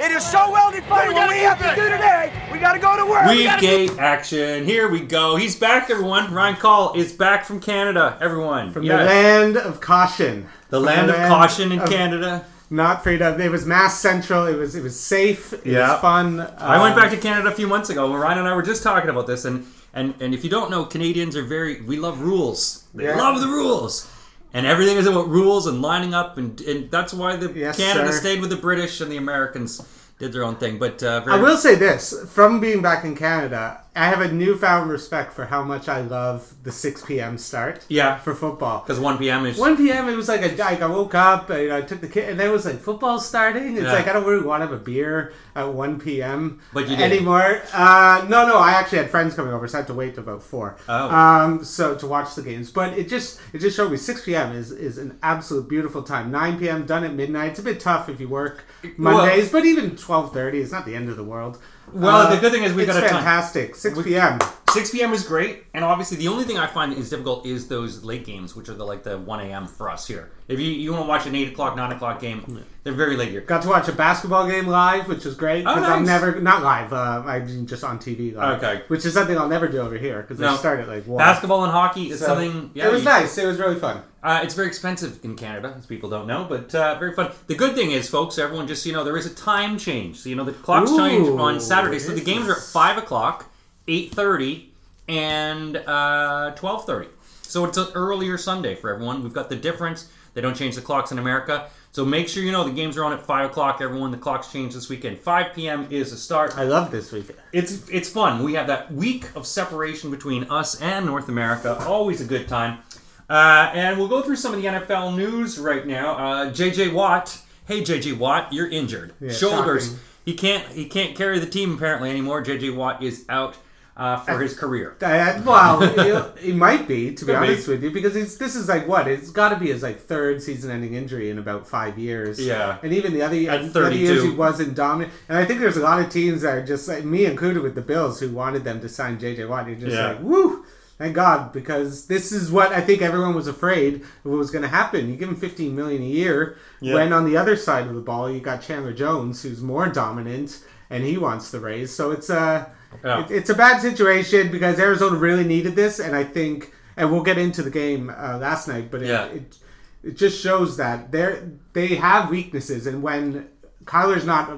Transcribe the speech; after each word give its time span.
It 0.00 0.12
is 0.12 0.24
so 0.24 0.50
well 0.52 0.70
defined. 0.70 1.12
What 1.12 1.28
we 1.28 1.38
have 1.38 1.58
to 1.58 1.74
do 1.74 1.88
today, 1.88 2.32
we 2.52 2.58
got 2.58 2.74
to 2.74 2.78
go 2.78 2.96
to 2.96 3.04
work. 3.04 3.26
We 3.26 3.44
gotta 3.44 3.66
eight 3.66 3.98
action. 3.98 4.64
Here 4.64 4.88
we 4.88 5.00
go. 5.00 5.34
He's 5.36 5.56
back, 5.56 5.90
everyone. 5.90 6.32
Ryan 6.32 6.54
Call 6.56 6.94
is 6.94 7.12
back 7.12 7.44
from 7.44 7.58
Canada, 7.60 8.16
everyone. 8.20 8.72
From 8.72 8.84
Yes. 8.84 9.00
the 9.00 9.04
land 9.06 9.56
of 9.56 9.80
caution. 9.80 10.46
The 10.70 10.78
From 10.78 10.86
land 10.86 11.10
of 11.10 11.16
caution 11.28 11.72
in 11.72 11.80
of 11.80 11.90
Canada. 11.90 12.44
Not 12.70 13.02
freedom. 13.02 13.40
It 13.40 13.50
was 13.50 13.66
mass 13.66 13.98
central. 13.98 14.46
It 14.46 14.56
was 14.56 14.74
it 14.76 14.82
was 14.84 14.98
safe. 14.98 15.52
It 15.52 15.66
Yeah. 15.66 15.92
was 15.92 16.00
fun. 16.00 16.46
I 16.58 16.80
went 16.80 16.94
Um, 16.94 17.00
back 17.00 17.10
to 17.10 17.16
Canada 17.16 17.48
a 17.48 17.52
few 17.52 17.66
months 17.66 17.90
ago. 17.90 18.08
when 18.10 18.20
Ryan 18.20 18.38
and 18.38 18.48
I 18.48 18.54
were 18.54 18.62
just 18.62 18.82
talking 18.84 19.10
about 19.10 19.26
this, 19.26 19.44
and 19.44 19.66
and 19.94 20.14
and 20.20 20.32
if 20.32 20.44
you 20.44 20.50
don't 20.50 20.70
know, 20.70 20.84
Canadians 20.84 21.34
are 21.36 21.42
very 21.42 21.80
we 21.80 21.96
love 21.96 22.20
rules. 22.20 22.84
They 22.94 23.04
Yeah. 23.04 23.16
love 23.16 23.40
the 23.40 23.48
rules, 23.48 24.06
and 24.52 24.66
everything 24.66 24.96
is 24.96 25.06
about 25.06 25.28
rules 25.28 25.66
and 25.66 25.82
lining 25.82 26.14
up, 26.14 26.38
and 26.38 26.60
and 26.62 26.90
that's 26.90 27.12
why 27.14 27.36
the 27.36 27.52
Yes, 27.52 27.76
Canada 27.76 28.12
sir. 28.12 28.18
stayed 28.20 28.40
with 28.40 28.50
the 28.50 28.56
British 28.56 29.00
and 29.00 29.10
the 29.10 29.16
Americans 29.16 29.82
did 30.18 30.32
their 30.32 30.44
own 30.44 30.56
thing. 30.56 30.78
But 30.78 31.02
uh, 31.02 31.20
very, 31.20 31.38
I 31.38 31.42
will 31.42 31.56
say 31.56 31.74
this: 31.74 32.14
from 32.28 32.60
being 32.60 32.82
back 32.82 33.04
in 33.04 33.14
Canada, 33.16 33.82
I 33.96 34.06
have 34.06 34.20
a 34.20 34.30
newfound 34.32 34.90
respect 34.90 35.32
for 35.32 35.46
how 35.46 35.64
much 35.64 35.88
I 35.88 36.02
love 36.02 36.54
the 36.62 36.70
6 36.70 37.04
p.m. 37.04 37.36
start. 37.36 37.84
Yeah. 37.88 38.18
for 38.18 38.34
football. 38.34 38.80
because 38.80 39.00
one 39.00 39.18
p.m. 39.18 39.44
is 39.46 39.58
1 39.58 39.76
p.m. 39.76 40.08
It 40.08 40.14
was 40.14 40.28
like 40.28 40.42
a, 40.42 40.54
like 40.56 40.80
I 40.80 40.86
woke 40.86 41.14
up, 41.16 41.50
and 41.50 41.72
I 41.72 41.80
took 41.82 42.00
the 42.00 42.08
kid, 42.08 42.28
and 42.28 42.38
then 42.38 42.48
it 42.50 42.52
was 42.52 42.64
like 42.64 42.78
football 42.78 43.18
starting. 43.18 43.76
It's 43.76 43.84
Yeah. 43.86 43.92
like 43.92 44.06
I 44.06 44.12
don't 44.12 44.24
really 44.24 44.44
want 44.46 44.62
to 44.62 44.66
have 44.68 44.72
a 44.80 44.82
beer 44.82 45.32
at 45.56 45.72
1 45.72 45.98
p.m. 46.00 46.60
But 46.72 46.88
you 46.88 46.96
did. 46.96 47.00
anymore. 47.12 47.62
Uh, 47.72 48.24
no, 48.28 48.46
no, 48.46 48.58
I 48.58 48.72
actually 48.72 48.98
had 48.98 49.10
friends 49.10 49.34
coming 49.34 49.52
over, 49.52 49.66
so 49.66 49.78
I 49.78 49.80
had 49.80 49.86
to 49.88 49.94
wait 49.94 50.14
till 50.14 50.22
about 50.22 50.42
four. 50.42 50.76
Oh. 50.88 51.08
um, 51.10 51.64
so 51.64 51.94
to 51.96 52.06
watch 52.06 52.34
the 52.36 52.42
games, 52.42 52.70
but 52.70 52.96
it 52.96 53.08
just 53.08 53.40
it 53.52 53.58
just 53.58 53.76
showed 53.76 53.90
me 53.90 53.96
6 53.96 54.24
p.m. 54.24 54.52
is 54.52 54.70
is 54.70 54.98
an 54.98 55.18
absolute 55.22 55.68
beautiful 55.68 56.02
time. 56.02 56.30
9 56.30 56.58
p.m. 56.60 56.86
done 56.86 57.02
at 57.04 57.14
midnight. 57.14 57.50
It's 57.50 57.58
a 57.58 57.62
bit 57.64 57.80
tough 57.80 58.08
if 58.08 58.20
you 58.20 58.28
work 58.28 58.64
Mondays, 58.96 59.50
but 59.50 59.64
even 59.64 59.92
12:30 59.92 60.54
is 60.54 60.70
not 60.72 60.86
the 60.86 60.94
end 60.94 61.08
of 61.08 61.16
the 61.16 61.24
world. 61.24 61.58
Well, 61.92 62.30
the 62.34 62.40
good 62.40 62.52
thing 62.52 62.62
is 62.64 62.72
we 62.72 62.84
got 62.86 62.96
a 62.96 63.00
time. 63.00 63.10
fantastic. 63.10 63.74
6 63.74 64.02
p.m. 64.02 64.38
6 64.70 64.90
p.m. 64.90 65.14
is 65.14 65.22
great, 65.26 65.64
and 65.72 65.82
obviously 65.82 66.18
the 66.18 66.28
only 66.28 66.44
thing 66.44 66.58
I 66.58 66.66
find 66.66 66.92
is 66.92 67.08
difficult 67.08 67.46
is 67.46 67.68
those 67.68 68.04
late 68.04 68.26
games, 68.26 68.54
which 68.54 68.68
are 68.68 68.74
the 68.74 68.84
like 68.84 69.02
the 69.02 69.16
1 69.18 69.40
a.m. 69.46 69.66
for 69.66 69.88
us 69.88 70.06
here. 70.06 70.30
If 70.46 70.60
you, 70.60 70.66
you 70.66 70.92
want 70.92 71.04
to 71.04 71.08
watch 71.08 71.26
an 71.26 71.34
8 71.34 71.52
o'clock, 71.52 71.74
9 71.76 71.92
o'clock 71.92 72.20
game, 72.20 72.64
they're 72.84 72.92
very 72.92 73.16
late 73.16 73.30
here. 73.30 73.40
Got 73.40 73.62
to 73.62 73.68
watch 73.68 73.88
a 73.88 73.92
basketball 73.92 74.46
game 74.46 74.66
live, 74.66 75.08
which 75.08 75.24
is 75.24 75.34
great 75.34 75.64
Oh, 75.66 75.74
because 75.74 75.88
I'm 75.88 76.04
nice. 76.04 76.20
never 76.20 76.40
not 76.40 76.62
live. 76.62 76.92
Uh, 76.92 77.22
I 77.26 77.38
mean 77.40 77.66
just 77.66 77.82
on 77.82 77.98
TV. 77.98 78.34
Live, 78.34 78.62
Okay. 78.62 78.82
which 78.88 79.06
is 79.06 79.14
something 79.14 79.36
I'll 79.38 79.48
never 79.48 79.68
do 79.68 79.78
over 79.78 79.96
here 79.96 80.20
because 80.20 80.38
No. 80.38 80.52
they 80.52 80.58
start 80.58 80.80
at 80.80 80.88
like 80.88 81.06
one. 81.06 81.18
Basketball 81.18 81.64
and 81.64 81.72
hockey 81.72 82.10
is 82.10 82.20
So, 82.20 82.26
something. 82.26 82.70
Yeah, 82.74 82.88
it 82.88 82.92
was 82.92 83.02
you- 83.02 83.08
nice. 83.08 83.36
It 83.38 83.46
was 83.46 83.58
really 83.58 83.78
fun. 83.80 84.02
Uh, 84.28 84.42
it's 84.42 84.52
very 84.52 84.68
expensive 84.68 85.24
in 85.24 85.34
Canada, 85.34 85.74
as 85.78 85.86
people 85.86 86.10
don't 86.10 86.26
know, 86.26 86.44
but 86.46 86.74
uh, 86.74 86.98
very 86.98 87.14
fun. 87.14 87.32
The 87.46 87.54
good 87.54 87.74
thing 87.74 87.92
is, 87.92 88.10
folks, 88.10 88.36
everyone 88.36 88.66
just 88.68 88.82
so 88.82 88.90
you 88.90 88.94
know 88.94 89.02
there 89.02 89.16
is 89.16 89.24
a 89.24 89.34
time 89.34 89.78
change. 89.78 90.18
So 90.18 90.28
you 90.28 90.36
know 90.36 90.44
the 90.44 90.52
clocks 90.52 90.94
change 90.94 91.26
on 91.26 91.58
Saturday. 91.60 91.98
So 91.98 92.08
the 92.08 92.16
this 92.16 92.24
games 92.24 92.46
are 92.46 92.56
at 92.56 92.62
five 92.62 92.98
o'clock, 92.98 93.50
eight 93.86 94.12
thirty, 94.12 94.70
and 95.08 95.78
uh, 95.78 96.50
twelve 96.56 96.84
thirty. 96.84 97.08
So 97.40 97.64
it's 97.64 97.78
an 97.78 97.86
earlier 97.94 98.36
Sunday 98.36 98.74
for 98.74 98.92
everyone. 98.92 99.22
We've 99.22 99.32
got 99.32 99.48
the 99.48 99.56
difference. 99.56 100.10
They 100.34 100.42
don't 100.42 100.54
change 100.54 100.74
the 100.74 100.82
clocks 100.82 101.10
in 101.10 101.18
America. 101.18 101.70
So 101.92 102.04
make 102.04 102.28
sure 102.28 102.42
you 102.42 102.52
know 102.52 102.64
the 102.64 102.72
games 102.74 102.98
are 102.98 103.04
on 103.04 103.14
at 103.14 103.22
five 103.22 103.46
o'clock. 103.50 103.80
Everyone, 103.80 104.10
the 104.10 104.18
clocks 104.18 104.52
change 104.52 104.74
this 104.74 104.90
weekend. 104.90 105.18
Five 105.18 105.54
p.m. 105.54 105.86
is 105.88 106.10
the 106.10 106.18
start. 106.18 106.54
I 106.58 106.64
love 106.64 106.90
this 106.90 107.12
weekend. 107.12 107.38
It's 107.54 107.88
it's 107.88 108.10
fun. 108.10 108.44
We 108.44 108.52
have 108.52 108.66
that 108.66 108.92
week 108.92 109.34
of 109.34 109.46
separation 109.46 110.10
between 110.10 110.44
us 110.50 110.78
and 110.82 111.06
North 111.06 111.30
America. 111.30 111.82
Always 111.86 112.20
a 112.20 112.26
good 112.26 112.46
time. 112.46 112.80
Uh, 113.28 113.70
and 113.74 113.98
we'll 113.98 114.08
go 114.08 114.22
through 114.22 114.36
some 114.36 114.54
of 114.54 114.62
the 114.62 114.66
NFL 114.68 115.16
news 115.16 115.58
right 115.58 115.86
now. 115.86 116.14
Uh, 116.16 116.50
JJ 116.50 116.92
Watt. 116.92 117.40
Hey 117.66 117.82
JJ 117.82 118.16
Watt, 118.16 118.52
you're 118.52 118.68
injured. 118.70 119.12
Yeah, 119.20 119.30
Shoulders. 119.32 119.86
shocking. 119.88 120.00
He 120.24 120.34
can't 120.34 120.66
he 120.68 120.86
can't 120.86 121.14
carry 121.16 121.38
the 121.38 121.46
team 121.46 121.74
apparently 121.74 122.10
anymore. 122.10 122.42
JJ 122.42 122.74
Watt 122.74 123.02
is 123.02 123.24
out 123.28 123.56
uh, 123.98 124.16
for 124.20 124.38
his 124.40 124.56
career. 124.56 124.96
Uh, 125.02 125.42
well, 125.44 125.80
he, 126.40 126.46
he 126.46 126.52
might 126.52 126.86
be, 126.86 127.12
to 127.14 127.24
be 127.24 127.32
Could 127.32 127.40
be. 127.40 127.46
honest 127.48 127.66
with 127.68 127.82
you, 127.82 127.90
because 127.90 128.14
he's, 128.14 128.38
this 128.38 128.54
is 128.54 128.68
like 128.68 128.86
what 128.86 129.08
it's 129.08 129.30
got 129.30 129.48
to 129.48 129.56
be 129.56 129.72
his 129.72 129.82
like 129.82 129.98
third 129.98 130.40
season-ending 130.40 130.94
injury 130.94 131.30
in 131.30 131.38
about 131.38 131.66
five 131.66 131.98
years. 131.98 132.38
Yeah. 132.38 132.78
and 132.84 132.92
even 132.92 133.12
the 133.12 133.22
other, 133.22 133.34
At 133.50 133.72
the 133.72 133.86
other 133.86 133.92
years 133.96 134.22
he 134.22 134.30
wasn't 134.30 134.76
dominant. 134.76 135.12
And 135.28 135.36
I 135.36 135.44
think 135.44 135.58
there's 135.58 135.76
a 135.76 135.82
lot 135.82 135.98
of 136.00 136.10
teams 136.10 136.42
that 136.42 136.54
are 136.56 136.64
just 136.64 136.86
like 136.86 137.04
me, 137.04 137.26
included 137.26 137.60
with 137.62 137.74
the 137.74 137.82
Bills, 137.82 138.20
who 138.20 138.30
wanted 138.30 138.62
them 138.62 138.80
to 138.82 138.88
sign 138.88 139.18
JJ 139.18 139.48
Watt. 139.48 139.66
You're 139.66 139.74
just 139.76 139.96
Yeah. 139.96 140.12
like, 140.12 140.22
woo. 140.22 140.64
Thank 140.98 141.14
God, 141.14 141.52
because 141.52 142.06
this 142.06 142.32
is 142.32 142.50
what 142.50 142.72
I 142.72 142.80
think 142.80 143.02
everyone 143.02 143.34
was 143.34 143.46
afraid 143.46 143.94
of 144.02 144.24
what 144.24 144.36
was 144.38 144.50
going 144.50 144.62
to 144.62 144.68
happen. 144.68 145.08
You 145.08 145.16
give 145.16 145.28
him 145.28 145.36
15 145.36 145.74
million 145.74 146.02
a 146.02 146.06
year, 146.06 146.56
Yeah. 146.80 146.94
when 146.94 147.12
on 147.12 147.24
the 147.24 147.36
other 147.36 147.54
side 147.56 147.86
of 147.86 147.94
the 147.94 148.00
ball 148.00 148.28
you 148.28 148.40
got 148.40 148.62
Chandler 148.62 148.92
Jones, 148.92 149.42
who's 149.42 149.62
more 149.62 149.86
dominant, 149.88 150.58
and 150.90 151.04
he 151.04 151.16
wants 151.16 151.50
the 151.52 151.60
raise. 151.60 151.94
So 151.94 152.10
it's 152.10 152.28
a 152.30 152.66
Yeah. 153.04 153.20
it- 153.24 153.30
it's 153.30 153.50
a 153.50 153.54
bad 153.54 153.80
situation 153.80 154.50
because 154.50 154.78
Arizona 154.80 155.16
really 155.16 155.44
needed 155.44 155.76
this, 155.76 156.00
and 156.00 156.16
I 156.16 156.24
think, 156.24 156.72
and 156.96 157.12
we'll 157.12 157.22
get 157.22 157.38
into 157.38 157.62
the 157.62 157.70
game 157.70 158.10
uh, 158.10 158.38
last 158.38 158.66
night, 158.66 158.90
but 158.90 159.02
it, 159.02 159.08
Yeah. 159.08 159.26
it 159.26 159.56
it 160.02 160.16
just 160.16 160.40
shows 160.40 160.76
that 160.78 161.12
they 161.12 161.38
they 161.74 161.88
have 161.96 162.30
weaknesses, 162.30 162.86
and 162.88 163.02
when 163.02 163.46
Kyler's 163.84 164.24
not 164.24 164.50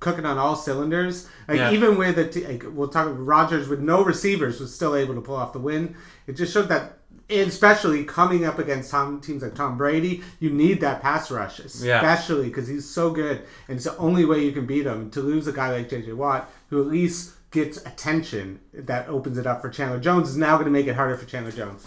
cooking 0.00 0.24
on 0.24 0.38
all 0.38 0.54
cylinders, 0.56 1.26
like 1.48 1.58
Yeah. 1.58 1.72
even 1.72 1.96
with 1.98 2.16
the 2.16 2.44
like, 2.46 2.64
we'll 2.70 2.88
talk 2.88 3.08
Rodgers 3.12 3.68
with 3.68 3.80
no 3.80 4.02
receivers 4.04 4.60
was 4.60 4.74
still 4.74 4.94
able 4.94 5.14
to 5.14 5.20
pull 5.20 5.36
off 5.36 5.52
the 5.52 5.58
win. 5.58 5.94
It 6.26 6.34
just 6.36 6.52
showed 6.52 6.68
that. 6.68 6.94
Especially 7.30 8.04
coming 8.04 8.46
up 8.46 8.58
against 8.58 8.90
Tom, 8.90 9.20
teams 9.20 9.42
like 9.42 9.54
Tom 9.54 9.76
Brady, 9.76 10.22
you 10.40 10.48
need 10.48 10.80
that 10.80 11.02
pass 11.02 11.30
rush, 11.30 11.58
especially 11.60 12.48
because 12.48 12.68
he's 12.68 12.88
so 12.88 13.10
good, 13.10 13.42
and 13.68 13.76
it's 13.76 13.84
the 13.84 13.94
only 13.98 14.24
way 14.24 14.42
you 14.42 14.50
can 14.50 14.64
beat 14.64 14.86
him. 14.86 15.10
To 15.10 15.20
lose 15.20 15.46
a 15.46 15.52
guy 15.52 15.70
like 15.70 15.90
JJ 15.90 16.14
Watt, 16.16 16.50
who 16.70 16.80
at 16.80 16.86
least 16.86 17.32
gets 17.50 17.76
attention, 17.84 18.60
that 18.72 19.08
opens 19.08 19.36
it 19.36 19.46
up 19.46 19.60
for 19.60 19.68
Chandler 19.68 20.00
Jones, 20.00 20.30
is 20.30 20.38
now 20.38 20.54
going 20.54 20.64
to 20.64 20.70
make 20.70 20.86
it 20.86 20.94
harder 20.94 21.18
for 21.18 21.26
Chandler 21.26 21.52
Jones. 21.52 21.86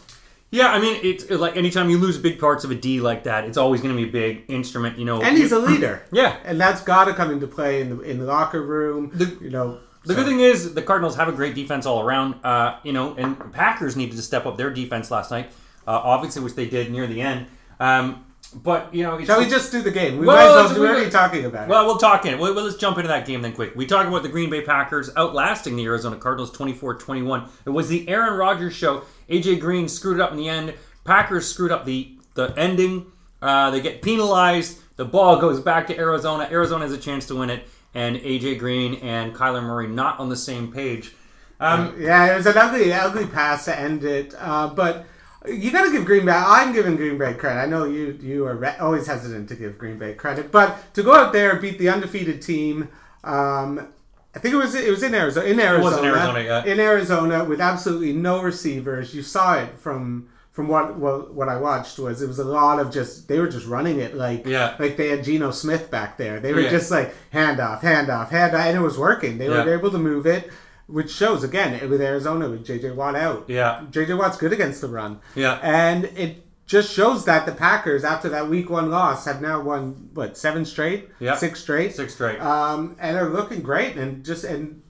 Yeah, 0.51 0.67
I 0.71 0.79
mean 0.79 0.99
it's 1.01 1.29
like 1.29 1.55
anytime 1.55 1.89
you 1.89 1.97
lose 1.97 2.17
big 2.17 2.37
parts 2.39 2.63
of 2.65 2.71
a 2.71 2.75
D 2.75 2.99
like 2.99 3.23
that, 3.23 3.45
it's 3.45 3.57
always 3.57 3.81
going 3.81 3.95
to 3.95 4.01
be 4.03 4.07
a 4.09 4.11
big 4.11 4.43
instrument. 4.49 4.97
You 4.99 5.05
know, 5.05 5.21
And 5.21 5.37
he's 5.37 5.51
a 5.53 5.59
leader, 5.59 6.03
yeah. 6.11 6.35
and 6.43 6.59
that's 6.59 6.81
got 6.81 7.05
to 7.05 7.13
come 7.13 7.31
into 7.31 7.47
play 7.47 7.81
in 7.81 7.89
the 7.89 8.01
in 8.01 8.19
the 8.19 8.25
locker 8.25 8.61
room. 8.61 9.11
The- 9.13 9.37
you 9.41 9.49
know, 9.49 9.79
The 10.03 10.13
so- 10.13 10.15
good 10.19 10.27
thing 10.27 10.41
is 10.41 10.73
the 10.73 10.81
Cardinals 10.81 11.15
have 11.15 11.29
a 11.29 11.31
great 11.31 11.55
defense 11.55 11.85
all 11.85 12.01
around. 12.01 12.35
Uh, 12.43 12.77
you 12.83 12.91
know, 12.91 13.15
and 13.15 13.51
Packers 13.53 13.95
needed 13.95 14.15
to 14.17 14.21
step 14.21 14.45
up 14.45 14.57
their 14.57 14.69
defense 14.71 15.09
last 15.09 15.31
night, 15.31 15.47
uh, 15.87 15.91
obviously, 16.03 16.43
which 16.43 16.55
they 16.55 16.65
did 16.67 16.91
near 16.91 17.07
the 17.07 17.21
end. 17.21 17.47
Um, 17.79 18.25
but 18.53 18.93
you 18.93 19.03
know, 19.03 19.23
Shall 19.23 19.39
we 19.39 19.47
just 19.49 19.71
do 19.71 19.81
the 19.81 19.91
game? 19.91 20.17
We 20.17 20.27
Well, 20.27 20.35
might 20.35 20.43
as 20.61 20.67
well 20.69 20.75
do. 20.75 20.81
we- 20.81 20.87
We're 20.87 20.93
already 20.95 21.09
talking 21.11 21.45
about 21.45 21.63
it. 21.67 21.69
Well, 21.69 21.85
we'll 21.85 21.97
talk 21.97 22.25
in. 22.25 22.37
Well, 22.39 22.53
well, 22.53 22.63
let's 22.65 22.77
jump 22.77 22.97
into 22.97 23.07
that 23.07 23.25
game 23.25 23.41
then 23.41 23.53
quick. 23.53 23.73
We 23.75 23.85
talk 23.85 24.07
about 24.07 24.23
the 24.23 24.29
Green 24.29 24.49
Bay 24.49 24.61
Packers 24.61 25.09
outlasting 25.15 25.75
the 25.75 25.85
Arizona 25.85 26.17
Cardinals 26.17 26.51
24-21. 26.51 27.47
It 27.65 27.69
was 27.69 27.87
the 27.87 28.07
Aaron 28.09 28.37
Rodgers 28.37 28.73
show. 28.73 29.03
AJ 29.29 29.59
Green 29.59 29.87
screwed 29.87 30.17
it 30.17 30.21
up 30.21 30.31
in 30.31 30.37
the 30.37 30.49
end. 30.49 30.73
Packers 31.05 31.47
screwed 31.47 31.71
up 31.71 31.85
the 31.85 32.13
the 32.35 32.53
ending. 32.57 33.05
Uh, 33.41 33.71
they 33.71 33.81
get 33.81 34.01
penalized. 34.01 34.79
The 34.97 35.05
ball 35.05 35.37
goes 35.39 35.59
back 35.59 35.87
to 35.87 35.97
Arizona. 35.97 36.47
Arizona 36.51 36.83
has 36.85 36.93
a 36.93 36.97
chance 36.97 37.25
to 37.27 37.35
win 37.35 37.49
it, 37.49 37.67
and 37.93 38.15
AJ 38.17 38.59
Green 38.59 38.95
and 38.95 39.33
Kyler 39.33 39.63
Murray 39.63 39.87
not 39.87 40.19
on 40.19 40.29
the 40.29 40.35
same 40.37 40.71
page. 40.71 41.13
Um, 41.59 41.95
yeah, 41.99 42.33
it 42.33 42.37
was 42.37 42.45
an 42.45 42.57
ugly, 42.57 42.91
ugly 42.93 43.25
pass 43.27 43.65
to 43.65 43.79
end 43.79 44.03
it. 44.03 44.33
Uh, 44.39 44.67
but 44.67 45.05
you 45.47 45.71
got 45.71 45.85
to 45.85 45.91
give 45.91 46.05
Green 46.05 46.25
Bay. 46.25 46.31
I'm 46.33 46.73
giving 46.73 46.95
Green 46.95 47.17
Bay 47.17 47.33
credit. 47.33 47.59
I 47.59 47.65
know 47.65 47.85
you 47.85 48.17
you 48.21 48.45
are 48.45 48.55
re- 48.55 48.75
always 48.79 49.07
hesitant 49.07 49.49
to 49.49 49.55
give 49.55 49.77
Green 49.77 49.97
Bay 49.97 50.13
credit, 50.13 50.51
but 50.51 50.93
to 50.93 51.03
go 51.03 51.15
out 51.15 51.33
there 51.33 51.51
and 51.51 51.61
beat 51.61 51.79
the 51.79 51.89
undefeated 51.89 52.41
team. 52.41 52.89
Um, 53.23 53.87
I 54.35 54.39
think 54.39 54.53
it 54.53 54.57
was 54.57 54.75
it 54.75 54.89
was 54.89 55.03
in 55.03 55.13
Arizona. 55.13 55.45
In 55.47 55.59
Arizona, 55.59 55.97
in 55.97 56.05
Arizona, 56.05 56.39
yeah. 56.43 56.65
in 56.65 56.79
Arizona 56.79 57.43
with 57.43 57.59
absolutely 57.59 58.13
no 58.13 58.41
receivers. 58.41 59.13
You 59.13 59.23
saw 59.23 59.55
it 59.55 59.77
from 59.77 60.29
from 60.51 60.67
what 60.67 60.97
what, 60.97 61.33
what 61.33 61.49
I 61.49 61.57
watched 61.57 61.97
was 61.99 62.21
it 62.21 62.27
was 62.27 62.39
a 62.39 62.43
lot 62.45 62.79
of 62.79 62.91
just 62.91 63.27
they 63.27 63.39
were 63.39 63.47
just 63.49 63.65
running 63.67 63.99
it 63.99 64.15
like 64.15 64.45
Yeah. 64.45 64.75
like 64.79 64.95
they 64.95 65.09
had 65.09 65.23
Geno 65.23 65.51
Smith 65.51 65.89
back 65.91 66.17
there. 66.17 66.39
They 66.39 66.53
were 66.53 66.61
Yeah. 66.61 66.69
just 66.69 66.91
like 66.91 67.13
hand 67.31 67.59
off, 67.59 67.81
hand 67.81 68.09
off, 68.09 68.29
hand 68.29 68.55
off, 68.55 68.61
and 68.61 68.77
it 68.77 68.81
was 68.81 68.97
working. 68.97 69.37
They 69.37 69.49
Yeah. 69.49 69.65
were 69.65 69.73
able 69.73 69.91
to 69.91 69.97
move 69.97 70.25
it, 70.27 70.49
which 70.91 71.11
shows 71.11 71.43
again 71.43 71.89
with 71.89 72.01
Arizona 72.01 72.49
with 72.49 72.65
JJ 72.65 72.95
Watt 72.95 73.15
out. 73.15 73.45
Yeah. 73.47 73.83
JJ 73.91 74.17
Watt's 74.17 74.37
good 74.37 74.53
against 74.53 74.81
the 74.81 74.87
run. 74.87 75.19
Yeah. 75.35 75.59
and 75.61 76.05
it 76.05 76.45
just 76.67 76.93
shows 76.93 77.25
that 77.25 77.45
the 77.45 77.51
Packers 77.51 78.03
after 78.05 78.29
that 78.29 78.47
Week 78.47 78.69
One 78.69 78.89
loss 78.89 79.25
have 79.25 79.41
now 79.41 79.59
won 79.61 80.09
what 80.13 80.37
seven 80.37 80.63
straight, 80.63 81.09
Yeah. 81.19 81.35
six 81.35 81.59
straight, 81.61 81.93
Six 81.95 82.13
straight. 82.13 82.39
um, 82.39 82.95
and 82.99 83.17
are 83.17 83.29
looking 83.29 83.61
great. 83.61 83.97
And 83.97 84.23
just 84.23 84.43
and 84.45 84.81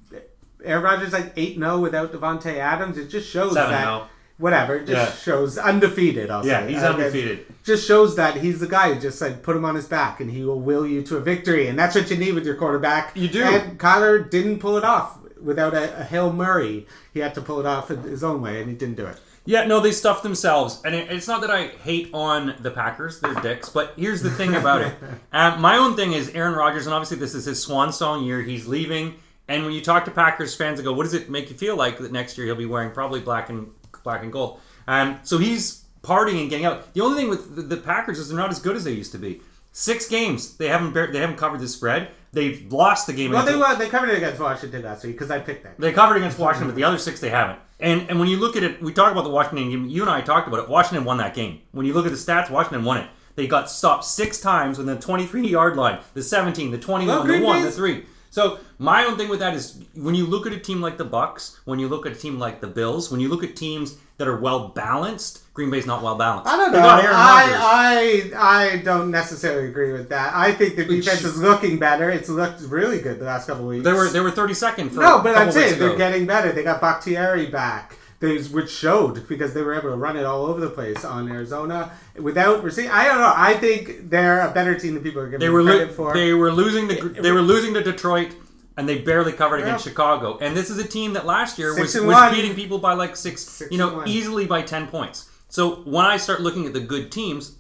Aaron 0.64 0.84
Rodgers 0.84 1.12
like 1.14 1.34
eight 1.38 1.56
0 1.58 1.80
without 1.80 2.12
Davante 2.14 2.58
Adams. 2.58 2.98
It 3.00 3.08
just 3.10 3.28
shows 3.30 3.54
7-0. 3.56 3.70
that. 3.72 4.04
Whatever, 4.38 4.76
it 4.78 4.88
just 4.88 5.18
Yeah. 5.28 5.34
shows 5.34 5.58
undefeated. 5.60 6.30
I'll 6.32 6.46
Yeah, 6.46 6.66
say. 6.66 6.74
he's 6.74 6.84
Uh, 6.84 6.90
undefeated. 6.94 7.46
Just 7.64 7.88
shows 7.88 8.16
that 8.16 8.38
he's 8.38 8.60
the 8.60 8.68
guy. 8.68 8.94
who 8.94 9.00
Just 9.00 9.22
like 9.22 9.44
put 9.44 9.56
him 9.56 9.66
on 9.66 9.76
his 9.76 9.86
back, 9.86 10.20
and 10.20 10.30
he 10.32 10.44
will 10.44 10.60
will 10.60 10.86
you 10.86 11.02
to 11.04 11.18
a 11.18 11.20
victory. 11.20 11.68
And 11.68 11.78
that's 11.78 11.96
what 11.96 12.10
you 12.12 12.18
need 12.18 12.34
with 12.34 12.46
your 12.46 12.56
quarterback. 12.56 13.12
You 13.16 13.28
do. 13.28 13.44
And 13.44 13.80
Kyler 13.80 14.28
didn't 14.30 14.60
pull 14.60 14.78
it 14.78 14.84
off 14.84 15.18
without 15.44 15.74
a, 15.74 16.00
a 16.00 16.04
hail 16.04 16.32
Murray. 16.32 16.88
He 17.14 17.20
had 17.20 17.34
to 17.36 17.42
pull 17.42 17.60
it 17.60 17.66
off 17.66 17.90
his 17.90 18.24
own 18.24 18.42
way, 18.42 18.62
and 18.62 18.70
he 18.70 18.76
didn't 18.76 18.96
do 18.96 19.06
it. 19.06 19.20
Yeah, 19.44 19.66
no, 19.66 19.80
they 19.80 19.92
stuffed 19.92 20.22
themselves, 20.22 20.82
and 20.86 20.94
it, 20.94 21.12
it's 21.12 21.28
not 21.28 21.42
that 21.42 21.50
I 21.50 21.68
hate 21.68 22.10
on 22.14 22.56
the 22.60 22.70
Packers; 22.70 23.20
they're 23.20 23.34
dicks. 23.36 23.70
But 23.70 23.94
here's 23.98 24.22
the 24.22 24.30
thing 24.30 24.56
about 24.56 24.82
it. 24.82 24.94
Um, 25.34 25.62
my 25.62 25.78
own 25.78 25.96
thing 25.96 26.12
is 26.12 26.30
Aaron 26.30 26.56
Rodgers, 26.56 26.86
and 26.86 26.94
obviously 26.94 27.18
this 27.18 27.34
is 27.34 27.46
his 27.46 27.62
swan 27.62 27.94
song 27.94 28.26
year. 28.26 28.42
He's 28.42 28.68
leaving, 28.68 29.16
and 29.48 29.64
when 29.64 29.74
you 29.74 29.80
talk 29.80 30.04
to 30.06 30.12
Packers 30.12 30.54
fans, 30.54 30.78
they 30.78 30.84
go, 30.84 30.92
"What 30.92 31.04
does 31.04 31.14
it 31.14 31.30
make 31.30 31.50
you 31.50 31.56
feel 31.56 31.78
like 31.78 32.00
that 32.00 32.12
next 32.12 32.38
year 32.38 32.48
he'll 32.48 32.56
be 32.56 32.66
wearing 32.66 32.92
probably 32.92 33.22
black 33.22 33.50
and 33.50 33.68
black 34.04 34.24
and 34.24 34.32
gold?" 34.32 34.60
Um, 34.88 35.20
so 35.24 35.38
he's 35.38 35.86
partying 36.04 36.42
and 36.42 36.50
getting 36.50 36.66
out. 36.66 36.94
The 36.94 37.02
only 37.02 37.22
thing 37.22 37.30
with 37.30 37.56
the, 37.56 37.62
the 37.62 37.78
Packers 37.78 38.20
is 38.20 38.28
they're 38.28 38.38
not 38.38 38.52
as 38.52 38.60
good 38.60 38.76
as 38.76 38.84
they 38.84 38.92
used 38.92 39.14
to 39.14 39.18
be. 39.18 39.42
Six 39.72 40.08
games 40.08 40.58
they 40.58 40.68
haven't 40.68 40.94
they 40.94 41.20
haven't 41.20 41.38
covered 41.38 41.62
the 41.62 41.68
spread. 41.68 42.10
They've 42.34 42.72
lost 42.72 43.08
the 43.08 43.14
game. 43.14 43.32
Well, 43.32 43.46
they 43.46 43.56
won. 43.56 43.78
They 43.78 43.90
covered 43.90 44.10
it 44.10 44.18
against 44.18 44.40
Washington 44.40 44.84
last 44.84 45.04
week 45.04 45.16
because 45.16 45.32
I 45.32 45.40
picked 45.40 45.64
that. 45.64 45.78
they 45.78 45.92
covered 45.92 46.16
against 46.16 46.40
Washington, 46.40 46.70
but 46.70 46.76
the 46.76 46.84
other 46.84 46.98
six 46.98 47.20
they 47.20 47.30
haven't. 47.30 47.60
And 47.80 48.10
and 48.10 48.20
when 48.20 48.30
you 48.30 48.38
look 48.38 48.56
at 48.56 48.64
it, 48.64 48.82
we 48.82 48.94
talk 48.94 49.12
about 49.12 49.24
the 49.24 49.30
Washington 49.30 49.70
game. 49.70 49.90
You 49.90 50.02
and 50.02 50.10
I 50.10 50.22
talked 50.22 50.48
about 50.48 50.62
it. 50.62 50.70
Washington 50.70 51.04
won 51.04 51.18
that 51.18 51.34
game. 51.34 51.62
When 51.72 51.86
you 51.86 51.94
look 51.94 52.06
at 52.06 52.12
the 52.12 52.18
stats, 52.18 52.50
Washington 52.50 52.86
won 52.86 52.98
it. 52.98 53.10
They 53.36 53.48
got 53.48 53.70
stopped 53.70 54.06
six 54.06 54.40
times 54.40 54.78
within 54.78 54.96
the 54.96 55.02
23 55.02 55.48
yard 55.48 55.76
line, 55.78 56.00
the 56.14 56.22
17, 56.24 56.72
the 56.72 56.78
21, 56.78 57.16
Well, 57.16 57.26
the 57.26 57.44
one, 57.44 57.64
the 57.64 57.72
three. 57.72 58.06
So 58.30 58.60
my 58.78 59.04
own 59.06 59.18
thing 59.18 59.28
with 59.30 59.40
that 59.40 59.54
is 59.54 59.84
when 59.96 60.16
you 60.16 60.26
look 60.26 60.46
at 60.48 60.54
a 60.54 60.60
team 60.60 60.80
like 60.82 60.98
the 60.98 61.06
Bucs, 61.06 61.58
when 61.66 61.80
you 61.80 61.90
look 61.90 62.06
at 62.06 62.14
a 62.14 62.16
team 62.16 62.40
like 62.40 62.62
the 62.62 62.68
Bills, 62.68 63.12
when 63.12 63.20
you 63.20 63.28
look 63.28 63.44
at 63.44 63.56
teams 63.58 63.98
that 64.18 64.28
are 64.28 64.38
well 64.38 64.70
balanced, 64.70 65.41
Green 65.54 65.70
Bay's 65.70 65.86
not 65.86 66.02
well 66.02 66.16
balanced. 66.16 66.50
I 66.50 66.56
don't 66.56 66.72
know. 66.72 66.80
got 66.80 67.04
Aaron 67.04 67.16
Rodgers. 67.16 67.56
I, 67.60 68.32
I 68.34 68.74
I 68.74 68.78
don't 68.78 69.12
necessarily 69.12 69.68
agree 69.68 69.92
with 69.92 70.08
that. 70.10 70.34
I 70.34 70.54
think 70.54 70.78
the 70.78 70.86
defense 70.86 71.24
is 71.26 71.38
looking 71.42 71.78
better. 71.78 72.10
It's 72.10 72.30
looked 72.30 72.62
really 72.62 73.02
good 73.02 73.20
the 73.20 73.26
last 73.26 73.48
couple 73.48 73.64
of 73.64 73.70
weeks. 73.70 73.84
they 73.84 73.92
were 73.94 74.08
they 74.10 74.22
were 74.22 74.32
32nd 74.32 74.92
for 74.92 75.02
no, 75.02 75.22
but 75.22 75.36
I'm 75.38 75.52
saying 75.52 75.78
they're 75.78 75.98
getting 75.98 76.26
better. 76.26 76.52
They 76.54 76.64
got 76.64 76.80
Bakhtiari 76.80 77.48
back. 77.48 77.98
They, 78.22 78.38
which 78.38 78.70
showed 78.70 79.28
because 79.28 79.56
they 79.56 79.64
were 79.64 79.74
able 79.74 79.90
to 79.90 79.96
run 79.96 80.16
it 80.16 80.26
all 80.26 80.46
over 80.46 80.62
the 80.62 80.70
place 80.70 81.04
on 81.04 81.28
Arizona 81.32 81.92
without 82.16 82.64
receiving. 82.64 82.92
I 82.92 83.06
don't 83.06 83.18
know. 83.18 83.34
I 83.36 83.56
think 83.56 84.12
they're 84.12 84.48
a 84.48 84.52
better 84.52 84.78
team 84.78 84.94
than 84.94 85.02
people 85.02 85.22
are 85.22 85.26
giving 85.26 85.40
They 85.40 85.50
were 85.50 85.64
credit 85.64 85.88
lo- 85.90 85.94
for. 85.96 86.14
they 86.14 86.34
were 86.36 86.52
losing 86.52 86.88
to 86.90 87.10
they 87.10 87.32
were 87.32 87.42
losing 87.42 87.74
to 87.74 87.84
Detroit, 87.84 88.36
and 88.78 88.88
they 88.88 89.00
barely 89.00 89.32
covered 89.32 89.62
against 89.62 89.84
Chicago. 89.86 90.38
And 90.40 90.56
this 90.56 90.70
is 90.70 90.78
a 90.78 90.88
team 90.88 91.14
that 91.14 91.26
last 91.26 91.58
year 91.58 91.74
Six 91.74 91.96
was, 91.96 92.06
was 92.06 92.32
beating 92.36 92.54
people 92.54 92.78
by 92.78 92.94
like 92.94 93.16
six, 93.16 93.42
Six 93.42 93.72
you 93.72 93.80
know, 93.80 94.04
easily 94.06 94.46
by 94.46 94.62
ten 94.62 94.86
points. 94.88 95.28
So 95.52 95.82
when 95.82 96.06
I 96.06 96.16
start 96.16 96.40
looking 96.40 96.66
at 96.66 96.72
the 96.72 96.80
good 96.80 97.12
teams, 97.12 97.58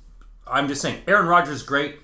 I'm 0.47 0.69
just 0.69 0.81
saying 0.81 1.01
Aaron 1.09 1.27
Rodgers 1.27 1.57
is 1.57 1.63
great. 1.63 1.97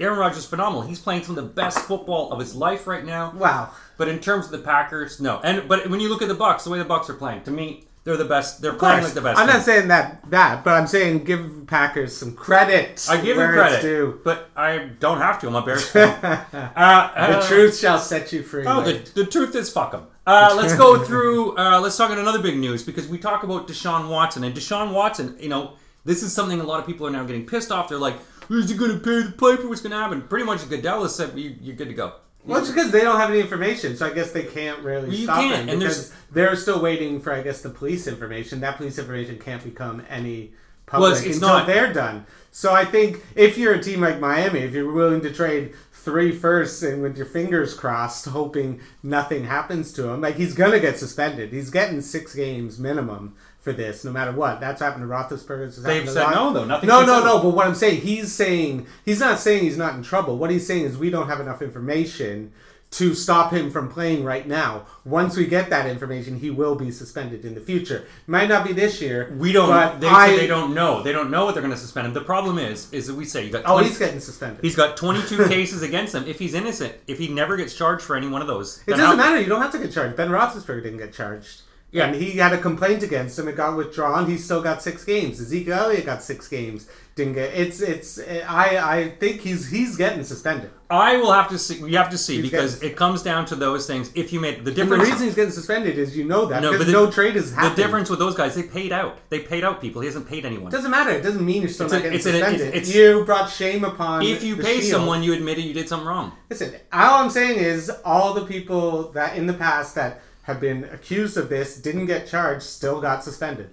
Aaron 0.00 0.16
Rodgers 0.16 0.38
is 0.38 0.46
phenomenal. 0.46 0.82
He's 0.82 1.00
playing 1.00 1.24
some 1.24 1.36
of 1.36 1.44
the 1.44 1.50
best 1.50 1.80
football 1.80 2.30
of 2.30 2.38
his 2.38 2.54
life 2.54 2.86
right 2.86 3.04
now. 3.04 3.32
wow. 3.32 3.70
But 3.96 4.06
in 4.06 4.20
terms 4.20 4.46
of 4.46 4.52
the 4.52 4.58
Packers, 4.58 5.20
no. 5.20 5.40
And 5.42 5.68
but 5.68 5.90
when 5.90 5.98
you 5.98 6.08
look 6.08 6.22
at 6.22 6.28
the 6.28 6.36
Bucs, 6.36 6.62
the 6.62 6.70
way 6.70 6.78
the 6.78 6.84
Bucs 6.84 7.08
are 7.08 7.14
playing, 7.14 7.42
to 7.42 7.50
me, 7.50 7.84
they're 8.04 8.16
the 8.16 8.24
best. 8.24 8.60
They're 8.60 8.72
playing 8.74 9.04
like 9.04 9.12
the 9.12 9.20
best. 9.20 9.38
I'm 9.38 9.46
team. 9.46 9.56
not 9.56 9.64
saying 9.64 9.88
that 9.88 10.28
that, 10.30 10.64
but 10.64 10.74
I'm 10.74 10.86
saying 10.86 11.24
give 11.24 11.66
Packers 11.66 12.16
some 12.16 12.34
credit. 12.34 13.06
I 13.08 13.20
give 13.20 13.36
them 13.36 13.52
credit, 13.52 14.24
but 14.24 14.50
I 14.56 14.78
don't 14.98 15.18
have 15.18 15.40
to. 15.40 15.46
I'm 15.48 15.54
a 15.54 15.62
Bears 15.62 15.88
fan. 15.90 16.08
uh, 16.24 16.48
The 16.52 17.38
uh, 17.38 17.46
truth 17.46 17.78
shall 17.78 17.98
set 17.98 18.32
you 18.32 18.42
free. 18.42 18.64
Oh, 18.66 18.82
the, 18.82 18.94
the 19.14 19.26
truth 19.26 19.54
is 19.54 19.70
fuck 19.70 19.92
them. 19.92 20.06
Uh, 20.26 20.54
let's 20.56 20.74
go 20.76 21.02
through. 21.04 21.56
Uh, 21.56 21.80
let's 21.80 21.96
talk 21.96 22.10
about 22.10 22.20
another 22.20 22.42
big 22.42 22.56
news 22.58 22.82
because 22.82 23.08
we 23.08 23.18
talk 23.18 23.42
about 23.44 23.68
Deshaun 23.68 24.08
Watson 24.08 24.44
and 24.44 24.54
Deshaun 24.54 24.92
Watson. 24.92 25.36
You 25.40 25.48
know, 25.48 25.74
this 26.04 26.22
is 26.22 26.32
something 26.32 26.60
a 26.60 26.64
lot 26.64 26.80
of 26.80 26.86
people 26.86 27.06
are 27.06 27.10
now 27.10 27.24
getting 27.24 27.46
pissed 27.46 27.70
off. 27.72 27.88
They're 27.88 27.98
like, 27.98 28.16
"Is 28.50 28.68
he 28.70 28.76
going 28.76 28.92
to 28.92 28.98
pay 28.98 29.22
the 29.22 29.32
piper? 29.32 29.68
What's 29.68 29.80
going 29.80 29.92
to 29.92 29.96
happen?" 29.98 30.22
Pretty 30.22 30.44
much, 30.44 30.68
Goodell 30.68 31.02
has 31.04 31.14
said, 31.14 31.38
you, 31.38 31.54
"You're 31.60 31.76
good 31.76 31.88
to 31.88 31.94
go." 31.94 32.14
Well, 32.44 32.58
it's 32.60 32.70
because 32.70 32.90
they 32.90 33.02
don't 33.02 33.18
have 33.20 33.30
any 33.30 33.40
information, 33.40 33.96
so 33.96 34.06
I 34.06 34.12
guess 34.12 34.32
they 34.32 34.42
can't 34.42 34.80
really 34.80 35.08
Well, 35.08 35.18
stop 35.18 35.40
can't, 35.40 35.54
him 35.62 35.68
and 35.68 35.78
because 35.80 36.12
they're 36.32 36.56
still 36.56 36.80
waiting 36.82 37.20
for, 37.20 37.32
I 37.32 37.40
guess, 37.42 37.62
the 37.62 37.68
police 37.70 38.06
information. 38.06 38.60
That 38.60 38.76
police 38.78 38.98
information 38.98 39.38
can't 39.38 39.62
become 39.62 40.02
any 40.10 40.52
Well, 40.92 41.00
public 41.02 41.12
it's- 41.12 41.26
it's 41.26 41.36
until 41.36 41.48
not. 41.50 41.66
they're 41.68 41.92
done. 41.92 42.26
So 42.50 42.72
I 42.74 42.84
think 42.84 43.22
if 43.36 43.56
you're 43.56 43.74
a 43.74 43.82
team 43.82 44.00
like 44.00 44.18
Miami, 44.20 44.60
if 44.60 44.72
you're 44.74 44.92
willing 44.92 45.20
to 45.22 45.32
trade 45.32 45.72
three 45.92 46.32
firsts 46.32 46.82
and 46.82 47.00
with 47.00 47.16
your 47.16 47.26
fingers 47.26 47.74
crossed, 47.74 48.26
hoping 48.26 48.80
nothing 49.04 49.44
happens 49.44 49.92
to 49.92 50.08
him, 50.08 50.20
like 50.20 50.34
he's 50.34 50.52
gonna 50.52 50.80
get 50.80 50.98
suspended. 50.98 51.50
He's 51.52 51.70
getting 51.70 52.00
six 52.00 52.34
games 52.34 52.78
minimum 52.80 53.34
for 53.62 53.72
this, 53.72 54.04
no 54.04 54.10
matter 54.10 54.32
what. 54.32 54.60
That's 54.60 54.82
happened 54.82 55.04
to 55.04 55.08
Roethlisberger. 55.08 55.82
They've 55.82 56.08
said 56.08 56.30
no, 56.32 56.52
though. 56.52 56.64
Nothing's 56.64 56.88
No, 56.88 57.06
no, 57.06 57.24
no. 57.24 57.42
But 57.42 57.50
what 57.50 57.66
I'm 57.66 57.76
saying, 57.76 58.00
he's 58.00 58.30
saying 58.32 58.86
he's 59.04 59.20
not 59.20 59.38
saying 59.38 59.62
he's 59.62 59.78
not 59.78 59.94
in 59.94 60.02
trouble. 60.02 60.36
What 60.36 60.50
he's 60.50 60.66
saying 60.66 60.84
is 60.84 60.98
we 60.98 61.10
don't 61.10 61.28
have 61.28 61.40
enough 61.40 61.62
information 61.62 62.52
to 62.90 63.14
stop 63.14 63.52
him 63.52 63.70
from 63.70 63.88
playing 63.88 64.22
right 64.22 64.46
now. 64.46 64.84
Once 65.04 65.36
we 65.36 65.46
get 65.46 65.70
that 65.70 65.86
information, 65.86 66.38
he 66.38 66.50
will 66.50 66.74
be 66.74 66.90
suspended 66.90 67.44
in 67.44 67.54
the 67.54 67.60
future. 67.60 68.04
Might 68.26 68.48
not 68.48 68.66
be 68.66 68.74
this 68.74 69.00
year. 69.00 69.34
We 69.38 69.52
don't. 69.52 70.00
They, 70.00 70.08
I, 70.08 70.30
said 70.30 70.40
they 70.40 70.46
don't 70.48 70.74
know. 70.74 71.02
They 71.02 71.12
don't 71.12 71.30
know 71.30 71.44
what 71.44 71.54
they're 71.54 71.62
going 71.62 71.74
to 71.74 71.80
suspend 71.80 72.08
him. 72.08 72.14
The 72.14 72.20
problem 72.20 72.58
is, 72.58 72.92
is 72.92 73.06
that 73.06 73.14
we 73.14 73.24
say 73.24 73.46
you 73.46 73.52
got. 73.52 73.62
Oh, 73.64 73.78
he's 73.78 73.96
getting 73.96 74.20
suspended. 74.20 74.62
he's 74.62 74.76
got 74.76 74.96
22 74.96 75.44
cases 75.48 75.82
against 75.82 76.14
him. 76.14 76.26
If 76.26 76.38
he's 76.38 76.54
innocent, 76.54 76.94
if 77.06 77.18
he 77.18 77.28
never 77.28 77.56
gets 77.56 77.74
charged 77.74 78.02
for 78.02 78.16
any 78.16 78.28
one 78.28 78.42
of 78.42 78.48
those, 78.48 78.82
it 78.86 78.96
doesn't 78.96 79.16
matter. 79.16 79.40
You 79.40 79.48
don't 79.48 79.62
have 79.62 79.72
to 79.72 79.78
get 79.78 79.92
charged. 79.92 80.16
Ben 80.16 80.28
Roethlisberger 80.28 80.82
didn't 80.82 80.98
get 80.98 81.12
charged. 81.12 81.62
Yeah. 81.92 82.06
And 82.06 82.14
he 82.16 82.32
had 82.32 82.54
a 82.54 82.58
complaint 82.58 83.02
against 83.02 83.38
him. 83.38 83.48
It 83.48 83.56
got 83.56 83.76
withdrawn. 83.76 84.28
He 84.28 84.38
still 84.38 84.62
got 84.62 84.82
six 84.82 85.04
games. 85.04 85.38
Ezekiel 85.40 85.74
Elliott 85.78 86.06
got 86.06 86.22
six 86.22 86.48
games. 86.48 86.88
Didn't 87.14 87.34
get. 87.34 87.52
It's 87.52 87.82
it's. 87.82 88.18
I 88.48 88.78
I 88.98 89.08
think 89.20 89.42
he's 89.42 89.68
he's 89.68 89.98
getting 89.98 90.24
suspended. 90.24 90.70
I 90.88 91.18
will 91.18 91.32
have 91.32 91.50
to 91.50 91.58
see. 91.58 91.82
We 91.82 91.92
have 91.92 92.08
to 92.08 92.16
see 92.16 92.40
He's 92.40 92.50
because 92.50 92.82
it 92.82 92.96
comes 92.96 93.22
down 93.22 93.44
to 93.46 93.54
those 93.56 93.86
things. 93.86 94.10
If 94.14 94.32
you 94.32 94.40
made 94.40 94.54
the 94.54 94.58
And 94.58 94.66
the 94.66 94.70
difference, 94.72 95.04
reason 95.10 95.26
he's 95.26 95.34
getting 95.34 95.52
suspended 95.52 95.98
is 95.98 96.16
you 96.16 96.24
know 96.24 96.46
that 96.46 96.62
No, 96.62 96.78
but 96.78 96.86
the- 96.86 96.92
no 96.92 97.10
trade 97.10 97.36
is 97.36 97.52
happening. 97.52 97.76
the 97.76 97.82
difference 97.82 98.08
with 98.08 98.18
those 98.18 98.34
guys, 98.34 98.54
they 98.54 98.62
paid 98.62 98.92
out. 98.92 99.18
They 99.28 99.40
paid 99.40 99.62
out 99.62 99.82
people. 99.82 100.00
He 100.00 100.06
hasn't 100.06 100.26
paid 100.26 100.46
anyone. 100.46 100.70
doesn't 100.72 100.90
matter. 100.90 101.10
It 101.10 101.22
doesn't 101.22 101.44
mean 101.44 101.60
you're 101.60 101.68
still 101.70 101.84
It's 101.86 101.92
not 101.92 101.98
a- 101.98 102.02
getting 102.04 102.16
it's 102.16 102.24
suspended. 102.24 102.60
it's- 102.68 102.88
it's- 102.88 102.94
you 102.94 103.24
brought 103.26 103.50
shame 103.50 103.84
upon. 103.84 104.22
If 104.22 104.42
you 104.42 104.56
pay 104.56 104.80
shield. 104.80 104.92
someone, 104.92 105.22
you 105.22 105.34
admitted 105.34 105.64
you 105.64 105.74
did 105.74 105.90
something 105.90 106.08
wrong. 106.08 106.32
listen. 106.48 106.72
All 106.90 107.22
I'm 107.22 107.28
saying 107.30 107.58
is 107.58 107.90
all 108.06 108.32
the 108.32 108.46
people 108.46 109.10
that 109.12 109.36
in 109.36 109.46
the 109.46 109.54
past 109.54 109.94
that 109.96 110.22
have 110.42 110.60
been 110.60 110.84
accused 110.84 111.36
of 111.36 111.48
this 111.48 111.76
didn't 111.76 112.06
get 112.06 112.26
charged, 112.26 112.64
still 112.64 113.00
got 113.00 113.24
suspended. 113.24 113.70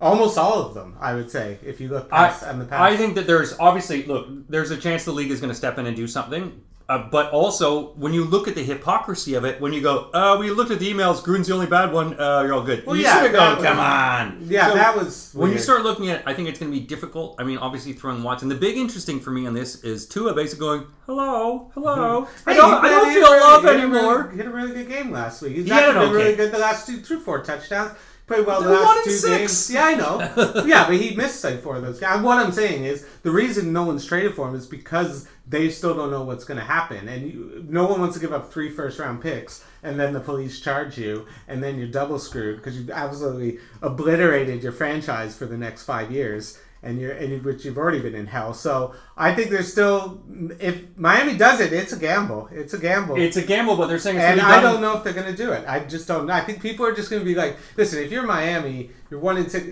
Almost 0.00 0.38
all 0.38 0.62
of 0.62 0.74
them, 0.74 0.96
I 0.98 1.14
would 1.14 1.30
say, 1.30 1.58
if 1.64 1.80
you 1.80 1.88
look 1.88 2.08
I, 2.10 2.28
past 2.28 2.42
in 2.44 2.58
the 2.58 2.64
past. 2.64 2.80
I 2.80 2.96
think 2.96 3.14
that 3.16 3.26
there's 3.26 3.58
obviously 3.58 4.04
look. 4.04 4.28
There's 4.48 4.70
a 4.70 4.76
chance 4.76 5.04
the 5.04 5.12
league 5.12 5.30
is 5.30 5.40
going 5.40 5.50
to 5.50 5.54
step 5.56 5.78
in 5.78 5.86
and 5.86 5.94
do 5.94 6.06
something. 6.06 6.62
Uh, 6.90 7.08
but 7.08 7.30
also, 7.30 7.92
when 7.92 8.12
you 8.12 8.24
look 8.24 8.48
at 8.48 8.56
the 8.56 8.64
hypocrisy 8.64 9.34
of 9.34 9.44
it, 9.44 9.60
when 9.60 9.72
you 9.72 9.80
go, 9.80 10.10
uh, 10.12 10.36
we 10.40 10.50
looked 10.50 10.72
at 10.72 10.80
the 10.80 10.92
emails, 10.92 11.22
Gruden's 11.22 11.46
the 11.46 11.54
only 11.54 11.66
bad 11.66 11.92
one, 11.92 12.18
uh, 12.20 12.42
you're 12.42 12.52
all 12.52 12.64
good. 12.64 12.84
Well, 12.84 12.96
you 12.96 13.04
yeah, 13.04 13.22
should 13.22 13.30
have 13.30 13.32
that 13.34 13.56
was- 13.58 13.64
come 13.64 13.78
on. 13.78 14.38
yeah, 14.42 14.68
So, 14.70 14.74
that 14.74 14.96
was 14.96 15.30
When 15.32 15.52
you 15.52 15.58
start 15.58 15.84
looking 15.84 16.10
at 16.10 16.18
it, 16.18 16.22
I 16.26 16.34
think 16.34 16.48
it's 16.48 16.58
going 16.58 16.72
to 16.72 16.76
be 16.76 16.84
difficult. 16.84 17.36
I 17.38 17.44
mean, 17.44 17.58
obviously 17.58 17.92
throwing 17.92 18.24
Watson. 18.24 18.48
The 18.48 18.56
big 18.56 18.76
interesting 18.76 19.20
for 19.20 19.30
me 19.30 19.46
on 19.46 19.54
this 19.54 19.84
is 19.84 20.08
Tua 20.08 20.34
basically 20.34 20.66
going, 20.66 20.86
hello, 21.06 21.70
hello. 21.74 22.26
I 22.44 22.54
don't, 22.54 22.82
he 22.82 22.88
I 22.88 22.90
don't 22.90 23.14
feel 23.14 23.34
he 23.34 23.40
love 23.40 23.64
a 23.64 23.68
anymore. 23.68 24.22
Really, 24.24 24.30
he 24.32 24.36
had 24.38 24.46
a 24.48 24.50
really 24.50 24.72
good 24.74 24.88
game 24.88 25.12
last 25.12 25.42
week. 25.42 25.52
He's 25.54 25.66
He 25.66 25.70
had 25.70 25.90
actually 25.90 26.06
been 26.06 26.12
really 26.12 26.26
okay. 26.30 26.36
good 26.38 26.50
the 26.52 26.58
last 26.58 26.88
two, 26.88 27.00
two, 27.00 27.20
four 27.20 27.40
touchdowns. 27.44 27.92
Played 28.26 28.46
well 28.46 28.62
the 28.62 28.68
They're 28.68 28.76
last 28.78 28.86
one 28.86 28.96
and 28.98 29.04
two 29.04 29.10
six. 29.10 29.68
games. 29.68 29.70
Yeah, 29.72 29.84
I 29.86 29.94
know. 29.94 30.62
yeah, 30.66 30.86
but 30.86 30.96
he 30.96 31.16
missed 31.16 31.42
like 31.42 31.62
four 31.62 31.76
of 31.76 31.82
those. 31.82 32.00
What 32.00 32.38
I'm 32.38 32.52
saying 32.52 32.84
is 32.84 33.04
the 33.22 33.30
reason 33.30 33.72
no 33.72 33.82
one's 33.84 34.06
traded 34.06 34.34
for 34.34 34.48
him 34.48 34.54
is 34.54 34.66
because 34.66 35.26
they 35.50 35.68
still 35.68 35.94
don't 35.94 36.10
know 36.10 36.22
what's 36.22 36.44
going 36.44 36.58
to 36.58 36.64
happen, 36.64 37.08
and 37.08 37.26
you, 37.26 37.66
no 37.68 37.86
one 37.86 38.00
wants 38.00 38.14
to 38.14 38.20
give 38.20 38.32
up 38.32 38.52
three 38.52 38.70
first 38.70 38.98
round 38.98 39.20
picks, 39.20 39.64
and 39.82 39.98
then 39.98 40.12
the 40.12 40.20
police 40.20 40.60
charge 40.60 40.96
you, 40.96 41.26
and 41.48 41.62
then 41.62 41.76
you're 41.78 41.88
double 41.88 42.18
screwed 42.18 42.56
because 42.56 42.76
you've 42.76 42.90
absolutely 42.90 43.58
obliterated 43.82 44.62
your 44.62 44.72
franchise 44.72 45.36
for 45.36 45.46
the 45.46 45.58
next 45.58 45.82
five 45.82 46.10
years. 46.10 46.58
And 46.82 46.98
you're, 46.98 47.12
and 47.12 47.30
you, 47.30 47.38
which 47.40 47.66
you've 47.66 47.76
already 47.76 48.00
been 48.00 48.14
in 48.14 48.26
hell. 48.26 48.54
So 48.54 48.94
I 49.14 49.34
think 49.34 49.50
there's 49.50 49.70
still, 49.70 50.22
if 50.58 50.96
Miami 50.96 51.36
does 51.36 51.60
it, 51.60 51.74
it's 51.74 51.92
a 51.92 51.98
gamble. 51.98 52.48
It's 52.50 52.72
a 52.72 52.78
gamble. 52.78 53.16
It's 53.20 53.36
a 53.36 53.42
gamble, 53.42 53.76
but 53.76 53.88
they're 53.88 53.98
saying 53.98 54.16
it's 54.16 54.24
And 54.24 54.40
I 54.40 54.62
don't 54.62 54.80
know 54.80 54.96
if 54.96 55.04
they're 55.04 55.12
going 55.12 55.30
to 55.30 55.36
do 55.36 55.52
it. 55.52 55.62
I 55.68 55.80
just 55.80 56.08
don't 56.08 56.24
know. 56.24 56.32
I 56.32 56.40
think 56.40 56.62
people 56.62 56.86
are 56.86 56.94
just 56.94 57.10
going 57.10 57.20
to 57.20 57.26
be 57.26 57.34
like, 57.34 57.58
listen, 57.76 58.02
if 58.02 58.10
you're 58.10 58.26
Miami, 58.26 58.88
you're 59.10 59.20
one 59.20 59.36
in 59.36 59.50
six, 59.50 59.66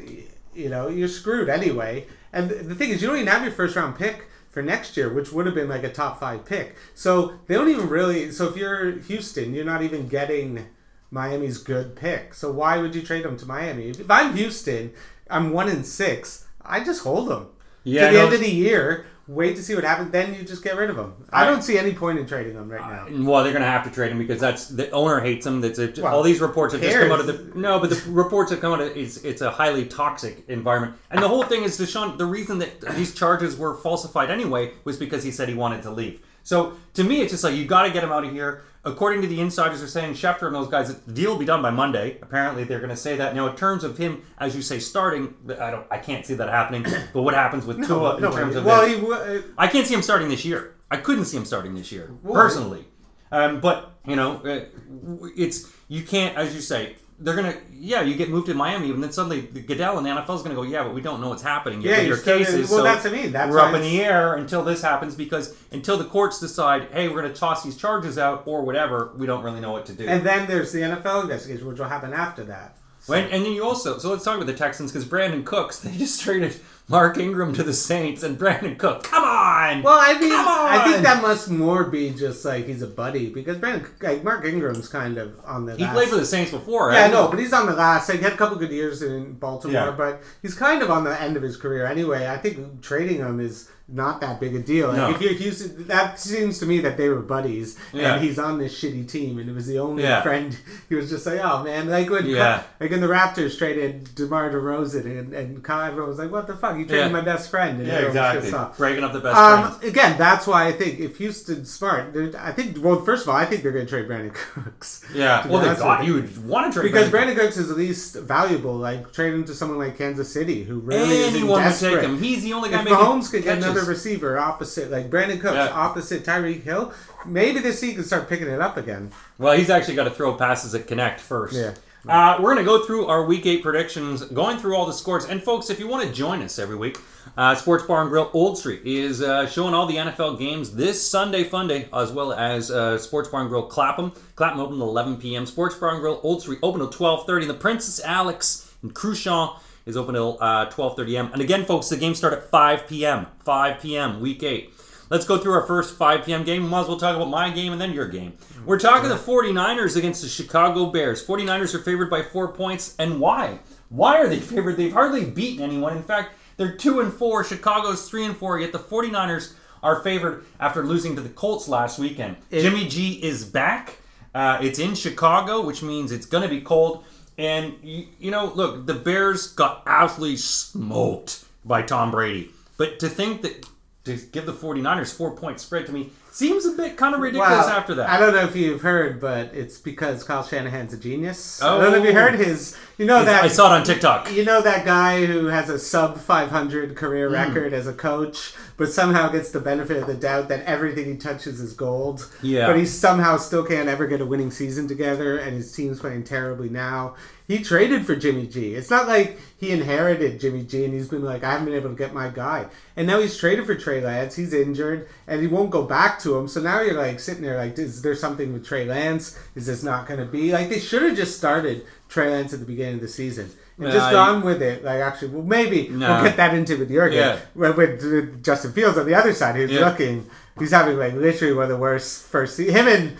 you 0.54 0.68
know, 0.68 0.88
you're 0.88 1.08
screwed 1.08 1.48
anyway. 1.48 2.06
And 2.34 2.50
the 2.50 2.56
the 2.56 2.74
thing 2.74 2.90
is, 2.90 3.00
you 3.00 3.08
don't 3.08 3.16
even 3.16 3.28
have 3.28 3.42
your 3.42 3.52
first 3.52 3.74
round 3.74 3.96
pick 3.96 4.26
for 4.58 4.62
next 4.62 4.96
year, 4.96 5.08
which 5.08 5.30
would 5.30 5.46
have 5.46 5.54
been 5.54 5.68
like 5.68 5.84
a 5.84 5.88
top 5.88 6.18
five 6.18 6.44
pick. 6.44 6.74
So 6.92 7.34
they 7.46 7.54
don't 7.54 7.68
even 7.68 7.88
really. 7.88 8.32
So 8.32 8.48
if 8.48 8.56
you're 8.56 8.98
Houston, 9.02 9.54
you're 9.54 9.64
not 9.64 9.82
even 9.82 10.08
getting 10.08 10.66
Miami's 11.12 11.58
good 11.58 11.94
pick. 11.94 12.34
So 12.34 12.50
why 12.50 12.78
would 12.78 12.92
you 12.92 13.02
trade 13.02 13.24
them 13.24 13.36
to 13.36 13.46
Miami? 13.46 13.90
If 13.90 14.10
I'm 14.10 14.34
Houston, 14.34 14.92
I'm 15.30 15.52
one 15.52 15.68
in 15.68 15.84
six. 15.84 16.48
I 16.60 16.82
just 16.82 17.04
hold 17.04 17.28
them 17.28 17.50
Yeah, 17.84 18.10
to 18.10 18.16
the 18.16 18.20
end 18.20 18.34
of 18.34 18.40
the 18.40 18.50
year. 18.50 19.06
Wait 19.28 19.56
to 19.56 19.62
see 19.62 19.74
what 19.74 19.84
happens. 19.84 20.10
Then 20.10 20.34
you 20.34 20.42
just 20.42 20.64
get 20.64 20.76
rid 20.76 20.88
of 20.88 20.96
them. 20.96 21.14
I, 21.30 21.42
I- 21.42 21.46
don't 21.46 21.62
see 21.62 21.78
any 21.78 21.92
point 21.92 22.18
in 22.18 22.26
trading 22.26 22.54
them 22.54 22.68
right 22.70 22.80
now. 22.80 23.06
Uh, 23.14 23.22
well, 23.30 23.44
they're 23.44 23.52
going 23.52 23.62
to 23.62 23.68
have 23.68 23.84
to 23.84 23.90
trade 23.90 24.10
him 24.10 24.18
because 24.18 24.40
that's 24.40 24.68
the 24.68 24.90
owner 24.90 25.20
hates 25.20 25.46
him. 25.46 25.60
That's 25.60 25.78
a, 25.78 25.92
Well, 25.98 26.16
all 26.16 26.22
these 26.22 26.40
reports 26.40 26.72
have 26.72 26.82
just 26.82 26.96
come 26.96 27.12
out 27.12 27.20
of 27.20 27.26
the 27.26 27.58
no, 27.58 27.78
but 27.78 27.90
the 27.90 28.02
reports 28.10 28.50
have 28.50 28.60
come 28.60 28.72
out 28.72 28.80
of 28.80 28.96
it's 28.96 29.18
it's 29.18 29.42
a 29.42 29.50
highly 29.50 29.84
toxic 29.84 30.44
environment, 30.48 30.94
and 31.10 31.22
the 31.22 31.28
whole 31.28 31.44
thing 31.44 31.62
is 31.62 31.78
Deshaun. 31.78 32.16
The 32.16 32.24
reason 32.26 32.58
that 32.60 32.80
these 32.96 33.14
charges 33.14 33.56
were 33.56 33.74
falsified 33.76 34.30
anyway 34.30 34.72
was 34.84 34.96
because 34.96 35.22
he 35.22 35.30
said 35.30 35.48
he 35.48 35.54
wanted 35.54 35.82
to 35.82 35.90
leave. 35.90 36.20
So 36.48 36.72
to 36.94 37.04
me, 37.04 37.20
it's 37.20 37.30
just 37.30 37.44
like 37.44 37.54
you 37.56 37.66
got 37.66 37.82
to 37.82 37.90
get 37.90 38.02
him 38.02 38.10
out 38.10 38.24
of 38.24 38.32
here. 38.32 38.62
According 38.82 39.20
to 39.20 39.28
the 39.28 39.38
insiders, 39.38 39.82
are 39.82 39.86
saying 39.86 40.14
Schefter 40.14 40.46
and 40.46 40.54
those 40.54 40.68
guys, 40.68 40.98
the 40.98 41.12
deal 41.12 41.32
will 41.32 41.38
be 41.38 41.44
done 41.44 41.60
by 41.60 41.68
Monday. 41.68 42.16
Apparently, 42.22 42.64
they're 42.64 42.78
going 42.78 42.88
to 42.88 42.96
say 42.96 43.16
that. 43.16 43.34
Now, 43.34 43.48
in 43.48 43.54
terms 43.54 43.84
of 43.84 43.98
him, 43.98 44.22
as 44.38 44.56
you 44.56 44.62
say, 44.62 44.78
starting, 44.78 45.34
I 45.60 45.70
don't, 45.70 45.86
I 45.90 45.98
can't 45.98 46.24
see 46.24 46.32
that 46.36 46.48
happening. 46.48 46.86
But 47.12 47.20
what 47.20 47.34
happens 47.34 47.66
with 47.66 47.86
Tua 47.86 48.16
in 48.16 48.22
No, 48.22 48.32
terms 48.32 48.56
of 48.56 48.64
well, 48.64 48.80
this? 48.80 48.94
he, 48.96 49.00
w- 49.02 49.44
I 49.58 49.66
can't 49.66 49.86
see 49.86 49.92
him 49.92 50.00
starting 50.00 50.30
this 50.30 50.42
year. 50.46 50.74
I 50.90 50.96
couldn't 50.96 51.26
see 51.26 51.36
him 51.36 51.44
starting 51.44 51.74
this 51.74 51.92
year 51.92 52.10
personally. 52.32 52.86
Um, 53.30 53.60
but 53.60 53.92
you 54.06 54.16
know, 54.16 54.36
uh, 54.38 55.28
it's 55.36 55.70
you 55.88 56.02
can't, 56.02 56.34
as 56.34 56.54
you 56.54 56.62
say, 56.62 56.96
they're 57.20 57.34
gonna. 57.36 57.54
Yeah, 57.72 58.02
you 58.02 58.14
get 58.14 58.28
moved 58.30 58.46
to 58.46 58.54
Miami, 58.54 58.90
and 58.90 59.02
then 59.02 59.12
suddenly 59.12 59.40
the 59.40 59.60
Goodell 59.60 59.98
and 59.98 60.06
the 60.06 60.10
NFL 60.10 60.36
is 60.36 60.42
gonna 60.42 60.54
go. 60.54 60.62
Yeah, 60.62 60.84
but 60.84 60.94
we 60.94 61.00
don't 61.00 61.20
know 61.20 61.28
what's 61.28 61.42
happening 61.42 61.82
yet 61.82 61.98
Yeah, 61.98 62.08
your 62.08 62.16
cases. 62.16 62.70
well, 62.70 62.78
so 62.78 62.82
that's 62.84 63.04
what 63.04 63.12
I 63.12 63.16
mean. 63.16 63.32
That's 63.32 63.50
we're 63.50 63.58
up 63.60 63.74
in 63.74 63.82
the 63.82 64.00
air 64.00 64.34
until 64.36 64.62
this 64.64 64.82
happens 64.82 65.14
because 65.14 65.54
until 65.72 65.96
the 65.98 66.04
courts 66.04 66.40
decide, 66.40 66.88
hey, 66.92 67.08
we're 67.08 67.22
gonna 67.22 67.34
toss 67.34 67.62
these 67.64 67.76
charges 67.76 68.18
out 68.18 68.44
or 68.46 68.62
whatever, 68.62 69.12
we 69.16 69.26
don't 69.26 69.42
really 69.44 69.60
know 69.60 69.72
what 69.72 69.84
to 69.86 69.92
do. 69.92 70.06
and 70.06 70.24
then 70.24 70.46
there's 70.46 70.72
the 70.72 70.80
NFL 70.80 71.22
investigation, 71.22 71.66
which 71.66 71.78
will 71.78 71.88
happen 71.88 72.12
after 72.12 72.44
that. 72.44 72.76
When, 73.08 73.24
and 73.30 73.44
then 73.44 73.52
you 73.52 73.64
also 73.64 73.98
so 73.98 74.10
let's 74.10 74.24
talk 74.24 74.36
about 74.36 74.46
the 74.46 74.54
Texans 74.54 74.92
because 74.92 75.06
Brandin 75.06 75.44
Cooks 75.44 75.78
they 75.80 75.96
just 75.96 76.20
traded 76.20 76.56
Mark 76.90 77.18
Ingram 77.18 77.52
to 77.54 77.62
the 77.62 77.74
Saints 77.74 78.22
and 78.22 78.38
Brandin 78.38 78.78
Cook. 78.78 79.02
Come 79.04 79.22
on, 79.24 79.82
Well, 79.82 79.98
I 80.00 80.18
mean, 80.18 80.30
Come 80.30 80.46
I 80.48 80.84
think 80.84 81.02
that 81.02 81.20
must 81.20 81.50
more 81.50 81.84
be 81.84 82.10
just 82.10 82.42
like 82.46 82.64
he's 82.66 82.80
a 82.80 82.86
buddy 82.86 83.28
because 83.28 83.58
Brandon, 83.58 83.86
like 84.00 84.24
Mark 84.24 84.44
Ingram's 84.46 84.88
kind 84.88 85.18
of 85.18 85.38
on 85.44 85.66
the. 85.66 85.76
he 85.76 85.82
last, 85.84 85.92
played 85.94 86.08
for 86.08 86.16
the 86.16 86.24
Saints 86.24 86.50
before. 86.50 86.90
Yeah, 86.92 86.98
I 86.98 87.02
right? 87.02 87.10
know, 87.12 87.28
but 87.28 87.38
he's 87.38 87.52
on 87.52 87.66
the 87.66 87.74
last. 87.74 88.08
Like, 88.08 88.18
he 88.18 88.24
had 88.24 88.32
a 88.32 88.36
couple 88.38 88.56
good 88.56 88.70
years 88.70 89.02
in 89.02 89.34
Baltimore, 89.34 89.74
Yeah. 89.88 89.90
but 89.90 90.22
he's 90.40 90.54
kind 90.54 90.82
of 90.82 90.90
on 90.90 91.04
the 91.04 91.20
end 91.20 91.36
of 91.36 91.42
his 91.42 91.56
career 91.58 91.84
anyway. 91.84 92.26
I 92.26 92.38
think 92.38 92.80
trading 92.80 93.18
him 93.18 93.38
is 93.38 93.70
not 93.90 94.20
that 94.20 94.38
big 94.38 94.54
a 94.54 94.58
deal. 94.58 94.88
Like, 94.88 94.96
No. 94.98 95.10
if 95.10 95.22
you 95.22 95.30
accuse 95.30 95.66
that 95.86 96.20
seems 96.20 96.58
to 96.58 96.66
me 96.66 96.80
that 96.80 96.96
they 96.98 97.08
were 97.08 97.20
buddies, 97.20 97.76
Yeah. 97.92 98.14
and 98.16 98.24
he's 98.24 98.38
on 98.38 98.58
this 98.58 98.78
shitty 98.78 99.08
team, 99.08 99.38
and 99.38 99.48
it 99.48 99.54
was 99.54 99.66
the 99.66 99.78
only 99.78 100.02
Yeah. 100.02 100.20
friend. 100.20 100.54
He 100.90 100.94
was 100.94 101.08
just 101.08 101.24
like, 101.26 101.40
oh 101.42 101.62
man, 101.64 101.88
like 101.88 102.10
when 102.10 102.26
Yeah. 102.26 102.62
like 102.80 102.90
when 102.90 103.00
the 103.00 103.06
Raptors 103.06 103.56
traded 103.56 104.14
DeMar 104.14 104.50
DeRozan, 104.50 105.04
and 105.06 105.32
and 105.32 105.62
Kyle 105.64 105.86
everyone 105.88 106.10
was 106.10 106.18
like, 106.18 106.30
what 106.30 106.46
the 106.46 106.54
fuck? 106.56 106.76
You 106.78 106.84
traded 106.84 107.12
my 107.12 107.22
best 107.22 107.50
friend, 107.50 107.78
and 107.78 107.86
Yeah, 107.88 108.00
exactly. 108.00 108.52
off. 108.52 108.76
Breaking 108.76 109.04
up 109.04 109.12
the 109.14 109.20
best 109.20 109.36
Um, 109.38 109.62
friends. 109.72 109.84
again, 109.84 110.16
that's 110.18 110.46
why 110.46 110.66
I 110.66 110.72
think 110.72 111.00
if 111.00 111.16
Houston's 111.16 111.70
smart, 111.70 112.14
I 112.38 112.52
think. 112.52 112.76
Well, 112.84 113.00
first 113.00 113.22
of 113.22 113.30
all, 113.30 113.36
I 113.36 113.44
think 113.46 113.62
they're 113.62 113.72
going 113.72 113.86
to 113.86 113.90
trade 113.90 114.06
Brandin 114.08 114.34
Cooks. 114.34 115.00
Yeah, 115.14 115.46
well, 115.48 115.62
they 115.62 115.74
thought 115.74 116.04
you 116.04 116.14
would 116.14 116.46
want 116.46 116.72
to 116.72 116.80
trade 116.80 116.92
because 116.92 117.08
Brandon 117.08 117.36
Brandin 117.36 117.40
Cooks 117.40 117.56
is 117.56 117.68
the 117.68 117.74
least 117.74 118.16
valuable. 118.16 118.74
Like 118.76 119.12
trade 119.12 119.32
him 119.34 119.44
to 119.44 119.54
someone 119.54 119.78
like 119.78 119.96
Kansas 119.96 120.30
City, 120.32 120.64
who 120.64 120.78
really 120.80 121.24
Anyone 121.24 121.64
would 121.64 121.74
take 121.78 122.00
him. 122.02 122.18
He's 122.18 122.42
the 122.42 122.52
only 122.52 122.68
guy 122.70 122.78
If 122.80 122.84
making 122.84 122.98
Mahomes 122.98 123.30
could 123.30 123.44
get 123.44 123.60
catches. 123.60 123.77
Receiver 123.86 124.38
opposite, 124.38 124.90
like 124.90 125.10
Brandin 125.10 125.40
Cooks, 125.40 125.54
Yeah. 125.54 125.68
opposite 125.72 126.24
Tyreek 126.24 126.62
Hill, 126.62 126.92
maybe 127.26 127.60
this 127.60 127.78
season 127.80 127.96
can 127.96 128.04
start 128.04 128.28
picking 128.28 128.48
it 128.48 128.60
up 128.60 128.76
again. 128.76 129.10
Well, 129.38 129.56
he's 129.56 129.70
actually 129.70 129.94
got 129.96 130.04
to 130.04 130.10
throw 130.10 130.34
passes 130.34 130.74
at 130.74 130.86
Connect 130.86 131.20
first. 131.20 131.54
Yeah. 131.54 131.74
Uh, 132.08 132.36
we're 132.40 132.54
going 132.54 132.64
to 132.64 132.70
go 132.70 132.84
through 132.86 133.06
our 133.06 133.24
Week 133.24 133.44
8 133.44 133.62
predictions, 133.62 134.22
going 134.26 134.58
through 134.58 134.76
all 134.76 134.86
the 134.86 134.92
scores. 134.92 135.24
And, 135.26 135.42
folks, 135.42 135.68
if 135.68 135.78
you 135.80 135.88
want 135.88 136.06
to 136.06 136.12
join 136.14 136.40
us 136.42 136.58
every 136.58 136.76
week, 136.76 136.96
uh, 137.36 137.54
Sports 137.56 137.84
Bar 137.84 138.02
and 138.02 138.08
Grill 138.10 138.30
Old 138.32 138.56
Street 138.56 138.82
is 138.84 139.20
uh, 139.20 139.46
showing 139.48 139.74
all 139.74 139.84
the 139.86 139.96
NFL 139.96 140.38
games 140.38 140.74
this 140.74 141.06
Sunday 141.06 141.44
Fun 141.44 141.66
Day, 141.68 141.86
as 141.92 142.10
well 142.12 142.32
as 142.32 142.70
uh, 142.70 142.96
Sports 142.98 143.28
Bar 143.28 143.42
and 143.42 143.50
Grill 143.50 143.64
Clapham. 143.64 144.12
Clapham 144.36 144.60
open 144.60 144.76
at 144.76 144.82
11 144.84 145.16
p.m. 145.18 145.44
Sports 145.44 145.74
Bar 145.74 145.90
and 145.90 146.00
Grill 146.00 146.20
Old 146.22 146.40
Street 146.40 146.60
open 146.62 146.80
at 146.80 146.88
12.30. 146.90 147.40
And 147.42 147.50
the 147.50 147.54
Princess 147.54 148.00
Alex 148.02 148.72
and 148.82 148.94
Cruchon 148.94 149.58
is 149.88 149.96
open 149.96 150.14
till 150.14 150.36
uh, 150.40 150.66
12.30 150.66 151.14
a.m. 151.14 151.30
And 151.32 151.40
again, 151.40 151.64
folks, 151.64 151.88
the 151.88 151.96
games 151.96 152.18
start 152.18 152.34
at 152.34 152.44
5 152.50 152.86
p.m. 152.86 153.26
5 153.44 153.80
p.m. 153.80 154.20
Week 154.20 154.42
8. 154.42 154.72
Let's 155.10 155.24
go 155.24 155.38
through 155.38 155.54
our 155.54 155.66
first 155.66 155.96
5 155.96 156.26
p.m. 156.26 156.44
game. 156.44 156.64
We 156.64 156.68
might 156.68 156.82
as 156.82 156.88
well 156.88 156.98
talk 156.98 157.16
about 157.16 157.30
my 157.30 157.48
game 157.48 157.72
and 157.72 157.80
then 157.80 157.92
your 157.92 158.06
game. 158.06 158.34
We're 158.66 158.78
talking 158.78 159.08
the 159.08 159.16
49ers 159.16 159.96
against 159.96 160.20
the 160.20 160.28
Chicago 160.28 160.90
Bears. 160.90 161.26
49ers 161.26 161.74
are 161.74 161.82
favored 161.82 162.10
by 162.10 162.22
four 162.22 162.52
points. 162.52 162.94
And 162.98 163.18
why? 163.18 163.60
Why 163.88 164.18
are 164.18 164.28
they 164.28 164.38
favored? 164.40 164.76
They've 164.76 164.92
hardly 164.92 165.24
beaten 165.24 165.64
anyone. 165.64 165.96
In 165.96 166.02
fact, 166.02 166.34
they're 166.58 166.76
2 166.76 167.00
and 167.00 167.10
4. 167.10 167.44
Chicago's 167.44 168.06
3 168.06 168.26
and 168.26 168.36
4. 168.36 168.60
Yet 168.60 168.72
the 168.72 168.78
49ers 168.78 169.54
are 169.82 170.02
favored 170.02 170.44
after 170.60 170.84
losing 170.84 171.16
to 171.16 171.22
the 171.22 171.30
Colts 171.30 171.66
last 171.66 171.98
weekend. 171.98 172.36
Jimmy 172.50 172.86
G 172.86 173.12
is 173.22 173.46
back. 173.46 173.96
Uh, 174.34 174.58
it's 174.60 174.78
in 174.78 174.94
Chicago, 174.94 175.64
which 175.64 175.82
means 175.82 176.12
it's 176.12 176.26
going 176.26 176.42
to 176.42 176.48
be 176.54 176.60
cold. 176.60 177.04
And, 177.38 177.74
you, 177.82 178.30
know, 178.32 178.46
look, 178.54 178.86
the 178.86 178.94
Bears 178.94 179.46
got 179.46 179.82
absolutely 179.86 180.36
smoked 180.38 181.44
by 181.64 181.82
Tom 181.82 182.10
Brady. 182.10 182.50
But 182.76 182.98
to 183.00 183.08
think 183.08 183.42
that 183.42 183.64
to 184.04 184.16
give 184.16 184.46
the 184.46 184.52
49ers 184.52 185.14
four 185.16 185.32
point 185.36 185.60
spread 185.60 185.86
to 185.86 185.92
me 185.92 186.10
seems 186.30 186.64
a 186.64 186.72
bit 186.72 186.96
kind 186.96 187.14
of 187.14 187.20
ridiculous 187.20 187.66
after 187.66 187.94
that. 187.96 188.08
I 188.08 188.18
don't 188.18 188.32
know 188.32 188.42
if 188.44 188.56
you've 188.56 188.80
heard, 188.80 189.20
but 189.20 189.52
it's 189.54 189.78
because 189.78 190.24
Kyle 190.24 190.42
Shanahan's 190.44 190.92
a 190.94 190.96
genius. 190.96 191.60
Oh. 191.62 191.66
I 191.68 191.70
Oh. 191.78 191.82
don't 191.82 191.92
know 191.92 191.98
if 191.98 192.04
you 192.04 192.12
heard 192.12 192.34
his. 192.36 192.76
You 192.96 193.06
know 193.06 193.24
that 193.24 193.44
I 193.44 193.48
saw 193.48 193.74
it 193.74 193.78
on 193.78 193.84
TikTok. 193.84 194.32
You 194.32 194.44
know 194.44 194.60
that 194.62 194.84
guy 194.84 195.26
who 195.26 195.46
has 195.46 195.68
a 195.68 195.78
sub 195.78 196.18
500 196.18 196.90
Hmm. 196.90 196.94
career 196.94 197.28
record 197.28 197.72
as 197.72 197.86
a 197.86 197.92
coach, 197.92 198.54
but 198.78 198.90
somehow 198.90 199.28
gets 199.28 199.50
the 199.50 199.60
benefit 199.60 199.96
of 199.96 200.06
the 200.06 200.14
doubt 200.14 200.48
that 200.48 200.64
everything 200.64 201.04
he 201.04 201.16
touches 201.16 201.60
is 201.60 201.74
gold. 201.74 202.30
Yeah. 202.42 202.68
But 202.68 202.78
he 202.78 202.86
somehow 202.86 203.36
still 203.36 203.64
can't 203.64 203.88
ever 203.88 204.06
get 204.06 204.20
a 204.20 204.24
winning 204.24 204.52
season 204.52 204.86
together, 204.88 205.36
and 205.36 205.54
his 205.54 205.70
team's 205.72 205.98
playing 205.98 206.24
terribly 206.24 206.70
now. 206.70 207.16
He 207.48 207.58
traded 207.58 208.06
for 208.06 208.14
Jimmy 208.14 208.46
G. 208.46 208.74
It's 208.74 208.90
not 208.90 209.08
like 209.08 209.38
he 209.58 209.72
inherited 209.72 210.38
Jimmy 210.38 210.62
G 210.64 210.84
and 210.84 210.92
he's 210.94 211.08
been 211.08 211.24
like, 211.24 211.42
I 211.42 211.52
haven't 211.52 211.64
been 211.64 211.74
able 211.74 211.90
to 211.90 211.96
get 211.96 212.14
my 212.14 212.28
guy. 212.28 212.66
And 212.94 213.06
now 213.06 213.20
he's 213.20 213.36
traded 213.36 213.66
for 213.66 213.74
Trey 213.74 214.00
Lance. 214.00 214.36
He's 214.36 214.54
injured, 214.54 215.08
and 215.26 215.40
he 215.40 215.48
won't 215.48 215.70
go 215.70 215.82
back 215.82 216.20
to 216.20 216.36
him. 216.36 216.46
So 216.46 216.60
now 216.60 216.80
you're 216.80 216.94
like 216.94 217.18
sitting 217.18 217.42
there 217.42 217.56
like, 217.56 217.76
is 217.78 218.00
there 218.02 218.14
something 218.14 218.52
with 218.52 218.64
Trey 218.64 218.84
Lance? 218.84 219.36
Is 219.56 219.66
this 219.66 219.82
not 219.82 220.06
going 220.06 220.20
to 220.20 220.26
be? 220.26 220.52
Like, 220.52 220.68
they 220.68 220.78
should 220.78 221.02
have 221.02 221.16
just 221.16 221.36
started 221.36 221.84
Trey 222.08 222.30
Lance 222.30 222.52
at 222.52 222.60
the 222.60 222.66
beginning 222.66 222.96
of 222.96 223.00
the 223.00 223.08
season. 223.08 223.50
And 223.80 223.92
just 223.92 224.10
gone 224.10 224.42
with 224.42 224.60
it. 224.62 224.84
Like, 224.84 225.00
actually, 225.00 225.28
well, 225.28 225.42
maybe 225.44 225.88
Nah. 225.88 226.16
we'll 226.16 226.24
get 226.24 226.36
that 226.36 226.54
into 226.54 226.76
with 226.76 226.90
your 226.90 227.08
game. 227.08 227.18
Yeah. 227.18 227.38
With, 227.54 227.76
with, 227.76 228.42
Justin 228.44 228.72
Fields 228.72 228.98
on 228.98 229.06
the 229.06 229.14
other 229.14 229.32
side, 229.32 229.54
who's 229.56 229.70
Yeah. 229.70 229.88
looking, 229.88 230.28
he's 230.58 230.72
having 230.72 230.98
like 230.98 231.14
literally 231.14 231.54
one 231.54 231.64
of 231.64 231.68
the 231.70 231.76
worst 231.76 232.24
first. 232.26 232.56
Se- 232.56 232.70
him 232.70 232.88
and 232.88 233.16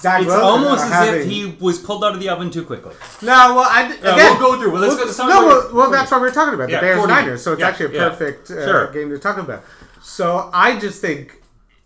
Zach 0.00 0.22
It's 0.22 0.30
almost 0.32 0.84
as 0.84 0.90
having, 0.92 1.20
if 1.22 1.26
he 1.26 1.56
was 1.60 1.78
pulled 1.78 2.04
out 2.04 2.14
of 2.14 2.20
the 2.20 2.28
oven 2.28 2.50
too 2.50 2.64
quickly. 2.64 2.94
No, 3.22 3.56
well, 3.56 3.66
I, 3.68 3.84
again, 3.94 4.38
we'll 4.38 4.38
go 4.38 4.60
through. 4.60 4.72
Well, 4.72 4.80
let's 4.82 4.96
go- 4.96 5.04
let's 5.04 5.16
talk 5.16 5.28
no, 5.28 5.46
well, 5.46 5.70
well, 5.72 5.90
that's 5.90 6.10
what 6.10 6.20
we're 6.20 6.30
talking 6.30 6.54
about. 6.54 6.68
Yeah, 6.68 6.76
the 6.80 6.86
Bears 6.86 6.98
40. 6.98 7.12
Niners. 7.12 7.42
So 7.42 7.52
it's 7.52 7.60
Yeah, 7.60 7.68
actually 7.68 7.86
a 7.86 8.00
yeah. 8.02 8.08
perfect 8.10 8.50
uh, 8.50 8.64
Sure. 8.64 8.92
game 8.92 9.10
to 9.10 9.18
talk 9.18 9.38
about. 9.38 9.64
So 10.02 10.50
I 10.52 10.78
just 10.78 11.00
think 11.00 11.40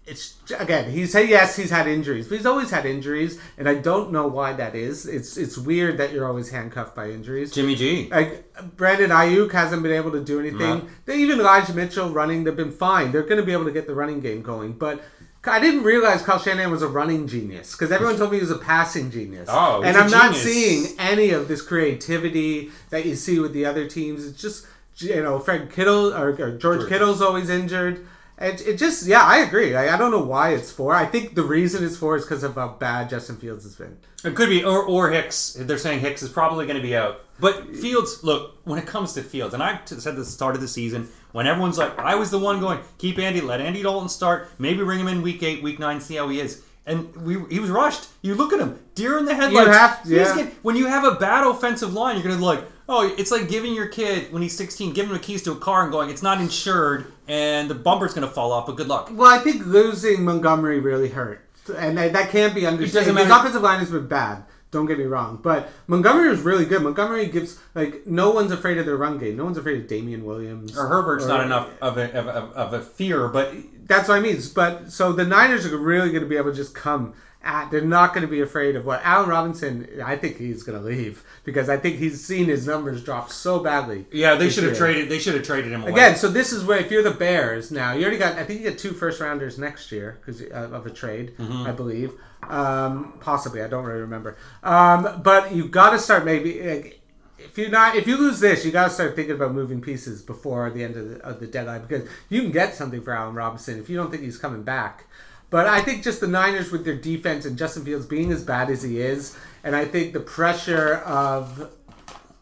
it's 0.07 0.37
again. 0.59 0.91
He 0.91 1.07
said 1.07 1.29
yes, 1.29 1.57
he's 1.57 1.71
had 1.71 1.87
injuries, 1.87 2.27
but 2.27 2.39
he's 2.39 2.47
always 2.47 2.71
had 2.71 2.87
injuries, 2.87 3.39
and 3.57 3.69
I 3.69 3.75
don't 3.75 4.11
know 4.11 4.27
why 4.27 4.53
that 4.55 4.75
is. 4.75 5.07
It's 5.07 5.37
it's 5.37 5.57
weird 5.57 5.99
that 5.99 6.13
you're 6.13 6.27
always 6.27 6.51
handcuffed 6.51 6.97
by 6.97 7.11
injuries. 7.11 7.53
Jimmy 7.53 7.77
G. 7.77 8.09
Like 8.11 8.53
Brandon 8.77 9.11
Aiyuk 9.11 9.53
hasn't 9.53 9.83
been 9.83 9.93
able 9.93 10.11
to 10.13 10.23
do 10.23 10.41
anything. 10.41 10.59
No. 10.59 10.89
They, 11.05 11.19
even 11.19 11.39
Elijah 11.39 11.75
Mitchell 11.75 12.11
running, 12.11 12.45
they've 12.45 12.57
been 12.57 12.73
fine. 12.73 13.13
They're 13.13 13.23
going 13.23 13.41
to 13.41 13.47
be 13.47 13.53
able 13.53 13.67
to 13.67 13.73
get 13.73 13.87
the 13.87 13.95
running 13.95 14.21
game 14.21 14.43
going, 14.43 14.73
but. 14.73 15.03
I 15.43 15.59
didn't 15.59 15.85
realize 15.85 16.21
Kyle 16.21 16.39
Shanahan 16.39 16.71
was 16.71 16.83
a 16.83 16.87
running 16.87 17.27
genius 17.27 17.73
because 17.73 17.91
everyone 17.91 18.19
told 18.19 18.31
me 18.31 18.37
he 18.37 18.43
was 18.43 18.51
a 18.51 18.59
passing 18.59 19.11
genius. 19.11 19.49
Oh, 19.51 19.81
he's 19.81 19.89
and 19.89 19.97
I'm 19.97 20.11
not 20.11 20.35
seeing 20.35 20.95
any 20.99 21.31
of 21.31 21.49
this 21.49 21.63
creativity 21.63 22.69
that 22.91 23.07
you 23.07 23.15
see 23.15 23.39
with 23.39 23.55
the 23.55 23.65
other 23.65 23.89
teams. 23.89 24.27
It's 24.27 24.39
just 24.39 24.67
you 24.99 25.23
know 25.23 25.39
Fred 25.39 25.73
Kittle 25.73 26.13
or, 26.13 26.29
or 26.29 26.59
George, 26.59 26.61
George. 26.61 26.89
Kittle's 26.91 27.23
always 27.23 27.49
injured. 27.49 28.07
It, 28.41 28.67
it 28.67 28.79
just 28.79 29.07
yeah, 29.07 29.23
I 29.23 29.39
agree. 29.39 29.75
I, 29.77 29.95
I 29.95 29.99
don't 29.99 30.11
know 30.11 30.23
why 30.25 30.55
it's 30.55 30.71
for. 30.73 30.95
I 30.95 31.05
think 31.05 31.35
the 31.35 31.43
reason 31.43 31.85
it's 31.85 31.97
for 31.97 32.17
is 32.17 32.25
because 32.25 32.43
of 32.43 32.55
how 32.55 32.69
bad 32.69 33.11
Justin 33.11 33.37
Fields 33.37 33.65
has 33.65 33.75
been. 33.77 33.99
It 34.25 34.35
could 34.35 34.49
be, 34.49 34.65
or, 34.65 34.83
or 34.83 35.11
Hicks. 35.11 35.55
They're 35.59 35.79
saying 35.79 36.01
Hicks 36.01 36.23
is 36.23 36.29
probably 36.31 36.67
going 36.67 36.77
to 36.77 36.83
be 36.83 36.97
out. 36.97 37.21
But 37.39 37.75
Fields, 37.77 38.23
look, 38.23 38.59
when 38.65 38.79
it 38.79 38.87
comes 38.87 39.15
to 39.15 39.23
Fields, 39.23 39.55
and 39.55 39.63
I 39.63 39.81
said 39.87 39.97
this 39.99 40.07
at 40.07 40.17
the 40.17 40.25
start 40.27 40.55
of 40.55 40.61
the 40.61 40.69
season, 40.69 41.09
when 41.33 41.47
everyone's 41.47 41.79
like, 41.79 41.99
I 41.99 42.15
was 42.17 42.31
the 42.31 42.39
one 42.39 42.61
going, 42.61 42.81
keep 42.99 43.19
Andy, 43.19 43.41
let 43.41 43.61
Andy 43.63 43.83
Dalton 43.83 44.09
start, 44.11 44.49
maybe 44.59 44.85
bring 44.85 45.01
him 45.01 45.09
in 45.09 45.23
week 45.23 45.43
eight, 45.43 45.63
week 45.63 45.79
nine, 45.79 46.01
see 46.03 46.17
how 46.17 46.29
he 46.29 46.41
is. 46.41 46.63
And 46.85 47.15
we, 47.17 47.43
he 47.49 47.61
was 47.61 47.71
rushed. 47.71 48.09
You 48.21 48.35
look 48.35 48.53
at 48.53 48.61
him, 48.61 48.79
deer 48.95 49.17
in 49.19 49.25
the 49.25 49.35
headlights. 49.35 49.69
have- 49.75 50.01
yeah. 50.07 50.37
getting- 50.37 50.53
when 50.63 50.77
you 50.77 50.87
have 50.87 51.05
a 51.05 51.15
bad 51.15 51.47
offensive 51.47 51.95
line, 51.95 52.17
you're 52.17 52.25
going 52.25 52.39
to 52.39 52.45
like, 52.45 52.63
oh, 52.91 53.15
it's 53.17 53.31
like 53.31 53.49
giving 53.49 53.73
your 53.73 53.87
kid, 53.87 54.33
when 54.33 54.43
he's 54.43 54.57
16, 54.57 54.93
giving 54.93 55.11
him 55.11 55.17
the 55.17 55.23
keys 55.23 55.43
to 55.45 55.53
a 55.53 55.57
car 55.57 55.85
and 55.85 55.93
going, 55.93 56.11
it's 56.11 56.23
not 56.23 56.41
insured, 56.41 57.07
and 57.29 57.71
the 57.71 57.75
bumper's 57.75 58.13
going 58.13 58.27
to 58.27 58.33
fall 58.33 58.53
off, 58.53 58.67
but 58.67 58.77
good 58.77 58.89
luck. 58.89 59.11
Well, 59.13 59.33
I 59.33 59.39
think 59.39 59.65
losing 59.65 60.25
Montgomery 60.25 60.81
really 60.81 61.09
hurt, 61.09 61.49
and 61.75 61.97
that, 61.97 62.13
that 62.13 62.31
can't 62.31 62.55
be 62.55 62.67
understood. 62.67 63.07
His 63.07 63.31
offensive 63.31 63.63
line 63.63 63.79
has 63.79 63.91
been 63.91 64.09
bad. 64.09 64.45
Don't 64.73 64.87
get 64.87 64.99
me 64.99 65.05
wrong, 65.05 65.41
but 65.43 65.69
Montgomery 65.89 66.29
was 66.29 66.41
really 66.43 66.65
good. 66.65 66.83
Montgomery 66.83 67.27
gives 67.27 67.59
like 67.75 68.07
no 68.07 68.31
one's 68.31 68.53
afraid 68.53 68.79
of 68.79 68.87
their 68.87 68.97
run 68.97 69.19
game. 69.19 69.37
No 69.37 69.45
one's 69.45 69.59
afraid 69.59 69.81
of 69.81 69.89
Damien 69.89 70.25
Williams 70.25 70.79
Or 70.79 70.87
Herbert's 70.87 71.27
not 71.27 71.45
enough 71.45 71.69
of 71.83 71.99
a, 71.99 72.17
of, 72.17 72.27
a, 72.29 72.31
of 72.55 72.73
a 72.75 72.81
fear, 72.81 73.27
but 73.27 73.53
That's 73.87 74.09
what 74.09 74.19
I 74.19 74.21
mean. 74.21 74.41
But 74.55 74.93
so 74.93 75.13
the 75.13 75.25
Niners 75.25 75.67
are 75.67 75.77
really 75.77 76.11
going 76.11 76.23
to 76.23 76.29
be 76.29 76.37
able 76.37 76.51
to 76.51 76.57
just 76.57 76.73
come 76.73 77.15
at, 77.43 77.71
they're 77.71 77.81
not 77.81 78.13
going 78.13 78.23
to 78.23 78.31
be 78.31 78.41
afraid 78.41 78.77
of 78.77 78.85
what 78.85 79.01
Allen 79.03 79.29
Robinson. 79.29 79.89
I 80.05 80.17
think 80.17 80.37
he's 80.37 80.63
going 80.63 80.79
to 80.79 80.85
leave 80.85 81.25
because 81.45 81.69
I 81.71 81.79
think 81.79 81.97
he's 81.97 82.23
seen 82.23 82.47
his 82.47 82.67
numbers 82.67 83.03
drop 83.03 83.31
so 83.31 83.61
badly. 83.61 84.05
Yeah, 84.13 84.35
they 84.35 84.51
should 84.51 84.65
have 84.65 84.77
traded. 84.77 85.09
They 85.09 85.19
should 85.19 85.35
have 85.35 85.45
traded 85.45 85.73
him 85.73 85.83
away. 85.83 85.93
Again, 85.93 86.17
so 86.17 86.29
this 86.29 86.53
is 86.53 86.65
where 86.65 86.79
if 86.79 86.91
you're 86.91 87.03
the 87.03 87.13
Bears 87.13 87.71
now, 87.71 87.93
you 87.95 88.03
already 88.03 88.19
got. 88.19 88.37
I 88.37 88.45
think 88.45 88.61
you 88.61 88.69
get 88.69 88.79
two 88.79 88.93
first 88.93 89.21
rounders 89.21 89.59
next 89.59 89.91
year 89.91 90.19
because 90.21 90.43
uh, 90.43 90.71
of 90.73 90.87
a 90.87 90.91
trade, 90.91 91.35
Mm-hmm. 91.39 91.67
I 91.67 91.73
believe, 91.73 92.13
um, 92.49 93.15
possibly. 93.21 93.63
I 93.63 93.69
don't 93.69 93.85
really 93.85 94.01
remember. 94.01 94.37
Um, 94.63 95.23
but 95.23 95.55
you 95.55 95.69
got 95.69 95.91
to 95.91 95.99
start 95.99 96.25
maybe. 96.25 96.63
Like, 96.63 97.01
if 97.39 97.57
you 97.57 97.69
not 97.71 97.97
if 97.97 98.07
you 98.07 98.19
lose 98.19 98.39
this, 98.41 98.67
you 98.67 98.71
got 98.71 98.85
to 98.85 98.91
start 98.91 99.17
thinking 99.17 99.35
about 99.35 99.55
moving 99.55 99.81
pieces 99.81 100.21
before 100.21 100.69
the 100.71 100.85
end 100.85 100.97
of 100.97 101.09
the, 101.09 101.25
of 101.25 101.41
the 101.41 101.47
deadline 101.47 101.81
because 101.83 102.07
you 102.29 102.43
can 102.43 102.51
get 102.53 102.75
something 102.75 103.01
for 103.01 103.13
Allen 103.13 103.35
Robinson 103.35 103.79
if 103.79 103.89
you 103.89 103.97
don't 103.97 104.11
think 104.11 104.23
he's 104.23 104.37
coming 104.39 104.63
back. 104.63 105.07
But 105.51 105.67
I 105.67 105.81
think 105.83 106.05
just 106.05 106.21
the 106.21 106.29
Niners 106.29 106.71
with 106.71 106.85
their 106.85 106.95
defense 106.97 107.45
and 107.45 107.59
Justin 107.59 107.85
Fields 107.85 108.07
being 108.07 108.31
as 108.31 108.45
bad 108.45 108.71
as 108.71 108.83
he 108.83 109.01
is, 109.01 109.37
and 109.65 109.75
I 109.75 109.85
think 109.85 110.13
the 110.13 110.21
pressure 110.21 110.95
of 110.99 111.71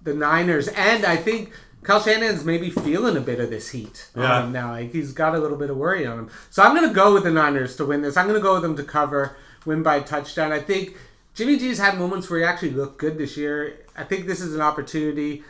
the 0.03 0.15
Niners, 0.15 0.69
and 0.69 1.05
I 1.05 1.17
think 1.17 1.53
Kyle 1.83 2.00
Shanahan's 2.00 2.45
maybe 2.45 2.69
feeling 2.71 3.17
a 3.17 3.21
bit 3.21 3.41
of 3.41 3.49
this 3.50 3.71
heat 3.71 4.09
Yeah. 4.15 4.45
him 4.45 4.53
now. 4.53 4.73
Like 4.73 4.93
he's 4.93 5.12
got 5.12 5.35
a 5.35 5.38
little 5.38 5.57
bit 5.57 5.71
of 5.71 5.77
worry 5.79 6.05
on 6.07 6.19
him. 6.19 6.31
So 6.50 6.62
I'm 6.62 6.75
going 6.77 6.87
to 6.88 6.95
go 6.95 7.15
with 7.15 7.25
the 7.25 7.31
Niners 7.31 7.77
to 7.77 7.87
win 7.87 8.03
this. 8.03 8.17
I'm 8.17 8.27
going 8.27 8.38
to 8.38 8.43
go 8.43 8.55
with 8.55 8.62
them 8.62 8.77
to 8.77 8.85
cover, 8.85 9.37
win 9.65 9.83
by 9.83 10.00
touchdown. 10.00 10.53
I 10.53 10.61
think 10.61 10.97
Jimmy 11.35 11.57
G's 11.57 11.79
had 11.79 11.97
moments 11.99 12.29
where 12.29 12.41
he 12.41 12.45
actually 12.45 12.71
looked 12.73 12.99
good 12.99 13.17
this 13.17 13.37
year. 13.37 13.79
I 13.97 14.05
think 14.05 14.27
this 14.27 14.41
is 14.41 14.55
an 14.55 14.61
opportunity 14.61 15.45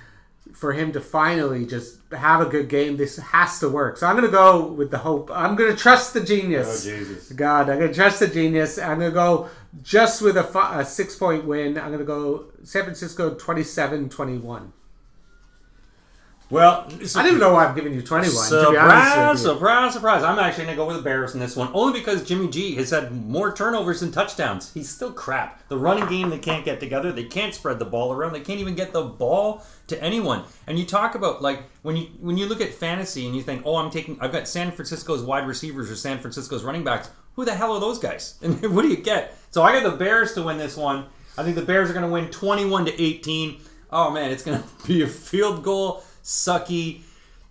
for 0.53 0.73
him 0.73 0.93
to 0.93 1.01
finally 1.01 1.67
just 1.67 2.01
have 2.13 2.41
a 2.41 2.47
good 2.47 2.69
game. 2.69 2.97
This 2.97 3.17
has 3.17 3.61
to 3.61 3.69
work. 3.69 3.97
So 3.97 4.07
I'm 4.07 4.17
going 4.17 4.27
to 4.27 4.33
go 4.33 4.67
with 4.67 4.91
the 4.91 4.99
hope. 4.99 5.31
I'm 5.33 5.57
going 5.57 5.71
to 5.71 5.77
trust 5.77 6.15
the 6.15 6.21
genius. 6.21 6.87
Oh, 6.87 6.91
Jesus. 6.91 7.33
God, 7.33 7.69
I'm 7.71 7.79
going 7.79 7.91
to 7.91 7.95
trust 7.95 8.21
the 8.21 8.29
genius. 8.29 8.79
I'm 8.79 8.99
going 8.99 9.11
to 9.11 9.15
go 9.15 9.49
just 9.83 10.23
with 10.23 10.37
a, 10.37 10.79
a 10.79 10.85
six 10.85 11.15
point 11.17 11.45
win. 11.45 11.79
I'm 11.79 11.89
going 11.89 11.99
to 11.99 12.05
go 12.05 12.47
San 12.65 12.85
Francisco 12.85 13.35
27 13.35 14.09
21. 16.49 16.51
Well, 16.51 16.87
I 17.17 17.23
didn't 17.23 17.41
know 17.41 17.53
why 17.53 17.67
I'm 17.67 17.75
giving 17.75 17.93
you 17.93 18.01
21. 18.03 18.31
to 18.31 18.31
be 18.31 18.37
Surprise, 18.77 19.43
you. 19.43 19.49
surprise, 19.51 19.93
surprise. 19.93 20.23
I'm 20.23 20.39
actually 20.39 20.65
going 20.65 20.77
to 20.77 20.83
go 20.83 20.87
with 20.87 20.97
the 20.97 21.03
Bears 21.03 21.35
in 21.35 21.41
this 21.41 21.57
one, 21.57 21.71
only 21.75 21.99
because 21.99 22.25
Jimmy 22.25 22.49
G 22.49 22.75
has 22.77 22.91
had 22.91 23.13
more 23.13 23.55
turnovers 23.55 24.01
than 24.01 24.13
touchdowns. 24.13 24.73
He's 24.73 24.89
still 24.89 25.13
crap. 25.13 25.69
The 25.69 25.77
running 25.77 26.07
game, 26.09 26.31
they 26.31 26.39
can't 26.39 26.65
get 26.65 26.81
together. 26.81 27.13
They 27.13 27.25
can't 27.25 27.55
spread 27.55 27.79
the 27.79 27.85
ball 27.85 28.13
around. 28.13 28.33
They 28.33 28.41
can't 28.41 28.61
even 28.61 28.75
get 28.75 28.93
the 28.93 29.03
ball 29.03 29.63
to 29.89 30.03
anyone. 30.03 30.45
And 30.67 30.79
you 30.79 30.87
talk 30.87 31.15
about, 31.15 31.43
like, 31.43 31.63
when 31.83 31.97
you 31.97 32.07
when 32.21 32.39
you 32.39 32.47
look 32.47 32.61
at 32.63 32.73
fantasy 32.73 33.27
and 33.27 33.37
you 33.37 33.43
think, 33.43 33.63
oh, 33.67 33.77
I'm 33.77 33.91
taking, 33.91 34.19
I've 34.21 34.33
got 34.33 34.49
San 34.49 34.73
Francisco's 34.73 35.23
wide 35.23 35.47
receivers 35.47 35.91
or 35.91 35.97
San 35.97 36.19
Francisco's 36.19 36.65
running 36.65 36.85
backs. 36.85 37.11
Who 37.37 37.45
the 37.45 37.55
hell 37.55 37.73
are 37.75 37.81
those 37.81 37.99
guys? 37.99 38.39
And 38.43 38.75
what 38.75 38.83
do 38.83 38.89
you 38.89 38.97
get? 38.97 39.37
So 39.51 39.63
I 39.63 39.73
got 39.73 39.89
the 39.89 39.97
Bears 39.97 40.35
to 40.35 40.43
win 40.43 40.57
this 40.59 40.77
one. 40.77 41.07
I 41.37 41.45
think 41.45 41.57
the 41.57 41.63
Bears 41.63 41.89
are 41.89 41.93
going 41.93 42.05
to 42.05 42.11
win 42.11 42.29
21 42.31 42.87
to 42.87 43.01
18. 43.03 43.61
Oh, 43.93 44.11
man, 44.11 44.31
it's 44.31 44.43
going 44.43 44.61
to 44.83 44.87
be 44.87 45.03
a 45.03 45.07
field 45.07 45.63
goal, 45.63 46.03
sucky 46.29 47.01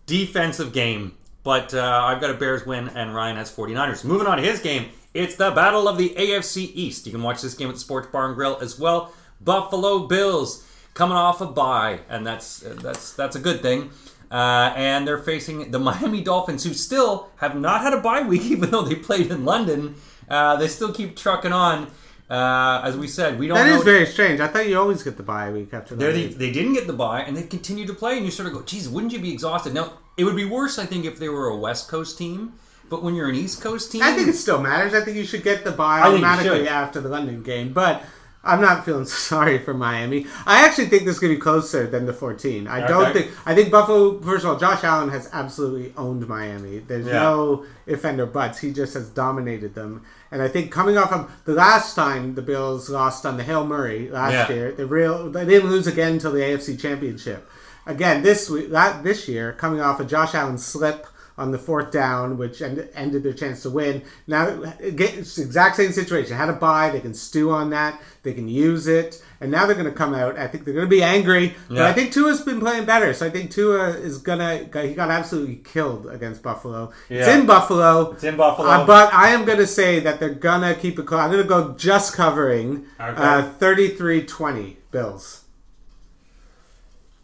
defensive 0.06 0.72
game. 0.72 1.18
But 1.44 1.74
uh, 1.74 2.02
I've 2.06 2.22
got 2.22 2.30
a 2.30 2.36
Bears 2.36 2.66
win, 2.66 2.90
and 2.90 3.16
Ryan 3.16 3.38
has 3.38 3.54
49ers. 3.54 4.04
Moving 4.04 4.28
on 4.28 4.38
to 4.38 4.44
his 4.44 4.60
game, 4.60 4.90
it's 5.14 5.36
the 5.36 5.52
Battle 5.52 5.88
of 5.88 5.98
the 5.98 6.10
AFC 6.10 6.72
East. 6.74 7.06
You 7.06 7.12
can 7.12 7.24
watch 7.24 7.42
this 7.42 7.54
game 7.54 7.70
at 7.70 7.74
the 7.74 7.80
Sports 7.80 8.08
Bar 8.08 8.28
and 8.28 8.36
Grill 8.36 8.58
as 8.62 8.78
well. 8.78 9.14
Buffalo 9.42 10.08
Bills 10.08 10.66
coming 10.94 11.18
off 11.18 11.42
a 11.42 11.46
bye, 11.46 12.00
and 12.10 12.26
that's 12.26 12.60
that's 12.60 13.14
that's 13.14 13.36
a 13.36 13.40
good 13.40 13.62
thing. 13.62 13.90
Uh, 14.30 14.74
and 14.76 15.08
they're 15.08 15.18
facing 15.18 15.72
the 15.72 15.80
Miami 15.90 16.22
Dolphins, 16.22 16.64
who 16.64 16.74
still 16.74 17.30
have 17.38 17.56
not 17.56 17.82
had 17.82 17.94
a 17.94 18.02
bye 18.02 18.22
week, 18.22 18.42
even 18.52 18.70
though 18.70 18.84
they 18.84 18.96
played 18.96 19.28
in 19.32 19.46
London. 19.46 19.96
Uh, 20.30 20.58
they 20.58 20.68
still 20.68 20.94
keep 20.94 21.16
trucking 21.16 21.54
on. 21.54 21.90
Uh, 22.30 22.82
as 22.84 22.98
we 22.98 23.08
said, 23.08 23.40
we 23.40 23.48
don't 23.48 23.58
That 23.58 23.68
know. 23.68 23.78
is 23.78 23.84
very 23.84 24.06
strange. 24.06 24.42
I 24.42 24.48
thought 24.48 24.68
you 24.68 24.78
always 24.78 25.02
get 25.02 25.16
the 25.16 25.24
bye 25.24 25.50
week 25.52 25.74
after 25.74 25.96
that. 25.96 26.14
the, 26.14 26.28
they 26.28 26.52
didn't 26.52 26.74
get 26.74 26.86
the 26.86 26.94
bye, 26.94 27.22
and 27.22 27.38
they've 27.38 27.48
continued 27.48 27.88
to 27.88 27.94
play, 27.94 28.18
and 28.18 28.26
you 28.26 28.32
sort 28.32 28.48
of 28.48 28.54
go, 28.54 28.62
geez, 28.64 28.90
wouldn't 28.90 29.14
you 29.14 29.20
be 29.20 29.32
exhausted? 29.32 29.74
Now, 29.74 29.94
it 30.18 30.26
would 30.26 30.36
be 30.36 30.44
worse, 30.46 30.78
I 30.78 30.86
think, 30.86 31.06
if 31.06 31.20
they 31.20 31.30
were 31.30 31.48
a 31.48 31.56
West 31.56 31.88
Coast 31.88 32.18
team, 32.18 32.54
but 32.90 33.02
when 33.02 33.16
you're 33.16 33.30
an 33.30 33.36
East 33.36 33.62
Coast 33.62 33.92
team, 33.94 34.02
I 34.04 34.12
think 34.14 34.28
it 34.28 34.34
still 34.34 34.62
matters. 34.62 34.94
I 34.94 35.02
think 35.02 35.16
you 35.16 35.26
should 35.26 35.44
get 35.44 35.64
the 35.64 35.72
bye 35.72 36.02
I 36.02 36.10
think 36.10 36.20
you 36.20 36.26
automatically 36.26 36.68
after 36.68 37.00
the 37.00 37.10
London 37.10 37.44
game. 37.44 37.72
But 37.72 38.02
I'm 38.48 38.62
not 38.62 38.86
feeling 38.86 39.06
sorry 39.30 39.60
for 39.60 39.74
Miami. 39.74 40.26
I 40.46 40.66
actually 40.66 40.88
think 40.88 41.04
this 41.06 41.16
is 41.16 41.20
going 41.20 41.34
to 41.34 41.38
be 41.38 41.42
closer 41.42 41.86
than 41.88 42.06
the 42.06 42.14
14. 42.14 42.68
I 42.68 42.88
don't 42.88 43.08
Okay. 43.08 43.24
think. 43.24 43.32
I 43.46 43.54
think 43.54 43.72
Buffalo. 43.72 44.20
First 44.22 44.46
of 44.46 44.52
all, 44.52 44.58
Josh 44.58 44.84
Allen 44.84 45.10
has 45.10 45.30
absolutely 45.34 45.94
owned 45.98 46.28
Miami. 46.28 46.80
There's 46.80 47.06
Yeah. 47.06 47.22
no 47.22 47.66
if 47.86 48.04
and 48.06 48.20
or 48.20 48.26
buts. 48.26 48.60
He 48.60 48.72
just 48.72 48.94
has 48.96 49.10
dominated 49.10 49.76
them. 49.76 50.02
And 50.32 50.42
I 50.42 50.48
think 50.48 50.72
coming 50.72 50.98
off 50.98 51.12
of 51.12 51.30
the 51.46 51.54
last 51.54 51.96
time 51.96 52.36
the 52.36 52.42
Bills 52.42 52.90
lost 52.90 53.26
on 53.26 53.38
the 53.38 53.44
Hail 53.44 53.66
Murray 53.66 54.10
last 54.12 54.50
Yeah. 54.50 54.56
year, 54.56 54.72
the 54.72 54.86
real 54.86 55.30
they 55.30 55.46
didn't 55.46 55.70
lose 55.70 55.88
again 55.88 56.14
until 56.14 56.32
the 56.32 56.42
AFC 56.44 56.76
Championship. 56.76 57.50
Again, 57.86 58.22
this 58.24 58.50
week, 58.50 58.70
that 58.72 59.04
this 59.04 59.28
year, 59.30 59.54
coming 59.54 59.80
off 59.80 60.00
a 60.02 60.04
Josh 60.06 60.36
Allen 60.36 60.58
slip 60.58 61.08
on 61.38 61.52
the 61.52 61.58
fourth 61.58 61.92
down, 61.92 62.38
which 62.38 62.62
end, 62.62 62.90
ended 62.96 63.22
their 63.24 63.34
chance 63.34 63.62
to 63.62 63.70
win. 63.70 64.02
Now, 64.26 64.56
get, 64.96 65.16
it's 65.16 65.36
the 65.36 65.44
exact 65.44 65.76
same 65.76 65.92
situation. 65.92 66.36
Had 66.36 66.50
a 66.50 66.54
bye, 66.54 66.90
they 66.90 67.00
can 67.00 67.14
stew 67.14 67.52
on 67.52 67.70
that, 67.70 68.02
they 68.24 68.34
can 68.34 68.48
use 68.48 68.88
it, 68.88 69.24
and 69.40 69.52
now 69.52 69.66
they're 69.68 69.76
going 69.76 69.86
to 69.86 69.92
come 69.92 70.16
out. 70.16 70.36
I 70.38 70.48
think 70.48 70.66
they're 70.66 70.74
going 70.74 70.88
to 70.88 70.90
be 70.90 71.04
angry, 71.04 71.56
but 71.70 71.82
I 71.82 71.94
think 71.94 72.12
Tua's 72.12 72.42
been 72.42 72.60
playing 72.60 72.86
better. 72.86 73.14
So 73.14 73.28
I 73.28 73.30
think 73.30 73.52
Tua 73.52 73.90
is 73.90 74.18
gonna. 74.18 74.58
He 74.82 74.96
got 74.96 75.12
absolutely 75.12 75.58
killed 75.58 76.08
against 76.08 76.42
Buffalo. 76.42 76.92
Yeah. 77.08 77.20
It's 77.20 77.28
in 77.28 77.46
Buffalo. 77.46 78.12
It's 78.14 78.24
in 78.24 78.36
Buffalo. 78.36 78.68
Uh, 78.68 78.86
but 78.88 79.14
I 79.14 79.30
am 79.30 79.46
going 79.46 79.60
to 79.60 79.68
say 79.68 80.00
that 80.00 80.20
they're 80.20 80.34
gonna 80.34 80.74
keep 80.74 80.98
it 80.98 81.06
close. 81.06 81.20
I'm 81.20 81.30
going 81.32 81.44
to 81.44 81.48
go 81.48 81.76
just 81.76 82.14
covering 82.14 82.88
Okay. 83.00 83.22
uh, 83.22 83.54
33-20 83.60 84.78
Bills. 84.90 85.44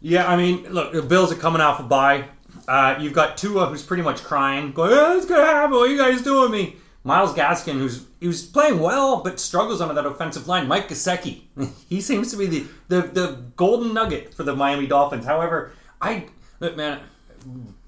Yeah, 0.00 0.30
I 0.30 0.36
mean, 0.36 0.64
look, 0.70 0.92
the 0.92 1.02
Bills 1.02 1.32
are 1.32 1.36
coming 1.36 1.60
off 1.62 1.80
a 1.80 1.82
bye. 1.82 2.26
Uh, 2.66 2.96
you've 3.00 3.12
got 3.12 3.36
Tua, 3.36 3.66
who's 3.66 3.82
pretty 3.82 4.02
much 4.02 4.22
crying, 4.22 4.72
going, 4.72 4.92
oh, 4.92 5.16
"It's 5.16 5.26
gonna 5.26 5.44
happen. 5.44 5.76
What 5.76 5.88
are 5.88 5.92
you 5.92 5.98
guys 5.98 6.22
doing 6.22 6.50
to 6.50 6.56
me?" 6.56 6.76
Myles 7.06 7.34
Gaskin, 7.34 7.74
who's 7.74 8.06
he 8.18 8.26
was 8.26 8.42
playing 8.42 8.80
well 8.80 9.22
but 9.22 9.38
struggles 9.38 9.82
under 9.82 9.92
that 9.92 10.06
offensive 10.06 10.48
line. 10.48 10.66
Mike 10.66 10.88
Gesicki, 10.88 11.42
he 11.88 12.00
seems 12.00 12.30
to 12.30 12.36
be 12.38 12.46
the, 12.46 12.66
the 12.88 13.02
the 13.02 13.26
golden 13.56 13.92
nugget 13.92 14.34
for 14.34 14.42
the 14.42 14.56
Miami 14.56 14.86
Dolphins. 14.86 15.26
However, 15.26 15.72
I 16.00 16.26
look, 16.60 16.76
man, 16.76 17.00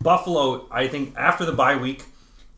Buffalo. 0.02 0.68
I 0.70 0.88
think 0.88 1.16
after 1.16 1.46
the 1.46 1.52
bye 1.52 1.76
week 1.76 2.04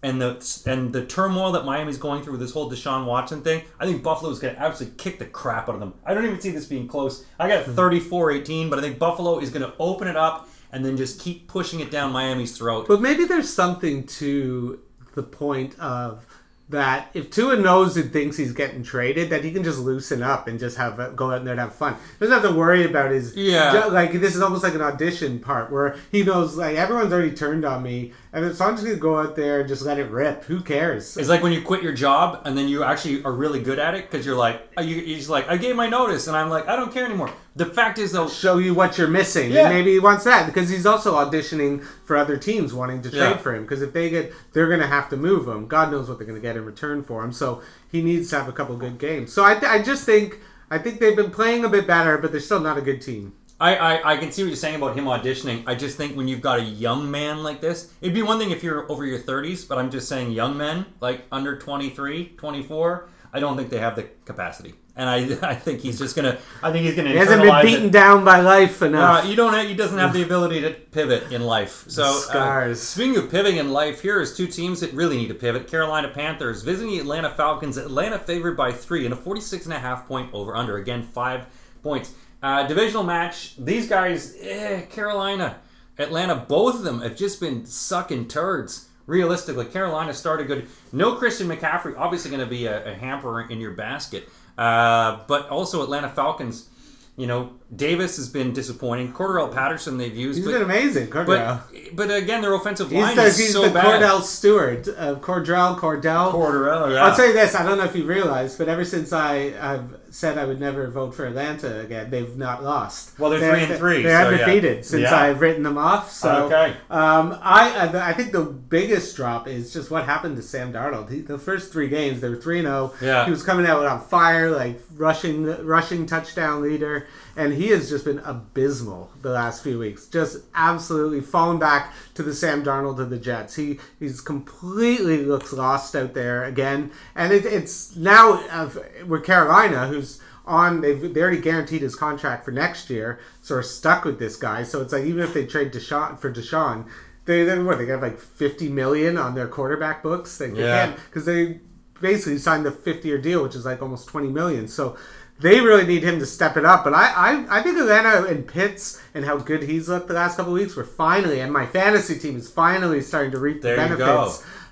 and 0.02 0.20
the 0.20 0.62
and 0.66 0.92
the 0.92 1.06
turmoil 1.06 1.52
that 1.52 1.64
Miami's 1.64 1.98
going 1.98 2.24
through 2.24 2.32
with 2.32 2.40
this 2.40 2.52
whole 2.52 2.68
Deshaun 2.68 3.06
Watson 3.06 3.42
thing, 3.42 3.62
I 3.78 3.86
think 3.86 4.02
Buffalo's 4.02 4.40
going 4.40 4.56
to 4.56 4.60
absolutely 4.60 4.96
kick 4.98 5.20
the 5.20 5.26
crap 5.26 5.68
out 5.68 5.74
of 5.74 5.80
them. 5.80 5.94
I 6.04 6.14
don't 6.14 6.24
even 6.24 6.40
see 6.40 6.50
this 6.50 6.66
being 6.66 6.88
close. 6.88 7.24
I 7.38 7.48
got 7.48 7.66
34-18, 7.66 8.70
but 8.70 8.78
I 8.78 8.82
think 8.82 8.98
Buffalo 8.98 9.38
is 9.38 9.50
going 9.50 9.62
to 9.62 9.72
open 9.78 10.08
it 10.08 10.16
up 10.16 10.48
and 10.72 10.84
then 10.84 10.96
just 10.96 11.20
keep 11.20 11.48
pushing 11.48 11.80
it 11.80 11.90
down 11.90 12.12
Miami's 12.12 12.56
throat. 12.56 12.86
But 12.88 13.00
maybe 13.00 13.24
there's 13.24 13.52
something 13.52 14.06
to 14.06 14.80
the 15.14 15.22
point 15.22 15.78
of 15.78 16.24
that 16.70 17.08
if 17.14 17.30
Tua 17.30 17.56
knows 17.56 17.96
and 17.96 18.12
thinks 18.12 18.36
he's 18.36 18.52
getting 18.52 18.82
traded, 18.82 19.30
that 19.30 19.42
he 19.42 19.50
can 19.52 19.64
just 19.64 19.78
loosen 19.78 20.22
up 20.22 20.46
and 20.48 20.58
just 20.60 20.76
have 20.76 20.98
a, 20.98 21.10
go 21.12 21.30
out 21.30 21.42
there 21.44 21.52
and 21.52 21.60
have 21.60 21.74
fun. 21.74 21.94
He 21.94 22.26
doesn't 22.26 22.42
have 22.42 22.50
to 22.52 22.56
worry 22.58 22.84
about 22.84 23.10
his 23.10 23.34
Yeah. 23.34 23.86
like 23.86 24.12
this 24.12 24.36
is 24.36 24.42
almost 24.42 24.62
like 24.62 24.74
an 24.74 24.82
audition 24.82 25.38
part 25.40 25.72
where 25.72 25.96
he 26.12 26.22
knows 26.22 26.56
like 26.56 26.76
everyone's 26.76 27.10
already 27.10 27.30
turned 27.34 27.64
on 27.64 27.82
me, 27.82 28.12
and 28.32 28.54
so 28.54 28.64
I'm 28.66 28.74
just 28.74 28.84
gonna 28.84 28.96
go 28.98 29.18
out 29.18 29.36
there 29.36 29.60
and 29.60 29.68
just 29.68 29.82
let 29.82 29.98
it 29.98 30.10
rip. 30.10 30.44
Who 30.44 30.60
cares? 30.60 31.16
It's 31.16 31.28
like 31.28 31.42
when 31.42 31.52
you 31.52 31.62
quit 31.62 31.82
your 31.82 31.92
job 31.92 32.42
and 32.44 32.56
then 32.56 32.68
you 32.68 32.84
actually 32.84 33.22
are 33.24 33.32
really 33.32 33.60
good 33.62 33.78
at 33.78 33.94
it 33.94 34.10
because 34.10 34.26
you're 34.26 34.36
like, 34.36 34.60
uh, 34.78 34.82
you, 34.82 34.96
you're 34.96 35.16
just 35.18 35.30
like, 35.30 35.48
I 35.48 35.56
gave 35.56 35.76
my 35.76 35.88
notice 35.88 36.26
and 36.26 36.36
I'm 36.36 36.50
like, 36.50 36.68
I 36.68 36.76
don't 36.76 36.92
care 36.92 37.04
anymore. 37.04 37.30
The 37.56 37.66
fact 37.66 37.98
is 37.98 38.12
though, 38.12 38.28
show 38.28 38.58
you 38.58 38.74
what 38.74 38.98
you're 38.98 39.08
missing. 39.08 39.50
Yeah. 39.50 39.66
And 39.66 39.74
maybe 39.74 39.92
he 39.92 39.98
wants 39.98 40.24
that 40.24 40.46
because 40.46 40.68
he's 40.68 40.86
also 40.86 41.14
auditioning 41.14 41.84
for 42.04 42.16
other 42.16 42.36
teams 42.36 42.72
wanting 42.74 43.02
to 43.02 43.10
trade 43.10 43.18
Yeah. 43.20 43.36
for 43.38 43.54
him. 43.54 43.62
Because 43.62 43.82
if 43.82 43.92
they 43.92 44.10
get, 44.10 44.32
they're 44.52 44.68
going 44.68 44.80
to 44.80 44.86
have 44.86 45.08
to 45.10 45.16
move 45.16 45.48
him. 45.48 45.66
God 45.66 45.90
knows 45.90 46.08
what 46.08 46.18
they're 46.18 46.26
going 46.26 46.40
to 46.40 46.46
get 46.46 46.56
in 46.56 46.64
return 46.64 47.02
for 47.02 47.24
him. 47.24 47.32
So 47.32 47.62
he 47.90 48.02
needs 48.02 48.30
to 48.30 48.36
have 48.38 48.48
a 48.48 48.52
couple 48.52 48.76
good 48.76 48.98
games. 48.98 49.32
So 49.32 49.42
I, 49.42 49.58
I 49.66 49.82
just 49.82 50.04
think, 50.04 50.38
I 50.70 50.78
think 50.78 51.00
they've 51.00 51.16
been 51.16 51.30
playing 51.30 51.64
a 51.64 51.68
bit 51.68 51.86
better, 51.86 52.18
but 52.18 52.30
they're 52.30 52.40
still 52.40 52.60
not 52.60 52.76
a 52.76 52.82
good 52.82 53.00
team. 53.00 53.32
I, 53.60 53.76
I, 53.76 54.12
I 54.12 54.16
can 54.16 54.30
see 54.30 54.42
what 54.42 54.48
you're 54.48 54.56
saying 54.56 54.76
about 54.76 54.96
him 54.96 55.06
auditioning. 55.06 55.64
I 55.66 55.74
just 55.74 55.96
think 55.96 56.16
when 56.16 56.28
you've 56.28 56.40
got 56.40 56.60
a 56.60 56.64
young 56.64 57.10
man 57.10 57.42
like 57.42 57.60
this, 57.60 57.92
it'd 58.00 58.14
be 58.14 58.22
one 58.22 58.38
thing 58.38 58.52
if 58.52 58.62
you're 58.62 58.90
over 58.90 59.04
your 59.04 59.18
30s, 59.18 59.66
but 59.66 59.78
I'm 59.78 59.90
just 59.90 60.08
saying 60.08 60.30
young 60.30 60.56
men, 60.56 60.86
like 61.00 61.24
under 61.32 61.58
23, 61.58 62.34
24, 62.36 63.08
I 63.32 63.40
don't 63.40 63.56
think 63.56 63.70
they 63.70 63.80
have 63.80 63.96
the 63.96 64.04
capacity. 64.24 64.74
And 64.94 65.08
I, 65.08 65.16
I 65.50 65.54
think 65.54 65.80
he's 65.80 65.98
just 65.98 66.16
gonna. 66.16 66.38
I 66.62 66.72
think 66.72 66.86
he's 66.86 66.96
gonna. 66.96 67.10
He 67.10 67.16
hasn't 67.16 67.42
been 67.42 67.64
beaten 67.64 67.86
it. 67.86 67.92
down 67.92 68.24
by 68.24 68.40
life 68.40 68.82
enough. 68.82 69.24
Uh, 69.24 69.28
you 69.28 69.36
don't. 69.36 69.52
Have, 69.54 69.68
he 69.68 69.74
doesn't 69.74 69.98
have 69.98 70.12
the 70.12 70.22
ability 70.22 70.60
to 70.62 70.70
pivot 70.70 71.30
in 71.30 71.42
life. 71.42 71.84
So, 71.88 72.02
uh, 72.02 72.12
Scars. 72.12 72.82
speaking 72.82 73.16
of 73.16 73.30
pivoting 73.30 73.58
in 73.58 73.70
life, 73.70 74.02
here 74.02 74.20
is 74.20 74.36
two 74.36 74.48
teams 74.48 74.80
that 74.80 74.92
really 74.92 75.16
need 75.16 75.28
to 75.28 75.34
pivot. 75.34 75.68
Carolina 75.68 76.08
Panthers 76.08 76.62
visiting 76.62 76.90
the 76.90 76.98
Atlanta 76.98 77.30
Falcons. 77.30 77.76
Atlanta 77.76 78.18
favored 78.18 78.56
by 78.56 78.72
three 78.72 79.04
and 79.04 79.14
a 79.14 79.16
46 79.16 79.66
and 79.66 79.74
a 79.74 79.78
half 79.78 80.08
point 80.08 80.30
over 80.32 80.56
under. 80.56 80.78
Again, 80.78 81.04
five 81.04 81.46
points. 81.82 82.14
Uh, 82.42 82.66
divisional 82.66 83.02
match. 83.02 83.54
These 83.56 83.88
guys, 83.88 84.36
eh, 84.40 84.82
Carolina, 84.82 85.58
Atlanta, 85.98 86.36
both 86.36 86.76
of 86.76 86.82
them 86.82 87.00
have 87.00 87.16
just 87.16 87.40
been 87.40 87.66
sucking 87.66 88.28
turds. 88.28 88.88
realistically, 89.06 89.64
Carolina 89.64 90.12
started 90.12 90.46
good. 90.46 90.68
No 90.92 91.14
Christian 91.14 91.48
McCaffrey, 91.48 91.94
obviously 91.96 92.30
going 92.30 92.42
to 92.44 92.46
be 92.46 92.66
a, 92.66 92.92
a 92.92 92.94
hamper 92.94 93.40
in 93.40 93.58
your 93.58 93.72
basket. 93.72 94.28
Uh, 94.58 95.20
but 95.26 95.48
also 95.48 95.82
Atlanta 95.82 96.10
Falcons. 96.10 96.68
You 97.16 97.26
know, 97.26 97.52
Davis 97.74 98.16
has 98.16 98.28
been 98.30 98.52
disappointing. 98.54 99.12
Cordell 99.12 99.52
Patterson 99.52 99.98
they've 99.98 100.16
used, 100.16 100.38
He's 100.38 100.46
but, 100.46 100.52
been 100.52 100.62
amazing, 100.62 101.08
Cordell. 101.08 101.26
but 101.26 101.96
but 102.08 102.10
again, 102.10 102.40
their 102.40 102.54
offensive 102.54 102.90
He's 102.90 103.02
line 103.02 103.16
the, 103.16 103.24
is 103.24 103.38
he's 103.38 103.52
so 103.52 103.62
the 103.62 103.70
bad. 103.70 104.00
Cordell 104.02 104.22
Stewart, 104.22 104.88
uh, 104.88 105.16
Cordell, 105.16 105.76
Cordell. 105.78 106.32
Cordell, 106.32 106.92
yeah. 106.94 107.04
I'll 107.04 107.14
tell 107.14 107.26
you 107.26 107.34
this: 107.34 107.54
I 107.54 107.64
don't 107.66 107.76
know 107.78 107.84
if 107.84 107.94
you 107.94 108.04
realize, 108.04 108.56
but 108.56 108.68
ever 108.68 108.84
since 108.86 109.12
I 109.12 109.50
have 109.50 109.98
said 110.10 110.38
I 110.38 110.46
would 110.46 110.58
never 110.58 110.88
vote 110.88 111.14
for 111.14 111.26
Atlanta 111.26 111.80
again, 111.80 112.08
they've 112.08 112.34
not 112.38 112.64
lost. 112.64 113.18
Well, 113.18 113.28
they're 113.28 113.40
three 113.52 113.64
and 113.64 113.76
three, 113.78 114.02
They're 114.02 114.22
so, 114.24 114.30
yeah. 114.30 114.36
undefeated 114.38 114.84
since 114.86 115.02
Yeah. 115.02 115.14
I've 115.14 115.42
written 115.42 115.62
them 115.62 115.76
off. 115.76 116.10
So, 116.10 116.44
Okay. 116.46 116.74
um, 116.90 117.38
I 117.42 117.70
I 117.92 118.08
I 118.08 118.12
think 118.14 118.32
the 118.32 118.44
biggest 118.44 119.14
drop 119.16 119.46
is 119.46 119.70
just 119.74 119.90
what 119.90 120.04
happened 120.06 120.36
to 120.36 120.42
Sam 120.42 120.72
Darnold. 120.72 121.10
He, 121.10 121.20
the 121.20 121.38
first 121.38 121.70
three 121.70 121.88
games, 121.88 122.22
they 122.22 122.30
were 122.30 122.36
3-0. 122.36 122.94
Yeah. 123.02 123.26
he 123.26 123.30
was 123.30 123.42
coming 123.42 123.66
out 123.66 123.84
on 123.84 124.00
fire, 124.00 124.50
like 124.50 124.80
rushing 124.96 125.44
rushing 125.66 126.06
touchdown 126.06 126.62
leader, 126.62 127.06
and 127.38 127.54
he 127.54 127.68
has 127.68 127.88
just 127.88 128.04
been 128.04 128.18
abysmal 128.18 129.10
the 129.22 129.30
last 129.30 129.62
few 129.62 129.78
weeks. 129.78 130.06
Just 130.06 130.38
absolutely 130.54 131.20
fallen 131.20 131.58
back 131.58 131.94
to 132.14 132.22
the 132.22 132.34
Sam 132.34 132.64
Darnold 132.64 132.98
of 132.98 133.08
the 133.10 133.18
Jets. 133.18 133.54
He 133.54 133.78
he's 133.98 134.20
completely 134.20 135.24
looks 135.24 135.52
lost 135.52 135.94
out 135.96 136.12
there 136.14 136.44
again, 136.44 136.90
and 137.14 137.32
it, 137.32 137.46
it's 137.46 137.96
now 137.96 138.32
uh, 138.50 138.68
with 139.06 139.24
Carolina, 139.24 139.86
who's 139.86 140.20
on 140.44 140.80
they've 140.80 141.14
they 141.14 141.20
already 141.20 141.40
guaranteed 141.40 141.82
his 141.82 141.94
contract 141.94 142.44
for 142.44 142.50
next 142.50 142.90
year, 142.90 143.20
so 143.40 143.54
we're 143.54 143.62
stuck 143.62 144.04
with 144.04 144.18
this 144.18 144.36
guy. 144.36 144.62
So 144.64 144.80
it's 144.82 144.92
like 144.92 145.04
even 145.04 145.22
if 145.22 145.32
they 145.32 145.46
trade 145.46 145.72
Deshaun 145.72 146.18
for 146.18 146.32
Deshaun, 146.32 146.86
they 147.26 147.44
they 147.44 147.58
what 147.62 147.78
they 147.78 147.86
got 147.86 148.02
like 148.02 148.18
fifty 148.18 148.68
million 148.68 149.16
on 149.16 149.34
their 149.34 149.46
quarterback 149.46 150.02
books. 150.02 150.36
They, 150.38 150.50
they 150.50 150.62
Yeah. 150.64 150.86
can't 150.86 150.96
because 151.06 151.24
they 151.26 151.60
basically 152.00 152.38
signed 152.38 152.64
the 152.64 152.70
fifty 152.72 153.08
year 153.08 153.18
deal, 153.18 153.42
which 153.42 153.54
is 153.54 153.64
like 153.66 153.82
almost 153.82 154.08
twenty 154.08 154.28
million. 154.28 154.68
So 154.68 154.96
they 155.40 155.60
really 155.60 155.86
need 155.86 156.02
him 156.02 156.18
to 156.18 156.26
step 156.26 156.56
it 156.56 156.64
up. 156.64 156.84
But 156.84 156.94
I, 156.94 157.12
I, 157.48 157.58
I 157.58 157.62
think 157.62 157.78
Atlanta 157.78 158.26
and 158.26 158.46
Pitts 158.46 159.00
and 159.14 159.24
how 159.24 159.36
good 159.38 159.62
he's 159.62 159.88
looked 159.88 160.08
the 160.08 160.14
last 160.14 160.36
couple 160.36 160.52
of 160.54 160.58
weeks 160.60 160.74
were 160.76 160.84
finally, 160.84 161.40
and 161.40 161.52
my 161.52 161.66
fantasy 161.66 162.18
team 162.18 162.36
is 162.36 162.50
finally 162.50 163.00
starting 163.00 163.30
to 163.32 163.38
reap 163.38 163.62
the 163.62 163.68
There 163.68 163.76
benefits 163.76 164.08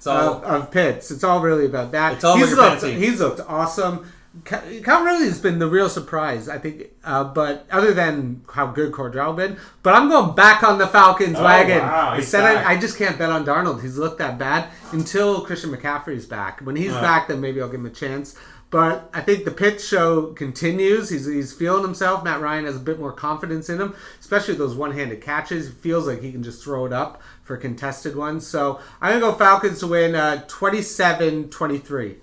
all- 0.06 0.34
of, 0.36 0.44
of 0.44 0.70
Pitts. 0.70 1.10
It's 1.10 1.24
all 1.24 1.40
really 1.40 1.66
about 1.66 1.92
that. 1.92 2.14
It's 2.14 2.24
all 2.24 2.36
he's 2.36 2.52
looked. 2.54 2.84
He's 2.84 3.20
looked 3.20 3.40
awesome. 3.48 4.06
Cal 4.44 4.60
Calvin 4.84 5.22
has 5.26 5.40
been 5.40 5.58
the 5.58 5.66
real 5.66 5.88
surprise, 5.88 6.46
I 6.48 6.58
think. 6.58 6.88
Uh, 7.02 7.24
but 7.24 7.66
other 7.70 7.94
than 7.94 8.42
how 8.52 8.66
good 8.66 8.92
Cordell 8.92 9.34
been, 9.34 9.56
but 9.82 9.94
I'm 9.94 10.10
going 10.10 10.34
back 10.34 10.62
on 10.62 10.76
the 10.78 10.86
Falcons 10.86 11.36
Oh, 11.38 11.42
wagon. 11.44 11.78
wow, 11.78 12.10
I 12.10 12.20
said. 12.20 12.44
I, 12.44 12.72
I 12.72 12.76
just 12.78 12.98
can't 12.98 13.16
bet 13.18 13.30
on 13.30 13.46
Darnold. 13.46 13.80
He's 13.80 13.96
looked 13.96 14.18
that 14.18 14.38
bad 14.38 14.68
until 14.92 15.40
Christian 15.40 15.70
McCaffrey's 15.70 16.26
back. 16.26 16.60
When 16.60 16.76
he's 16.76 16.92
Right. 16.92 17.00
back, 17.00 17.28
then 17.28 17.40
maybe 17.40 17.62
I'll 17.62 17.68
give 17.70 17.80
him 17.80 17.86
a 17.86 17.90
chance. 17.90 18.36
But 18.70 19.08
I 19.14 19.20
think 19.20 19.44
the 19.44 19.52
Pitts 19.52 19.86
show 19.86 20.32
continues. 20.32 21.08
He's, 21.10 21.26
he's 21.26 21.52
feeling 21.52 21.82
himself. 21.82 22.24
Matt 22.24 22.40
Ryan 22.40 22.64
has 22.64 22.76
a 22.76 22.80
bit 22.80 22.98
more 22.98 23.12
confidence 23.12 23.68
in 23.68 23.80
him, 23.80 23.94
especially 24.20 24.54
those 24.54 24.74
one 24.74 24.92
handed 24.92 25.20
catches. 25.22 25.68
He 25.68 25.72
feels 25.72 26.06
like 26.06 26.20
he 26.20 26.32
can 26.32 26.42
just 26.42 26.64
throw 26.64 26.84
it 26.84 26.92
up 26.92 27.22
for 27.42 27.56
contested 27.56 28.16
ones. 28.16 28.46
So 28.46 28.80
I'm 29.00 29.10
going 29.10 29.20
to 29.20 29.26
go 29.30 29.32
Falcons 29.32 29.78
to 29.80 29.86
win 29.86 30.14
uh, 30.16 30.44
27 30.48 31.48
23. 31.48 32.16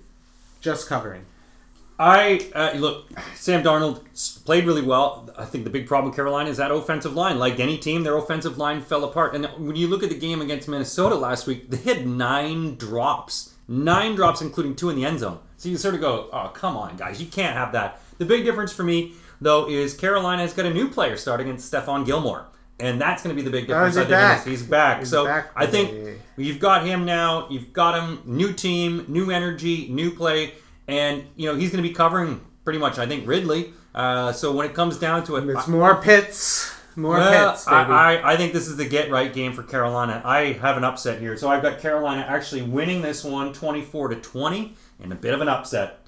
Just 0.60 0.86
covering. 0.86 1.24
I 1.98 2.50
uh, 2.54 2.72
look. 2.76 3.08
Sam 3.36 3.62
Darnold 3.62 4.44
played 4.44 4.66
really 4.66 4.82
well. 4.82 5.30
I 5.38 5.44
think 5.44 5.64
the 5.64 5.70
big 5.70 5.86
problem 5.86 6.10
with 6.10 6.16
Carolina 6.16 6.50
is 6.50 6.56
that 6.56 6.72
offensive 6.72 7.14
line. 7.14 7.38
Like 7.38 7.60
any 7.60 7.78
team, 7.78 8.02
their 8.02 8.16
offensive 8.16 8.58
line 8.58 8.80
fell 8.80 9.04
apart. 9.04 9.34
And 9.34 9.46
when 9.58 9.76
you 9.76 9.86
look 9.86 10.02
at 10.02 10.08
the 10.08 10.18
game 10.18 10.40
against 10.40 10.68
Minnesota 10.68 11.14
last 11.14 11.46
week, 11.46 11.70
they 11.70 11.76
had 11.76 12.06
nine 12.06 12.74
drops, 12.74 13.54
nine 13.68 14.16
drops, 14.16 14.40
including 14.40 14.74
two 14.74 14.90
in 14.90 14.96
the 14.96 15.04
end 15.04 15.20
zone. 15.20 15.38
So 15.64 15.70
you 15.70 15.78
sort 15.78 15.94
of 15.94 16.02
go, 16.02 16.28
"Oh, 16.30 16.48
come 16.52 16.76
on, 16.76 16.94
guys, 16.98 17.22
you 17.22 17.26
can't 17.26 17.56
have 17.56 17.72
that." 17.72 17.98
The 18.18 18.26
big 18.26 18.44
difference 18.44 18.70
for 18.70 18.82
me, 18.82 19.14
though, 19.40 19.66
is 19.66 19.94
Carolina 19.94 20.42
has 20.42 20.52
got 20.52 20.66
a 20.66 20.74
new 20.74 20.90
player 20.90 21.16
starting 21.16 21.48
in 21.48 21.56
Stephon 21.56 22.04
Gilmore. 22.04 22.44
And 22.78 23.00
that's 23.00 23.22
going 23.22 23.34
to 23.34 23.42
be 23.42 23.42
the 23.42 23.50
big 23.50 23.66
difference. 23.66 23.94
he 23.94 24.02
I 24.02 24.04
back? 24.04 24.46
He's 24.46 24.62
back. 24.62 24.98
He's 24.98 25.08
so 25.08 25.24
back, 25.24 25.52
I 25.56 25.64
think. 25.64 26.20
You've 26.36 26.58
got 26.58 26.84
him 26.84 27.06
now. 27.06 27.48
You've 27.48 27.72
got 27.72 27.98
him. 27.98 28.20
New 28.26 28.52
team, 28.52 29.06
new 29.08 29.30
energy, 29.30 29.88
new 29.88 30.10
play, 30.10 30.52
and 30.86 31.24
you 31.34 31.50
know 31.50 31.56
he's 31.56 31.70
going 31.70 31.82
to 31.82 31.88
be 31.88 31.94
covering 31.94 32.42
pretty 32.64 32.78
much. 32.78 32.98
I 32.98 33.06
think 33.06 33.26
Ridley. 33.26 33.72
Uh, 33.94 34.32
so 34.32 34.52
when 34.52 34.66
it 34.66 34.74
comes 34.74 34.98
down 34.98 35.24
to 35.24 35.36
it, 35.36 35.48
It's 35.48 35.66
more 35.66 35.94
Pitts. 35.94 36.74
More 36.94 37.14
well, 37.14 37.52
Pitts, 37.52 37.64
baby. 37.64 37.74
I, 37.74 38.16
I, 38.16 38.32
I 38.34 38.36
think 38.36 38.52
this 38.52 38.68
is 38.68 38.76
the 38.76 38.84
get 38.84 39.10
right 39.10 39.32
game 39.32 39.54
for 39.54 39.62
Carolina. 39.62 40.20
I 40.26 40.52
have 40.60 40.76
an 40.76 40.84
upset 40.84 41.20
here, 41.20 41.38
so 41.38 41.48
I've 41.48 41.62
got 41.62 41.78
Carolina 41.78 42.26
actually 42.28 42.62
winning 42.62 43.00
this 43.00 43.24
one, 43.24 43.54
twenty-four 43.54 44.08
to 44.08 44.16
twenty, 44.16 44.74
in 45.00 45.12
a 45.12 45.16
bit 45.16 45.34
of 45.34 45.40
an 45.40 45.48
upset. 45.48 46.00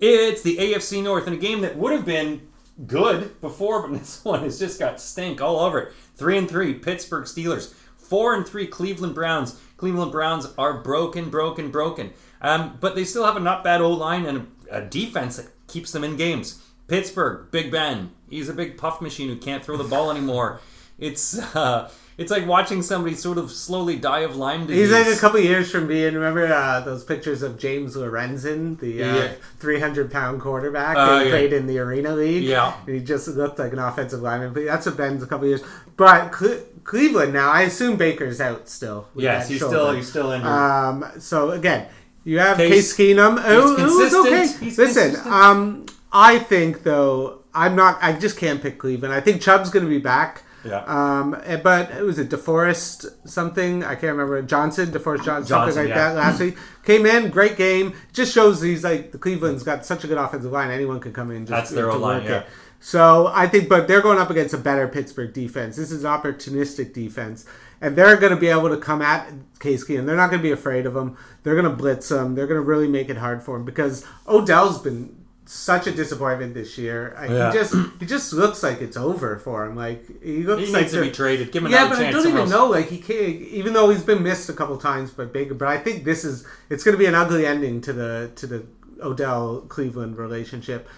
It's 0.00 0.42
the 0.42 0.58
AFC 0.58 1.02
North 1.02 1.26
in 1.26 1.32
a 1.32 1.38
game 1.38 1.62
that 1.62 1.76
would 1.76 1.92
have 1.92 2.04
been 2.04 2.48
good 2.86 3.40
before, 3.40 3.86
but 3.86 3.92
this 3.98 4.24
one 4.24 4.42
has 4.42 4.58
just 4.58 4.78
got 4.78 5.00
stink 5.00 5.40
all 5.40 5.60
over 5.60 5.78
it. 5.78 5.92
Three 6.14 6.38
and 6.38 6.48
three, 6.48 6.74
Pittsburgh 6.74 7.24
Steelers. 7.24 7.72
Four 7.96 8.34
and 8.34 8.46
three, 8.46 8.66
Cleveland 8.66 9.14
Browns. 9.14 9.60
Cleveland 9.76 10.12
Browns 10.12 10.46
are 10.56 10.80
broken, 10.80 11.28
broken, 11.28 11.70
broken. 11.70 12.12
Um, 12.40 12.78
but 12.80 12.94
they 12.94 13.04
still 13.04 13.24
have 13.24 13.36
a 13.36 13.40
not 13.40 13.64
bad 13.64 13.80
O 13.80 13.90
line 13.90 14.26
and 14.26 14.46
a, 14.70 14.78
a 14.78 14.82
defense 14.82 15.36
that 15.36 15.50
keeps 15.66 15.92
them 15.92 16.04
in 16.04 16.16
games. 16.16 16.62
Pittsburgh, 16.86 17.50
Big 17.50 17.70
Ben. 17.70 18.12
He's 18.30 18.48
a 18.48 18.54
big 18.54 18.76
puff 18.76 19.00
machine 19.00 19.28
who 19.28 19.36
can't 19.36 19.64
throw 19.64 19.76
the 19.76 19.84
ball 19.84 20.10
anymore. 20.10 20.60
It's 20.98 21.38
uh, 21.56 21.90
it's 22.18 22.30
like 22.30 22.46
watching 22.46 22.80
somebody 22.82 23.14
sort 23.14 23.36
of 23.38 23.50
slowly 23.50 23.96
die 23.96 24.20
of 24.20 24.36
Lyme 24.36 24.66
disease. 24.66 24.88
He's 24.88 24.92
like 25.06 25.14
a 25.14 25.18
couple 25.20 25.38
years 25.40 25.70
from 25.70 25.86
being. 25.86 26.14
Remember 26.14 26.46
uh, 26.46 26.80
those 26.80 27.04
pictures 27.04 27.42
of 27.42 27.58
James 27.58 27.94
Lorenzen, 27.96 28.78
the 28.80 29.02
uh, 29.02 29.14
Yeah. 29.16 29.32
300 29.58 30.10
pound 30.10 30.40
quarterback 30.40 30.96
Oh, 30.98 31.18
that 31.18 31.24
yeah. 31.26 31.30
played 31.30 31.52
in 31.52 31.66
the 31.66 31.78
Arena 31.78 32.14
League? 32.14 32.44
Yeah. 32.44 32.74
And 32.86 32.94
he 32.96 33.02
just 33.02 33.28
looked 33.28 33.58
like 33.58 33.72
an 33.72 33.78
offensive 33.78 34.20
lineman. 34.22 34.52
But 34.54 34.64
that's 34.64 34.86
what 34.86 34.96
Ben's 34.96 35.22
a 35.22 35.26
couple 35.26 35.46
years. 35.46 35.62
But 35.96 36.30
Cle- 36.32 36.60
Cleveland 36.84 37.32
now, 37.32 37.50
I 37.50 37.62
assume 37.62 37.96
Baker's 37.96 38.40
out 38.40 38.68
still. 38.68 39.08
with 39.14 39.24
yes, 39.24 39.44
that 39.46 39.52
he's 39.52 39.60
shoulder. 39.60 39.76
still 39.76 39.92
he's 39.92 40.08
still 40.08 40.30
injured. 40.32 40.50
Um, 40.50 41.04
so 41.18 41.50
again, 41.50 41.86
you 42.24 42.38
have 42.38 42.56
Case- 42.56 42.94
Case, 42.94 42.96
Keenum. 42.96 43.40
who- 43.42 43.76
who 43.76 44.00
is 44.00 44.12
consistent. 44.12 44.26
okay. 44.26 44.64
He's 44.64 44.78
Listen, 44.78 45.02
consistent. 45.10 45.26
um, 45.34 45.86
I 46.12 46.38
think 46.38 46.82
though 46.82 47.40
I'm 47.54 47.76
not. 47.76 47.98
I 48.00 48.12
just 48.14 48.38
can't 48.38 48.62
pick 48.62 48.78
Cleveland. 48.78 49.12
I 49.14 49.20
think 49.20 49.42
Chubb's 49.42 49.68
going 49.70 49.84
to 49.84 49.90
be 49.90 49.98
back. 49.98 50.42
Yeah. 50.66 50.84
Um, 50.86 51.36
eh, 51.44 51.56
but 51.56 51.90
it 51.90 52.02
was 52.02 52.18
a 52.18 52.24
DeForest 52.24 53.28
something 53.28 53.84
I 53.84 53.94
can't 53.94 54.16
remember 54.16 54.42
Johnson 54.42 54.90
DeForest 54.90 55.24
Johnson, 55.24 55.24
Johnson, 55.24 55.46
something 55.46 55.76
like 55.76 55.88
yeah. 55.88 55.94
that 55.94 56.16
last 56.16 56.40
week 56.40 56.56
came 56.84 57.06
in 57.06 57.30
great 57.30 57.56
game 57.56 57.94
just 58.12 58.32
shows 58.32 58.60
he's 58.60 58.84
like 58.84 59.12
the 59.12 59.18
Cleveland's 59.18 59.62
got 59.62 59.84
such 59.84 60.04
a 60.04 60.06
good 60.06 60.18
offensive 60.18 60.52
line 60.52 60.70
anyone 60.70 61.00
can 61.00 61.12
come 61.12 61.30
in 61.30 61.46
just 61.46 61.50
That's 61.50 61.70
their 61.70 61.86
to 61.86 61.92
O-line, 61.92 62.24
yeah. 62.24 62.40
it. 62.40 62.46
So 62.80 63.28
I 63.34 63.48
think, 63.48 63.68
but 63.68 63.88
they're 63.88 64.02
going 64.02 64.18
up 64.18 64.30
against 64.30 64.54
a 64.54 64.58
better 64.58 64.86
Pittsburgh 64.86 65.32
defense. 65.32 65.76
This 65.76 65.90
is 65.90 66.04
opportunistic 66.04 66.92
defense, 66.92 67.46
and 67.80 67.96
they're 67.96 68.16
going 68.16 68.32
to 68.32 68.38
be 68.38 68.48
able 68.48 68.68
to 68.68 68.76
come 68.76 69.02
at 69.02 69.32
Case 69.58 69.84
Keenum. 69.84 70.06
They're 70.06 70.16
not 70.16 70.30
going 70.30 70.40
to 70.40 70.46
be 70.46 70.52
afraid 70.52 70.86
of 70.86 70.94
him. 70.94 71.16
They're 71.42 71.54
going 71.54 71.68
to 71.68 71.76
blitz 71.76 72.10
him. 72.10 72.34
They're 72.34 72.46
going 72.46 72.60
to 72.60 72.66
really 72.66 72.88
make 72.88 73.08
it 73.08 73.16
hard 73.16 73.42
for 73.42 73.56
him 73.56 73.64
because 73.64 74.04
Odell's 74.28 74.80
been 74.80 75.25
such 75.46 75.86
a 75.86 75.92
disappointment 75.92 76.54
this 76.54 76.76
year. 76.76 77.14
Like, 77.18 77.30
Yeah. 77.30 77.52
He 77.52 77.58
just 77.58 77.74
he 78.00 78.06
just 78.06 78.32
looks 78.32 78.62
like 78.62 78.80
it's 78.82 78.96
over 78.96 79.38
for 79.38 79.64
him. 79.64 79.76
Like 79.76 80.04
he 80.22 80.42
looks 80.42 80.66
he 80.66 80.72
like 80.72 80.82
needs 80.82 80.92
to 80.94 81.02
be 81.02 81.10
traded. 81.10 81.52
Give 81.52 81.64
him 81.64 81.70
yeah, 81.70 81.86
another 81.86 81.96
but 81.96 82.00
I 82.00 82.10
chance. 82.10 82.16
don't 82.24 82.26
even 82.32 82.40
else. 82.42 82.50
know. 82.50 82.66
Like 82.66 82.88
he 82.88 82.98
can't, 82.98 83.20
even 83.42 83.72
though 83.72 83.90
he's 83.90 84.02
been 84.02 84.22
missed 84.22 84.48
a 84.48 84.52
couple 84.52 84.76
times 84.76 85.10
by 85.12 85.24
Baker. 85.24 85.54
But 85.54 85.68
I 85.68 85.78
think 85.78 86.04
this 86.04 86.24
is 86.24 86.46
it's 86.70 86.82
going 86.84 86.94
to 86.94 86.98
be 86.98 87.06
an 87.06 87.14
ugly 87.14 87.46
ending 87.46 87.80
to 87.82 87.92
the 87.92 88.30
to 88.36 88.46
the 88.46 88.66
Odell 89.02 89.60
Cleveland 89.68 90.16
relationship. 90.18 90.88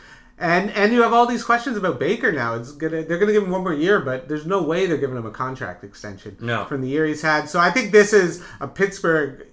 And 0.41 0.71
and 0.71 0.93
you 0.93 1.03
have 1.03 1.13
all 1.13 1.27
these 1.27 1.43
questions 1.43 1.77
about 1.77 1.99
Baker 1.99 2.31
now. 2.31 2.55
It's 2.55 2.71
gonna 2.73 3.03
they're 3.03 3.19
gonna 3.19 3.33
give 3.33 3.43
him 3.43 3.51
one 3.51 3.63
more 3.65 3.75
year, 3.75 4.01
but 4.01 4.29
there's 4.29 4.47
no 4.47 4.63
way 4.63 4.87
they're 4.87 4.97
giving 4.97 5.17
him 5.17 5.27
a 5.27 5.33
contract 5.33 5.83
extension 5.83 6.37
No. 6.41 6.65
from 6.67 6.81
the 6.81 6.89
year 6.89 7.05
he's 7.07 7.23
had. 7.23 7.49
So 7.49 7.59
I 7.59 7.71
think 7.73 7.91
this 7.91 8.13
is 8.13 8.43
a 8.61 8.69
Pittsburgh. 8.69 9.47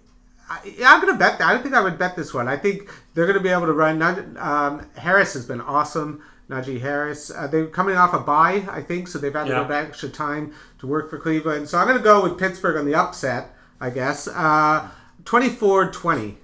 I, 0.50 0.76
yeah, 0.78 0.94
I'm 0.94 1.02
gonna 1.02 1.18
bet. 1.18 1.42
I 1.42 1.58
think 1.58 1.74
I 1.74 1.82
would 1.82 1.98
bet 1.98 2.16
this 2.16 2.34
one. 2.34 2.48
I 2.48 2.56
think 2.58 2.90
they're 3.14 3.26
gonna 3.28 3.40
be 3.40 3.50
able 3.50 3.66
to 3.66 3.74
run. 3.74 4.02
Um, 4.38 4.88
Harris 4.96 5.34
has 5.34 5.46
been 5.46 5.62
awesome. 5.62 6.22
Najee 6.50 6.80
Harris. 6.80 7.32
Uh, 7.32 7.48
they're 7.48 7.66
coming 7.66 7.96
off 7.96 8.14
a 8.14 8.20
bye, 8.20 8.64
I 8.70 8.82
think, 8.82 9.08
so 9.08 9.18
they've 9.18 9.34
had 9.34 9.48
Yeah. 9.48 9.56
to 9.56 9.62
go 9.64 9.68
back 9.70 9.88
extra 9.88 10.10
time 10.10 10.54
to 10.80 10.86
work 10.88 11.10
for 11.10 11.18
Cleveland. 11.18 11.68
So 11.68 11.78
I'm 11.80 11.88
gonna 11.88 12.00
go 12.00 12.22
with 12.22 12.38
Pittsburgh 12.38 12.78
on 12.78 12.86
the 12.86 12.94
upset. 12.94 13.56
I 13.82 13.90
guess 13.90 14.28
uh, 14.28 14.88
24-20. 15.24 16.36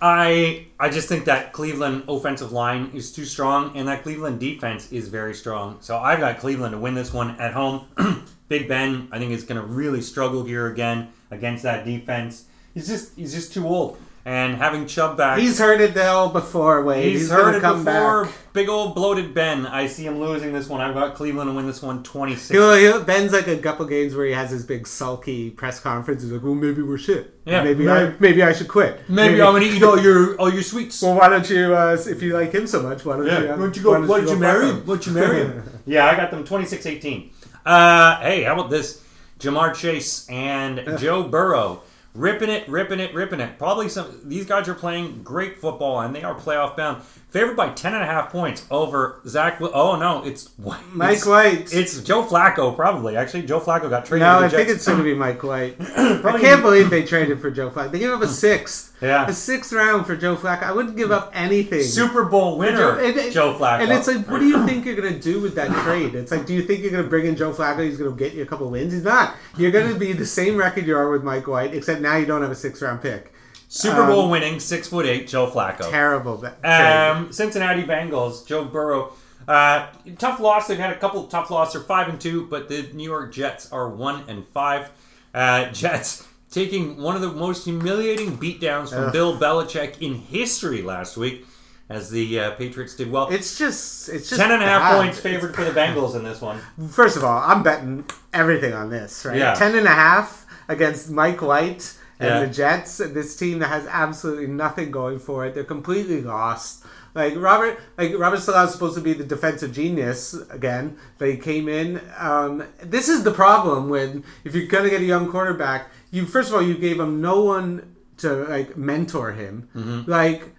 I 0.00 0.66
I 0.80 0.88
just 0.88 1.08
think 1.08 1.26
that 1.26 1.52
Cleveland 1.52 2.04
offensive 2.08 2.50
line 2.50 2.90
is 2.92 3.12
too 3.12 3.24
strong, 3.24 3.76
and 3.76 3.86
that 3.86 4.02
Cleveland 4.02 4.40
defense 4.40 4.90
is 4.90 5.08
very 5.08 5.34
strong. 5.34 5.76
So 5.80 5.96
I've 5.98 6.18
got 6.18 6.38
Cleveland 6.38 6.72
to 6.72 6.78
win 6.78 6.94
this 6.94 7.12
one 7.12 7.38
at 7.38 7.52
home. 7.52 7.86
Big 8.52 8.68
Ben, 8.68 9.08
I 9.10 9.18
think, 9.18 9.32
is 9.32 9.44
going 9.44 9.58
to 9.58 9.66
really 9.66 10.02
struggle 10.02 10.44
here 10.44 10.66
again 10.66 11.08
against 11.30 11.62
that 11.62 11.86
defense. 11.86 12.44
He's 12.74 12.86
just 12.86 13.16
he's 13.16 13.32
just 13.32 13.54
too 13.54 13.66
old. 13.66 13.96
and 14.26 14.56
having 14.56 14.86
Chubb 14.86 15.16
back. 15.16 15.38
He's 15.38 15.58
heard 15.58 15.80
it 15.80 15.94
though 15.94 16.28
before. 16.28 16.84
Wade. 16.84 17.04
He's, 17.12 17.20
He's, 17.22 17.30
heard 17.30 17.54
it 17.54 17.62
come 17.62 17.82
before. 17.82 18.26
back. 18.26 18.34
Big 18.52 18.68
old 18.68 18.94
bloated 18.94 19.32
Ben. 19.32 19.64
I 19.66 19.86
see 19.86 20.04
him 20.06 20.20
losing 20.20 20.52
this 20.52 20.68
one. 20.68 20.82
I've 20.82 20.92
got 20.92 21.14
Cleveland 21.14 21.48
to 21.48 21.54
win 21.56 21.66
this 21.66 21.80
one 21.80 22.02
26. 22.02 22.50
He'll, 22.50 22.74
he'll, 22.76 23.02
Ben's 23.02 23.32
like 23.32 23.48
a 23.48 23.56
couple 23.56 23.86
games 23.86 24.14
where 24.14 24.26
he 24.26 24.32
has 24.32 24.50
his 24.50 24.64
big 24.66 24.86
sulky 24.86 25.48
press 25.50 25.80
conference. 25.80 26.22
He's 26.22 26.30
like, 26.30 26.42
"Well, 26.42 26.54
maybe 26.54 26.82
we're 26.82 26.98
shit. 26.98 27.34
Yeah. 27.46 27.64
maybe 27.64 27.86
Maybe- 27.86 28.12
I 28.12 28.14
maybe 28.20 28.42
I 28.42 28.52
should 28.52 28.68
quit. 28.68 29.00
Maybe 29.08 29.40
I'm 29.40 29.54
gonna 29.54 29.64
eat 29.64 29.82
all 29.82 29.98
your 29.98 30.36
all 30.38 30.52
your 30.52 30.62
sweets. 30.62 31.00
Well, 31.00 31.14
why 31.14 31.30
don't 31.30 31.48
you? 31.48 31.74
Uh, 31.74 31.96
if 31.98 32.22
you 32.22 32.34
like 32.34 32.52
him 32.52 32.66
so 32.66 32.82
much, 32.82 33.02
why 33.06 33.16
don't 33.16 33.24
you? 33.26 33.32
Yeah. 33.32 33.54
um, 33.54 33.60
Why 33.60 33.64
don't 33.66 33.76
you 33.78 33.82
go? 33.82 33.90
Why 33.98 34.06
don't 34.18 34.20
you 34.28 34.34
go 34.34 34.38
marry 34.38 34.66
him? 34.68 34.76
Why 34.86 34.94
don't 34.94 35.06
you 35.06 35.12
marry 35.14 35.38
him? 35.38 35.62
yeah, 35.86 36.06
I 36.10 36.14
got 36.16 36.30
them 36.30 36.44
26-18. 36.44 37.30
Uh, 37.64 38.20
hey, 38.20 38.42
how 38.42 38.54
about 38.54 38.70
this? 38.70 39.02
Ja'Marr 39.38 39.74
Chase 39.74 40.28
and 40.28 40.82
Joe 40.98 41.22
Burrow 41.22 41.82
ripping 42.14 42.50
it, 42.50 42.68
ripping 42.68 43.00
it, 43.00 43.14
ripping 43.14 43.40
it. 43.40 43.58
Probably 43.58 43.88
some. 43.88 44.20
These 44.24 44.46
guys 44.46 44.68
are 44.68 44.74
playing 44.74 45.22
great 45.22 45.58
football 45.58 46.00
and 46.00 46.14
they 46.14 46.22
are 46.22 46.34
playoff 46.34 46.76
bound. 46.76 47.02
Favored 47.30 47.56
by 47.56 47.70
ten 47.70 47.94
and 47.94 48.02
a 48.02 48.06
half 48.06 48.30
points 48.30 48.66
over 48.70 49.20
Zach. 49.26 49.56
Oh 49.60 49.96
no, 49.96 50.22
it's 50.22 50.50
Mike 50.92 51.16
it's, 51.16 51.26
White. 51.26 51.72
It's 51.74 52.02
Joe 52.02 52.22
Flacco, 52.24 52.76
probably. 52.76 53.16
Actually, 53.16 53.44
Joe 53.44 53.58
Flacco 53.58 53.88
got 53.88 54.04
traded. 54.04 54.26
no, 54.26 54.40
I 54.40 54.48
the 54.48 54.56
think 54.58 54.68
it's 54.68 54.86
going 54.86 54.98
to 54.98 55.04
be 55.04 55.14
Mike 55.14 55.42
White. 55.42 55.76
I 55.80 56.38
can't 56.38 56.60
believe 56.60 56.90
they 56.90 57.04
traded 57.04 57.40
for 57.40 57.50
Joe 57.50 57.70
Flacco. 57.70 57.90
They 57.90 58.00
gave 58.00 58.10
up 58.10 58.20
a 58.22 58.28
sixth. 58.28 58.90
Yeah. 59.02 59.26
a 59.26 59.32
sixth 59.32 59.72
round 59.72 60.06
for 60.06 60.14
Joe 60.14 60.36
Flacco. 60.36 60.62
I 60.62 60.70
wouldn't 60.70 60.96
give 60.96 61.10
up 61.10 61.32
anything. 61.34 61.82
Super 61.82 62.24
Bowl 62.24 62.56
winner, 62.56 63.00
and 63.00 63.16
it- 63.16 63.32
Joe 63.32 63.52
Flacco. 63.58 63.80
And 63.80 63.90
it's 63.90 64.06
like, 64.06 64.30
what 64.30 64.38
do 64.38 64.46
you 64.46 64.64
think 64.64 64.84
you're 64.86 64.94
going 64.94 65.12
to 65.12 65.18
do 65.18 65.40
with 65.40 65.56
that 65.56 65.72
trade? 65.82 66.14
It's 66.14 66.30
like, 66.30 66.46
do 66.46 66.54
you 66.54 66.62
think 66.62 66.82
you're 66.82 66.92
going 66.92 67.02
to 67.02 67.10
bring 67.10 67.26
in 67.26 67.34
Joe 67.34 67.52
Flacco? 67.52 67.84
He's 67.84 67.98
going 67.98 68.12
to 68.12 68.16
get 68.16 68.32
you 68.32 68.44
a 68.44 68.46
couple 68.46 68.70
wins? 68.70 68.92
He's 68.92 69.02
not. 69.02 69.34
You're 69.58 69.72
going 69.72 69.92
to 69.92 69.98
be 69.98 70.12
the 70.12 70.24
same 70.24 70.56
record 70.56 70.86
you 70.86 70.96
are 70.96 71.10
with 71.10 71.24
Mike 71.24 71.48
White, 71.48 71.74
except 71.74 72.00
now 72.02 72.16
you 72.16 72.26
don't 72.26 72.42
have 72.42 72.50
a 72.50 72.56
six 72.56 72.82
round 72.82 73.00
pick. 73.00 73.32
Super 73.68 74.06
Bowl 74.06 74.24
um, 74.24 74.30
winning, 74.30 74.60
six 74.60 74.88
foot 74.88 75.06
eight, 75.06 75.26
Joe 75.28 75.50
Flacco. 75.50 75.90
Terrible. 75.90 76.38
Trade. 76.38 76.62
Um, 76.62 77.32
Cincinnati 77.32 77.84
Bengals, 77.84 78.46
Joe 78.46 78.66
Burrow. 78.66 79.12
Uh, 79.48 79.86
tough 80.18 80.40
loss. 80.40 80.68
They've 80.68 80.78
had 80.78 80.92
a 80.92 80.98
couple 80.98 81.24
of 81.24 81.30
tough 81.30 81.50
losses. 81.50 81.74
They're 81.74 81.82
five 81.82 82.08
and 82.08 82.20
two, 82.20 82.46
but 82.48 82.68
the 82.68 82.82
New 82.92 83.08
York 83.08 83.32
Jets 83.32 83.72
are 83.72 83.88
one 83.88 84.24
and 84.28 84.46
five. 84.48 84.90
Uh, 85.32 85.66
Jets 85.72 86.28
taking 86.50 87.00
one 87.00 87.16
of 87.16 87.22
the 87.22 87.32
most 87.32 87.64
humiliating 87.64 88.36
beatdowns 88.36 88.90
from 88.90 89.04
Ugh. 89.04 89.12
Bill 89.12 89.38
Belichick 89.38 90.02
in 90.02 90.14
history 90.16 90.82
last 90.82 91.16
week, 91.16 91.46
as 91.88 92.10
the 92.10 92.38
uh, 92.38 92.50
Patriots 92.52 92.94
did 92.94 93.10
well. 93.10 93.28
It's 93.30 93.58
just, 93.58 94.10
it's 94.10 94.28
just 94.28 94.40
Ten 94.40 94.52
and 94.52 94.62
a 94.62 94.66
half 94.66 94.82
bad. 94.82 95.02
points 95.02 95.18
favored 95.18 95.54
for 95.54 95.64
the 95.64 95.70
Bengals 95.70 96.14
in 96.14 96.24
this 96.24 96.42
one. 96.42 96.60
First 96.90 97.16
of 97.16 97.24
all, 97.24 97.38
I'm 97.38 97.62
betting 97.62 98.04
everything 98.34 98.74
on 98.74 98.90
this, 98.90 99.24
right? 99.24 99.38
Yeah. 99.38 99.54
Ten 99.54 99.74
and 99.74 99.86
a 99.86 99.90
half 99.90 100.41
against 100.72 101.10
Mike 101.10 101.40
White 101.42 101.84
and 102.18 102.28
Yeah. 102.30 102.40
the 102.44 102.46
Jets. 102.60 102.98
This 102.98 103.36
team 103.36 103.58
that 103.60 103.68
has 103.68 103.84
absolutely 103.86 104.46
nothing 104.46 104.90
going 104.90 105.18
for 105.18 105.44
it. 105.46 105.54
They're 105.54 105.64
completely 105.76 106.20
lost. 106.22 106.84
Like 107.14 107.34
Robert, 107.36 107.78
like 107.98 108.18
Robert 108.18 108.40
Saleh 108.40 108.66
is 108.68 108.72
supposed 108.72 108.94
to 108.94 109.02
be 109.02 109.12
the 109.12 109.24
defensive 109.24 109.70
genius 109.72 110.34
again. 110.50 110.96
They 111.18 111.36
came 111.36 111.68
in. 111.68 112.00
Um, 112.18 112.64
this 112.82 113.08
is 113.14 113.22
the 113.22 113.32
problem 113.32 113.90
when 113.90 114.24
if 114.44 114.54
you're 114.54 114.66
gonna 114.66 114.88
get 114.88 115.02
a 115.02 115.10
young 115.14 115.28
quarterback, 115.30 115.90
you 116.10 116.24
first 116.24 116.48
of 116.48 116.54
all 116.54 116.62
you 116.62 116.74
gave 116.74 116.98
him 116.98 117.20
no 117.20 117.42
one 117.42 117.94
to 118.18 118.28
like 118.54 118.76
mentor 118.78 119.32
him. 119.32 119.68
Mm-hmm. 119.76 120.10
Like 120.10 120.54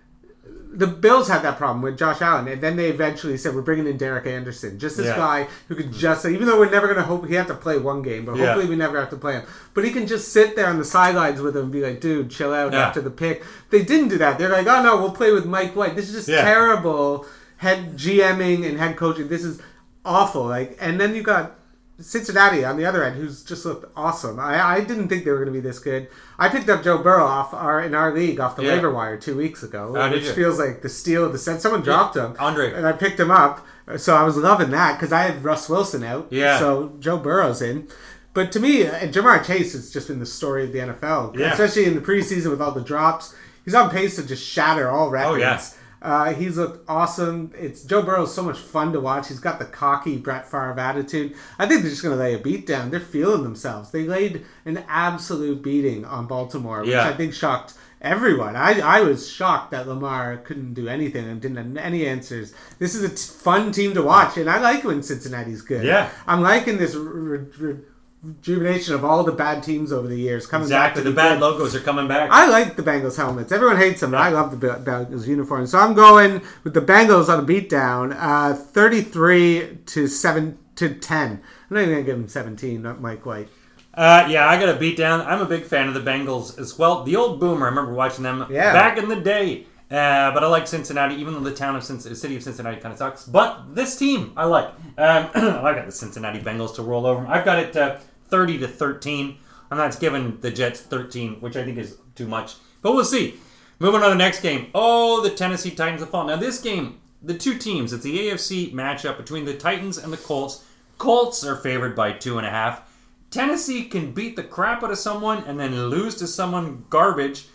the 0.76 0.88
Bills 0.88 1.28
had 1.28 1.44
that 1.44 1.58
problem 1.58 1.84
with 1.84 1.98
Josh 2.00 2.20
Allen, 2.22 2.48
and 2.48 2.60
then 2.60 2.76
they 2.76 2.90
eventually 2.90 3.38
said 3.38 3.54
we're 3.54 3.62
bringing 3.62 3.86
in 3.86 3.96
Derek 3.96 4.26
Anderson, 4.26 4.80
just 4.80 4.98
this 4.98 5.06
Yeah. 5.06 5.16
guy 5.16 5.48
who 5.68 5.76
could 5.76 5.94
just, 5.94 6.24
say 6.24 6.34
even 6.34 6.48
though 6.48 6.58
we're 6.58 6.70
never 6.70 6.88
going 6.88 6.98
to 6.98 7.04
hope 7.04 7.28
he 7.28 7.36
had 7.36 7.46
to 7.48 7.54
play 7.54 7.78
one 7.78 8.02
game, 8.02 8.26
but 8.26 8.36
Yeah. 8.36 8.48
hopefully 8.48 8.66
we 8.68 8.76
never 8.76 9.00
have 9.00 9.12
to 9.12 9.16
play 9.16 9.34
him. 9.34 9.44
But 9.76 9.84
he 9.86 9.92
can 9.92 10.08
just 10.08 10.34
sit 10.34 10.56
there 10.56 10.66
on 10.68 10.80
the 10.80 10.86
sidelines 10.86 11.42
with 11.42 11.56
him 11.56 11.64
and 11.64 11.72
be 11.72 11.82
like, 11.84 12.02
dude, 12.02 12.32
chill 12.32 12.54
out 12.54 12.74
Yeah. 12.74 12.88
after 12.88 13.02
the 13.02 13.12
pick. 13.12 13.44
They 13.70 13.84
didn't 13.84 14.08
do 14.08 14.18
that. 14.18 14.40
They're 14.40 14.50
like, 14.50 14.66
oh 14.68 14.82
no, 14.82 14.98
we'll 14.98 15.12
play 15.12 15.32
with 15.32 15.46
Mike 15.46 15.76
White. 15.76 15.96
This 15.96 16.10
is 16.10 16.16
just 16.16 16.28
terrible 16.28 17.28
head 17.58 17.96
GMing 17.96 18.68
and 18.68 18.80
head 18.80 18.98
coaching. 18.98 19.28
This 19.28 19.44
is 19.44 19.60
awful. 20.04 20.44
Like, 20.46 20.78
and 20.82 21.00
then 21.00 21.16
you 21.16 21.22
got 21.22 21.56
Cincinnati 22.04 22.63
on 22.66 22.78
the 22.78 22.86
other 22.86 23.04
end, 23.04 23.16
who's 23.16 23.44
just 23.44 23.66
looked 23.66 23.86
awesome. 23.96 24.39
I, 24.39 24.62
I 24.62 24.82
didn't 24.82 25.08
think 25.08 25.24
they 25.26 25.32
were 25.32 25.38
going 25.38 25.48
to 25.48 25.54
be 25.54 25.60
this 25.60 25.80
good. 25.80 26.08
I 26.38 26.50
picked 26.50 26.70
up 26.70 26.84
Joe 26.84 26.98
Burrow 27.00 27.26
off 27.26 27.54
our 27.54 27.82
in 27.82 27.96
our 27.96 28.13
league 28.13 28.39
off 28.39 28.56
the 28.56 28.63
Yeah. 28.63 28.74
waiver 28.76 28.92
wire 28.92 29.18
two 29.18 29.36
weeks 29.38 29.63
ago, 29.63 29.94
Oh, 29.96 30.12
which 30.12 30.30
feels 30.30 30.60
like 30.60 30.82
the 30.82 30.89
steal 30.89 31.24
of 31.26 31.32
the 31.32 31.38
set. 31.39 31.62
Someone 31.62 31.82
dropped 31.82 32.16
him, 32.16 32.36
Andre. 32.39 32.74
and 32.74 32.86
I 32.86 32.92
picked 32.92 33.20
him 33.20 33.32
up. 33.32 33.66
So 33.98 34.16
I 34.16 34.24
was 34.24 34.38
loving 34.38 34.72
that 34.72 34.94
because 34.94 35.12
I 35.12 35.24
had 35.24 35.44
Russ 35.44 35.68
Wilson 35.68 36.04
out. 36.04 36.28
Yeah. 36.30 36.58
So 36.60 36.94
Joe 37.00 37.18
Burrow's 37.18 37.62
in. 37.62 37.88
But 38.34 38.52
to 38.54 38.60
me, 38.60 38.88
uh, 38.88 38.94
and 38.94 39.13
Ja'Marr 39.13 39.44
Chase 39.46 39.74
has 39.74 39.92
just 39.92 40.08
been 40.08 40.20
the 40.20 40.26
story 40.26 40.63
of 40.63 40.72
the 40.72 40.80
NFL, 40.80 41.38
Yeah. 41.38 41.52
especially 41.52 41.86
in 41.86 41.94
the 41.96 42.02
preseason 42.02 42.50
with 42.50 42.62
all 42.62 42.72
the 42.72 42.82
drops. 42.82 43.36
He's 43.66 43.76
on 43.76 43.89
pace 43.89 44.16
to 44.16 44.24
just 44.26 44.44
shatter 44.46 44.89
all 44.89 45.10
records. 45.10 45.36
Oh, 45.36 45.39
yeah. 45.39 45.62
Uh, 46.04 46.34
he's 46.34 46.58
looked 46.58 46.84
awesome. 46.89 47.52
It's 47.58 47.84
Joe 47.84 48.02
Burrow's 48.02 48.36
so 48.36 48.44
much 48.44 48.58
fun 48.60 48.92
to 48.92 49.00
watch. 49.00 49.30
He's 49.30 49.39
got 49.39 49.58
the 49.58 49.66
cocky 49.66 50.18
Brett 50.18 50.46
Favre 50.46 50.78
attitude. 50.78 51.34
I 51.58 51.66
think 51.66 51.82
they're 51.82 51.89
just 51.92 52.04
going 52.04 52.16
to 52.16 52.22
lay 52.22 52.34
a 52.34 52.38
beat 52.39 52.68
down. 52.68 52.92
They're 52.92 53.00
feeling 53.00 53.44
themselves. 53.44 53.89
They 53.92 54.04
laid 54.04 54.44
an 54.66 54.84
absolute 54.89 55.62
beating 55.63 56.04
on 56.04 56.28
Baltimore, 56.28 56.82
which 56.82 56.89
Yeah. 56.89 57.08
I 57.08 57.13
think 57.13 57.34
shocked 57.34 57.76
everyone. 58.02 58.58
I, 58.58 58.82
I 58.82 59.00
was 59.00 59.30
shocked 59.32 59.72
that 59.72 59.88
Lamar 59.88 60.36
couldn't 60.38 60.74
do 60.74 60.89
anything 60.89 61.26
and 61.26 61.42
didn't 61.42 61.56
have 61.56 61.78
any 61.78 62.06
answers. 62.06 62.54
This 62.80 62.96
is 62.96 63.04
a 63.04 63.10
t- 63.10 63.16
fun 63.16 63.72
team 63.72 63.94
to 63.94 64.02
watch, 64.02 64.36
and 64.36 64.50
I 64.50 64.60
like 64.60 64.84
when 64.84 65.02
Cincinnati's 65.04 65.62
good. 65.62 65.86
Yeah. 65.86 66.10
I'm 66.28 66.42
liking 66.42 66.78
this 66.78 66.96
re- 66.96 67.46
re- 67.58 67.78
rejuvenation 68.24 68.96
of 68.96 69.04
all 69.04 69.24
the 69.24 69.32
bad 69.32 69.62
teams 69.62 69.92
over 69.92 70.08
the 70.08 70.16
years 70.16 70.48
coming 70.48 70.70
back 70.70 70.92
Exactly. 70.92 71.04
The 71.04 71.16
bad 71.16 71.40
logos 71.42 71.76
are 71.76 71.82
coming 71.82 72.08
back. 72.08 72.30
I 72.32 72.48
like 72.48 72.76
the 72.76 72.82
Bengals 72.84 73.18
helmets. 73.18 73.52
Everyone 73.52 73.78
hates 73.78 74.00
them, 74.00 74.12
but 74.12 74.22
I 74.22 74.30
love 74.30 74.58
the 74.60 74.68
Bengals 74.68 75.28
uniforms. 75.28 75.72
So 75.72 75.80
I'm 75.80 75.94
going 75.94 76.42
with 76.64 76.74
the 76.74 76.82
Bengals 76.82 77.28
on 77.28 77.44
a 77.44 77.46
beatdown, 77.46 78.16
uh, 78.18 78.54
33 78.56 79.80
to 79.88 80.08
seven 80.08 80.58
to 80.76 80.94
10. 80.94 81.32
I'm 81.32 81.40
not 81.70 81.82
even 81.82 81.94
gonna 81.94 82.04
give 82.04 82.18
them 82.18 82.28
17. 82.28 82.82
Not 82.82 83.02
Mike 83.02 83.26
White. 83.26 83.50
Uh, 83.94 84.26
yeah, 84.28 84.48
I 84.48 84.60
got 84.60 84.70
a 84.76 84.80
beat 84.80 84.98
down. 84.98 85.22
I'm 85.22 85.42
a 85.42 85.46
big 85.46 85.66
fan 85.66 85.88
of 85.88 85.94
the 85.94 86.00
Bengals 86.00 86.58
as 86.58 86.80
well. 86.80 87.04
The 87.04 87.16
old 87.16 87.40
boomer, 87.40 87.66
I 87.68 87.70
remember 87.70 87.94
watching 87.94 88.24
them 88.24 88.46
Yeah. 88.50 88.74
back 88.74 88.98
in 88.98 89.08
the 89.08 89.18
day. 89.18 89.68
Uh, 89.92 90.32
but 90.34 90.44
I 90.44 90.48
like 90.48 90.66
Cincinnati, 90.66 91.14
even 91.16 91.36
though 91.36 91.42
the 91.42 91.54
town 91.54 91.76
of 91.76 91.84
Cincinnati, 91.84 92.20
city 92.20 92.36
of 92.36 92.42
Cincinnati 92.42 92.82
kind 92.82 92.92
of 92.94 92.98
sucks. 92.98 93.26
But 93.26 93.76
this 93.76 93.96
team, 93.96 94.34
I 94.36 94.46
like. 94.46 94.66
Um, 94.98 95.30
I 95.36 95.74
got 95.76 95.86
the 95.86 95.92
Cincinnati 95.92 96.40
Bengals 96.40 96.74
to 96.76 96.82
roll 96.82 97.06
over. 97.06 97.28
I've 97.28 97.46
got 97.46 97.60
it 97.60 97.76
uh, 97.76 97.98
30 98.34 98.58
to 98.58 98.67
13, 98.67 99.38
and 99.69 99.80
that's 99.80 100.00
given 100.00 100.41
the 100.41 100.50
Jets 100.50 100.82
13, 100.82 101.36
which 101.36 101.56
I 101.56 101.63
think 101.63 101.78
is 101.78 102.00
too 102.15 102.28
much. 102.28 102.56
But 102.82 102.93
we'll 102.93 103.06
see. 103.06 103.36
Moving 103.78 104.02
on 104.02 104.08
to 104.08 104.15
the 104.15 104.15
next 104.15 104.41
game. 104.41 104.72
Oh, 104.74 105.22
the 105.22 105.30
Tennessee 105.30 105.69
Titans 105.69 106.02
have 106.02 106.10
fallen. 106.10 106.30
Now 106.30 106.38
this 106.38 106.60
game, 106.60 107.00
the 107.22 107.38
two 107.38 107.60
teams, 107.60 107.93
it's 107.93 108.04
the 108.04 108.17
AFC 108.17 108.74
matchup 108.74 109.17
between 109.17 109.46
the 109.46 109.54
Titans 109.54 110.00
and 110.00 110.12
the 110.12 110.17
Colts. 110.17 110.65
Colts 110.98 111.46
are 111.46 111.58
favored 111.58 111.96
by 111.96 112.12
two 112.12 112.39
and 112.39 112.48
a 112.48 112.50
half. 112.50 112.91
Tennessee 113.30 113.86
can 113.86 114.13
beat 114.13 114.36
the 114.36 114.41
crap 114.41 114.82
out 114.82 114.89
of 114.89 114.98
someone 114.98 115.43
and 115.43 115.60
then 115.60 115.89
lose 115.89 116.15
to 116.15 116.26
someone 116.26 116.86
garbage. 116.89 117.46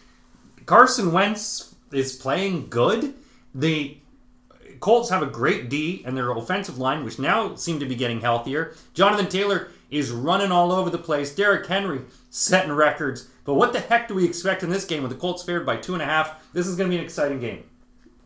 Carson 0.64 1.10
Wentz 1.10 1.74
is 1.90 2.14
playing 2.14 2.68
good. 2.68 3.14
The 3.52 3.98
Colts 4.78 5.10
have 5.10 5.22
a 5.22 5.26
great 5.26 5.68
D 5.68 6.04
and 6.06 6.16
their 6.16 6.30
offensive 6.30 6.78
line, 6.78 7.04
which 7.04 7.18
now 7.18 7.56
seem 7.56 7.80
to 7.80 7.86
be 7.86 7.96
getting 7.96 8.20
healthier. 8.20 8.76
Jonathan 8.94 9.28
Taylor 9.28 9.70
is 9.90 10.10
running 10.10 10.52
all 10.52 10.72
over 10.72 10.90
the 10.90 10.98
place. 10.98 11.34
Derrick 11.34 11.66
Henry 11.66 12.00
setting 12.30 12.72
records. 12.72 13.28
But 13.44 13.54
what 13.54 13.72
the 13.72 13.80
heck 13.80 14.08
do 14.08 14.14
we 14.14 14.24
expect 14.24 14.62
in 14.62 14.70
this 14.70 14.84
game 14.84 15.02
with 15.02 15.10
the 15.12 15.16
Colts 15.18 15.42
favored 15.42 15.64
by 15.64 15.76
two 15.76 15.94
and 15.94 16.02
a 16.02 16.06
half? 16.06 16.52
This 16.52 16.66
is 16.66 16.76
going 16.76 16.90
to 16.90 16.94
be 16.94 16.98
an 16.98 17.04
exciting 17.04 17.40
game. 17.40 17.64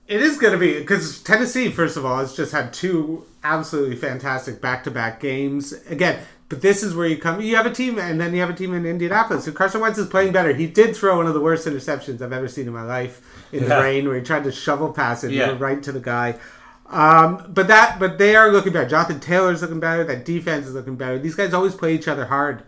It 0.09 0.21
is 0.21 0.37
going 0.37 0.53
to 0.53 0.59
be 0.59 0.79
because 0.81 1.23
Tennessee, 1.23 1.71
first 1.71 1.97
of 1.97 2.05
all, 2.05 2.19
has 2.19 2.35
just 2.35 2.51
had 2.53 2.73
two 2.73 3.25
absolutely 3.45 3.97
fantastic 3.97 4.61
back-to-back 4.61 5.21
games. 5.21 5.73
Again, 5.89 6.19
but 6.49 6.61
this 6.61 6.83
is 6.83 6.95
where 6.95 7.07
you 7.07 7.17
come. 7.17 7.41
You 7.41 7.55
have 7.57 7.67
a 7.67 7.71
team, 7.73 7.99
and 7.99 8.21
then 8.21 8.35
you 8.35 8.41
have 8.41 8.51
a 8.51 8.55
team 8.55 8.75
in 8.75 8.85
Indianapolis. 8.85 9.45
So 9.45 9.53
Carson 9.53 9.81
Wentz 9.81 9.99
is 9.99 10.09
playing 10.09 10.33
better. 10.33 10.53
He 10.53 10.67
did 10.67 10.95
throw 10.97 11.17
one 11.17 11.27
of 11.27 11.35
the 11.35 11.41
worst 11.41 11.67
interceptions 11.67 12.21
I've 12.21 12.33
ever 12.33 12.49
seen 12.49 12.67
in 12.67 12.73
my 12.73 12.83
life 12.83 13.47
in 13.53 13.69
the 13.69 13.77
rain, 13.77 14.07
where 14.07 14.17
he 14.19 14.23
tried 14.23 14.45
to 14.45 14.53
shovel 14.53 14.93
pass 14.93 15.23
it 15.25 15.31
Yeah. 15.31 15.57
right 15.59 15.83
to 15.85 15.93
the 15.93 16.01
guy. 16.01 16.35
Um, 16.93 17.47
but 17.49 17.69
that, 17.69 17.99
but 17.99 18.19
they 18.19 18.37
are 18.37 18.53
looking 18.53 18.73
better. 18.73 18.89
Jonathan 18.89 19.19
Taylor's 19.19 19.63
looking 19.63 19.81
better. 19.81 20.05
That 20.05 20.25
defense 20.25 20.67
is 20.67 20.75
looking 20.75 20.97
better. 20.97 21.19
These 21.19 21.35
guys 21.35 21.55
always 21.55 21.75
play 21.75 21.95
each 21.95 22.07
other 22.09 22.27
hard. 22.27 22.63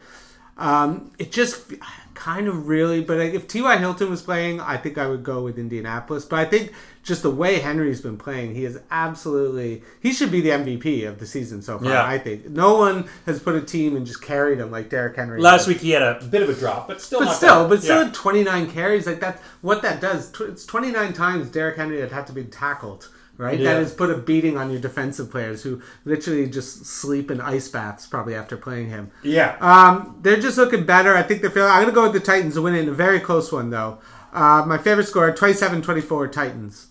Um, 0.57 1.11
it 1.19 1.31
just 1.33 1.73
kind 2.15 2.47
of 2.49 2.69
really, 2.69 3.03
but 3.03 3.19
if 3.21 3.49
T.Y. 3.49 3.77
Hilton 3.77 4.09
was 4.09 4.23
playing, 4.23 4.61
I 4.61 4.77
think 4.77 4.97
I 4.99 5.07
would 5.09 5.25
go 5.25 5.43
with 5.43 5.59
Indianapolis. 5.59 6.25
But 6.25 6.39
I 6.39 6.45
think 6.45 6.73
just 7.03 7.23
the 7.23 7.31
way 7.31 7.59
Henry's 7.59 8.01
been 8.01 8.17
playing, 8.17 8.55
he 8.55 8.65
is 8.65 8.79
absolutely, 8.91 9.83
he 10.01 10.13
should 10.13 10.31
be 10.31 10.41
the 10.41 10.51
MVP 10.51 11.07
of 11.09 11.19
the 11.19 11.27
season 11.27 11.61
so 11.61 11.79
far, 11.79 11.89
Yeah. 11.89 12.07
I 12.07 12.19
think. 12.19 12.49
No 12.49 12.77
one 12.79 13.09
has 13.27 13.41
put 13.41 13.57
a 13.57 13.61
team 13.61 13.97
and 13.97 14.07
just 14.07 14.23
carried 14.23 14.59
him 14.61 14.71
like 14.71 14.89
Derrick 14.89 15.17
Henry. 15.17 15.41
Last 15.41 15.65
did. 15.67 15.73
week 15.75 15.81
he 15.83 15.91
had 15.91 16.03
a 16.03 16.23
bit 16.31 16.41
of 16.43 16.49
a 16.49 16.55
drop, 16.55 16.87
but 16.89 17.01
still 17.03 17.19
But 17.21 17.35
still, 17.35 17.63
bad. 17.65 17.69
but 17.71 17.83
still, 17.83 18.05
Yeah. 18.05 18.11
29 18.15 18.71
carries 18.71 19.07
like 19.07 19.21
that. 19.21 19.41
What 19.61 19.83
that 19.83 20.01
does, 20.01 20.33
it's 20.41 20.65
29 20.65 21.13
times 21.13 21.51
Derrick 21.51 21.77
Henry 21.77 22.01
had 22.01 22.13
had 22.13 22.27
to 22.29 22.33
be 22.33 22.45
tackled. 22.45 23.09
Right, 23.37 23.59
Yeah. 23.59 23.73
that 23.75 23.81
has 23.81 23.92
put 23.92 24.11
a 24.11 24.16
beating 24.16 24.57
on 24.57 24.70
your 24.70 24.81
defensive 24.81 25.29
players 25.31 25.62
who 25.64 25.83
literally 26.05 26.47
just 26.49 26.87
sleep 26.87 27.33
in 27.33 27.40
ice 27.40 27.66
baths 27.68 28.07
probably 28.07 28.37
after 28.37 28.57
playing 28.57 28.90
him. 28.90 29.11
Yeah. 29.25 29.57
Um, 29.61 30.18
they're 30.23 30.38
just 30.40 30.57
looking 30.57 30.85
better. 30.85 31.16
I 31.16 31.23
think 31.25 31.40
they're 31.40 31.51
feeling. 31.51 31.70
I'm 31.70 31.83
going 31.83 31.92
to 31.92 31.94
go 31.94 32.03
with 32.05 32.12
the 32.12 32.20
Titans 32.20 32.55
to 32.55 32.62
win 32.62 32.77
it 32.77 32.83
in 32.83 32.88
a 32.88 32.92
very 32.92 33.18
close 33.18 33.51
one, 33.51 33.70
though. 33.70 33.99
Uh, 34.33 34.64
my 34.66 34.79
favorite 34.79 35.09
score 35.09 35.33
27 35.33 35.83
24 35.83 36.29
Titans. 36.29 36.87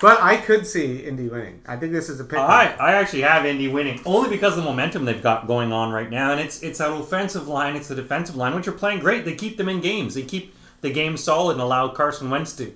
But 0.00 0.22
I 0.22 0.36
could 0.36 0.66
see 0.66 0.98
Indy 0.98 1.28
winning. 1.28 1.62
I 1.66 1.76
think 1.76 1.92
this 1.92 2.10
is 2.10 2.20
a 2.20 2.24
pick. 2.24 2.38
I, 2.38 2.74
I 2.78 2.92
actually 2.94 3.22
have 3.22 3.46
Indy 3.46 3.68
winning 3.68 4.00
only 4.04 4.28
because 4.28 4.52
of 4.56 4.62
the 4.62 4.68
momentum 4.70 5.06
they've 5.06 5.22
got 5.22 5.46
going 5.46 5.72
on 5.72 5.90
right 5.90 6.10
now, 6.10 6.32
and 6.32 6.40
it's 6.40 6.62
it's 6.62 6.80
an 6.80 6.92
offensive 6.92 7.48
line, 7.48 7.76
it's 7.76 7.88
the 7.88 7.94
defensive 7.94 8.36
line, 8.36 8.54
which 8.54 8.68
are 8.68 8.72
playing 8.72 9.00
great. 9.00 9.24
They 9.24 9.34
keep 9.34 9.56
them 9.56 9.70
in 9.70 9.80
games. 9.80 10.14
They 10.14 10.22
keep 10.22 10.54
the 10.82 10.90
game 10.90 11.16
solid 11.16 11.52
and 11.52 11.60
allow 11.62 11.88
Carson 11.88 12.28
Wentz 12.28 12.54
to 12.56 12.72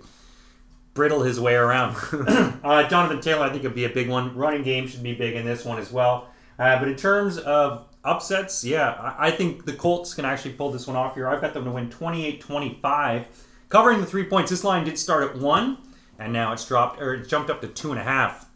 brittle 1.00 1.22
his 1.22 1.40
way 1.40 1.54
around. 1.54 1.96
uh, 2.62 2.86
Jonathan 2.86 3.22
Taylor, 3.22 3.46
I 3.46 3.48
think, 3.48 3.62
would 3.62 3.74
be 3.74 3.86
a 3.86 3.88
big 3.88 4.10
one. 4.10 4.36
Running 4.36 4.62
game 4.62 4.86
should 4.86 5.02
be 5.02 5.14
big 5.14 5.34
in 5.34 5.46
this 5.46 5.64
one 5.64 5.78
as 5.78 5.90
well. 5.90 6.28
Uh, 6.58 6.78
but 6.78 6.88
in 6.88 6.94
terms 6.94 7.38
of 7.38 7.88
upsets, 8.04 8.62
yeah, 8.62 8.90
I, 8.90 9.28
I 9.28 9.30
think 9.30 9.64
the 9.64 9.72
Colts 9.72 10.12
can 10.12 10.26
actually 10.26 10.52
pull 10.52 10.70
this 10.70 10.86
one 10.86 10.96
off 10.96 11.14
here. 11.14 11.26
I've 11.26 11.40
got 11.40 11.54
them 11.54 11.64
to 11.64 11.70
win 11.70 11.88
28-25, 11.88 13.24
covering 13.70 14.00
the 14.00 14.04
three 14.04 14.24
points. 14.24 14.50
This 14.50 14.62
line 14.62 14.84
did 14.84 14.98
start 14.98 15.24
at 15.24 15.38
one 15.38 15.78
and 16.18 16.34
now 16.34 16.52
it's 16.52 16.66
dropped 16.66 17.00
or 17.00 17.16
jumped 17.16 17.48
up 17.48 17.62
to 17.62 17.66
two 17.66 17.92
and 17.92 17.98
a 17.98 18.04
half. 18.04 18.46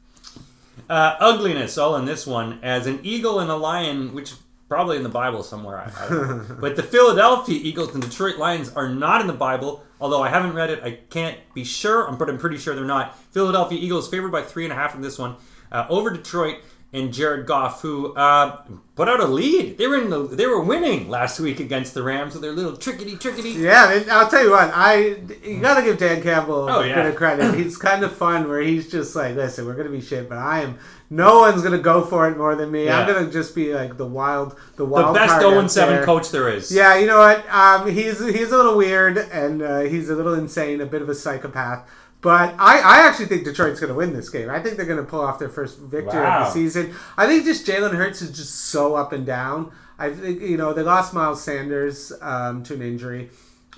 Uh, 0.91 1.17
ugliness 1.21 1.79
all 1.79 1.97
in 1.97 2.05
this 2.05 2.27
one 2.27 2.61
as 2.63 2.87
an 2.87 3.01
eagle 3.03 3.41
and 3.41 3.51
a 3.51 3.57
lion, 3.57 4.13
which 4.13 4.35
probably 4.75 4.97
in 4.97 5.05
the 5.05 5.09
Bible 5.09 5.45
somewhere. 5.45 5.79
I, 5.79 5.85
I 5.85 6.41
but 6.61 6.75
the 6.75 6.83
Philadelphia 6.83 7.61
Eagles 7.63 7.95
and 7.95 8.03
Detroit 8.03 8.39
Lions 8.39 8.73
are 8.73 8.89
not 8.89 9.21
in 9.21 9.29
the 9.29 9.33
Bible. 9.33 9.85
Although 10.01 10.21
I 10.21 10.29
haven't 10.29 10.55
read 10.55 10.69
it, 10.69 10.83
I 10.83 10.99
can't 11.11 11.39
be 11.55 11.63
sure. 11.63 12.11
But 12.11 12.29
I'm 12.29 12.39
pretty 12.39 12.59
sure 12.59 12.75
they're 12.75 12.85
not. 12.85 13.17
Philadelphia 13.31 13.79
Eagles 13.79 14.09
favored 14.09 14.33
by 14.33 14.43
three 14.43 14.65
and 14.65 14.73
a 14.73 14.77
half 14.77 14.97
in 14.97 15.01
this 15.01 15.17
one 15.17 15.37
uh, 15.71 15.87
over 15.89 16.11
Detroit 16.11 16.57
and 16.95 17.13
Jared 17.13 17.45
Goff, 17.47 17.83
who 17.83 18.15
uh, 18.15 18.63
put 18.95 19.09
out 19.09 19.21
a 19.21 19.27
lead. 19.27 19.77
They 19.79 19.87
were 19.89 19.97
in 20.01 20.09
the, 20.11 20.23
they 20.29 20.47
were 20.47 20.63
winning 20.63 21.11
last 21.11 21.41
week 21.41 21.59
against 21.61 21.93
the 21.93 22.03
Rams 22.03 22.33
with 22.35 22.43
their 22.43 22.53
little 22.53 22.73
trickety 22.73 23.19
trickety. 23.19 23.55
Yeah, 23.57 23.93
and 23.93 24.11
I'll 24.11 24.29
tell 24.31 24.45
you 24.45 24.53
what. 24.53 24.71
I 24.73 25.17
you 25.45 25.61
gotta 25.61 25.83
give 25.83 25.99
Dan 25.99 26.23
Campbell 26.23 26.69
Oh, 26.71 26.81
a 26.81 26.87
yeah. 26.89 26.95
bit 26.95 27.07
of 27.07 27.17
credit. 27.17 27.55
He's 27.57 27.77
kind 27.77 28.05
of 28.05 28.17
fun 28.17 28.49
where 28.49 28.61
he's 28.63 28.91
just 28.91 29.15
like, 29.17 29.35
listen, 29.35 29.67
we're 29.67 29.75
gonna 29.75 29.91
be 29.91 30.01
shit, 30.01 30.29
but 30.29 30.39
I 30.39 30.61
am. 30.63 30.79
No 31.11 31.41
one's 31.41 31.63
gonna 31.63 31.79
go 31.79 32.03
for 32.05 32.29
it 32.29 32.37
more 32.39 32.55
than 32.55 32.71
me. 32.71 32.89
I'm 32.89 33.07
Yeah. 33.09 33.15
gonna 33.15 33.31
just 33.31 33.55
be 33.55 33.75
like 33.75 33.97
the 33.97 34.07
wild, 34.07 34.57
the 34.77 34.85
wild. 34.85 35.15
The 35.15 35.19
best 35.19 35.33
card 35.33 35.43
0 35.43 35.61
out 35.63 35.71
7 35.71 35.95
there. 35.97 36.05
coach 36.05 36.31
there 36.31 36.49
is. 36.49 36.71
Yeah, 36.73 36.97
you 36.97 37.07
know 37.07 37.19
what? 37.19 37.45
Um, 37.53 37.91
he's 37.91 38.19
he's 38.25 38.53
a 38.53 38.57
little 38.57 38.77
weird 38.77 39.19
and 39.19 39.63
uh, 39.63 39.81
he's 39.81 40.09
a 40.11 40.15
little 40.15 40.35
insane, 40.35 40.81
a 40.81 40.87
bit 40.87 41.03
of 41.03 41.09
a 41.09 41.15
psychopath. 41.15 41.89
But 42.25 42.55
I, 42.59 42.79
I 42.79 43.07
actually 43.07 43.27
think 43.27 43.45
Detroit's 43.45 43.81
going 43.81 43.91
to 43.93 43.95
win 43.95 44.15
this 44.15 44.31
game. 44.31 44.49
I 44.49 44.59
think 44.59 44.79
they're 44.79 44.87
going 44.87 44.99
to 44.99 45.05
pull 45.05 45.21
off 45.21 45.39
their 45.39 45.51
first 45.51 45.79
victory 45.79 46.25
of 46.25 46.47
the 46.47 46.51
season. 46.51 46.95
I 47.19 47.27
think 47.27 47.45
just 47.45 47.67
Jalen 47.67 47.95
Hurts 47.95 48.23
is 48.23 48.35
just 48.35 48.55
so 48.55 48.95
up 48.95 49.13
and 49.13 49.27
down. 49.27 49.71
I 49.99 50.11
think 50.11 50.41
you 50.41 50.57
know 50.57 50.73
they 50.73 50.81
lost 50.83 51.13
Miles 51.13 51.45
Sanders 51.45 52.15
um, 52.23 52.63
to 52.63 52.75
an 52.75 52.81
injury. 52.81 53.29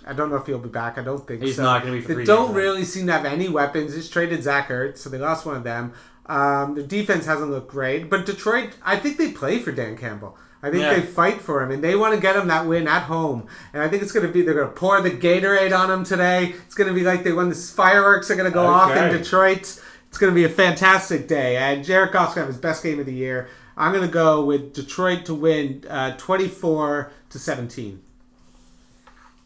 I 0.06 0.12
don't 0.12 0.30
know 0.30 0.36
if 0.36 0.46
he'll 0.46 0.60
be 0.60 0.68
back. 0.68 0.96
I 0.96 1.02
don't 1.02 1.26
think 1.26 1.42
He's 1.42 1.56
so. 1.56 1.64
not 1.64 1.82
gonna 1.82 1.94
be 1.94 2.00
for 2.00 2.08
They 2.08 2.14
three 2.14 2.24
don't 2.24 2.54
really 2.54 2.84
seem 2.84 3.06
to 3.08 3.12
have 3.12 3.24
any 3.24 3.48
weapons. 3.48 3.92
Just 3.92 4.12
traded 4.12 4.44
Zach 4.44 4.68
Ertz, 4.68 4.98
so 4.98 5.10
they 5.10 5.18
lost 5.18 5.44
one 5.44 5.56
of 5.56 5.64
them. 5.64 5.92
Um, 6.26 6.76
the 6.76 6.84
defense 6.84 7.26
hasn't 7.26 7.50
looked 7.50 7.72
great, 7.72 8.08
but 8.08 8.26
Detroit, 8.26 8.76
I 8.84 8.96
think 8.96 9.16
they 9.18 9.32
play 9.32 9.58
for 9.58 9.72
Dan 9.72 9.96
Campbell. 9.96 10.38
I 10.62 10.70
think 10.70 10.82
Yeah. 10.82 10.94
they 10.94 11.02
fight 11.02 11.40
for 11.40 11.62
him, 11.62 11.70
and 11.70 11.84
they 11.84 11.94
want 11.94 12.14
to 12.14 12.20
get 12.20 12.34
him 12.36 12.48
that 12.48 12.66
win 12.66 12.88
at 12.88 13.02
home. 13.02 13.46
And 13.72 13.82
I 13.82 13.88
think 13.88 14.02
it's 14.02 14.12
going 14.12 14.26
to 14.26 14.32
be 14.32 14.42
they're 14.42 14.54
going 14.54 14.68
to 14.68 14.74
pour 14.74 15.00
the 15.00 15.10
Gatorade 15.10 15.76
on 15.76 15.90
him 15.90 16.02
today. 16.04 16.54
It's 16.66 16.74
going 16.74 16.88
to 16.88 16.94
be 16.94 17.02
like 17.02 17.24
they 17.24 17.32
won 17.32 17.48
the 17.50 17.54
fireworks 17.54 18.30
are 18.30 18.36
going 18.36 18.50
to 18.50 18.54
go 18.54 18.66
off 18.66 18.90
in 18.96 19.12
Detroit. 19.12 19.80
It's 20.08 20.18
going 20.18 20.32
to 20.32 20.34
be 20.34 20.44
a 20.44 20.48
fantastic 20.48 21.28
day. 21.28 21.56
And 21.56 21.84
Jared 21.84 22.12
Goff's 22.12 22.34
going 22.34 22.46
to 22.46 22.46
have 22.46 22.54
his 22.54 22.60
best 22.60 22.82
game 22.82 22.98
of 22.98 23.06
the 23.06 23.12
year. 23.14 23.48
I'm 23.76 23.92
going 23.92 24.06
to 24.06 24.12
go 24.12 24.44
with 24.44 24.72
Detroit 24.72 25.26
to 25.26 25.34
win 25.34 25.84
uh, 25.88 26.16
24 26.16 27.12
to 27.30 27.38
17. 27.38 28.00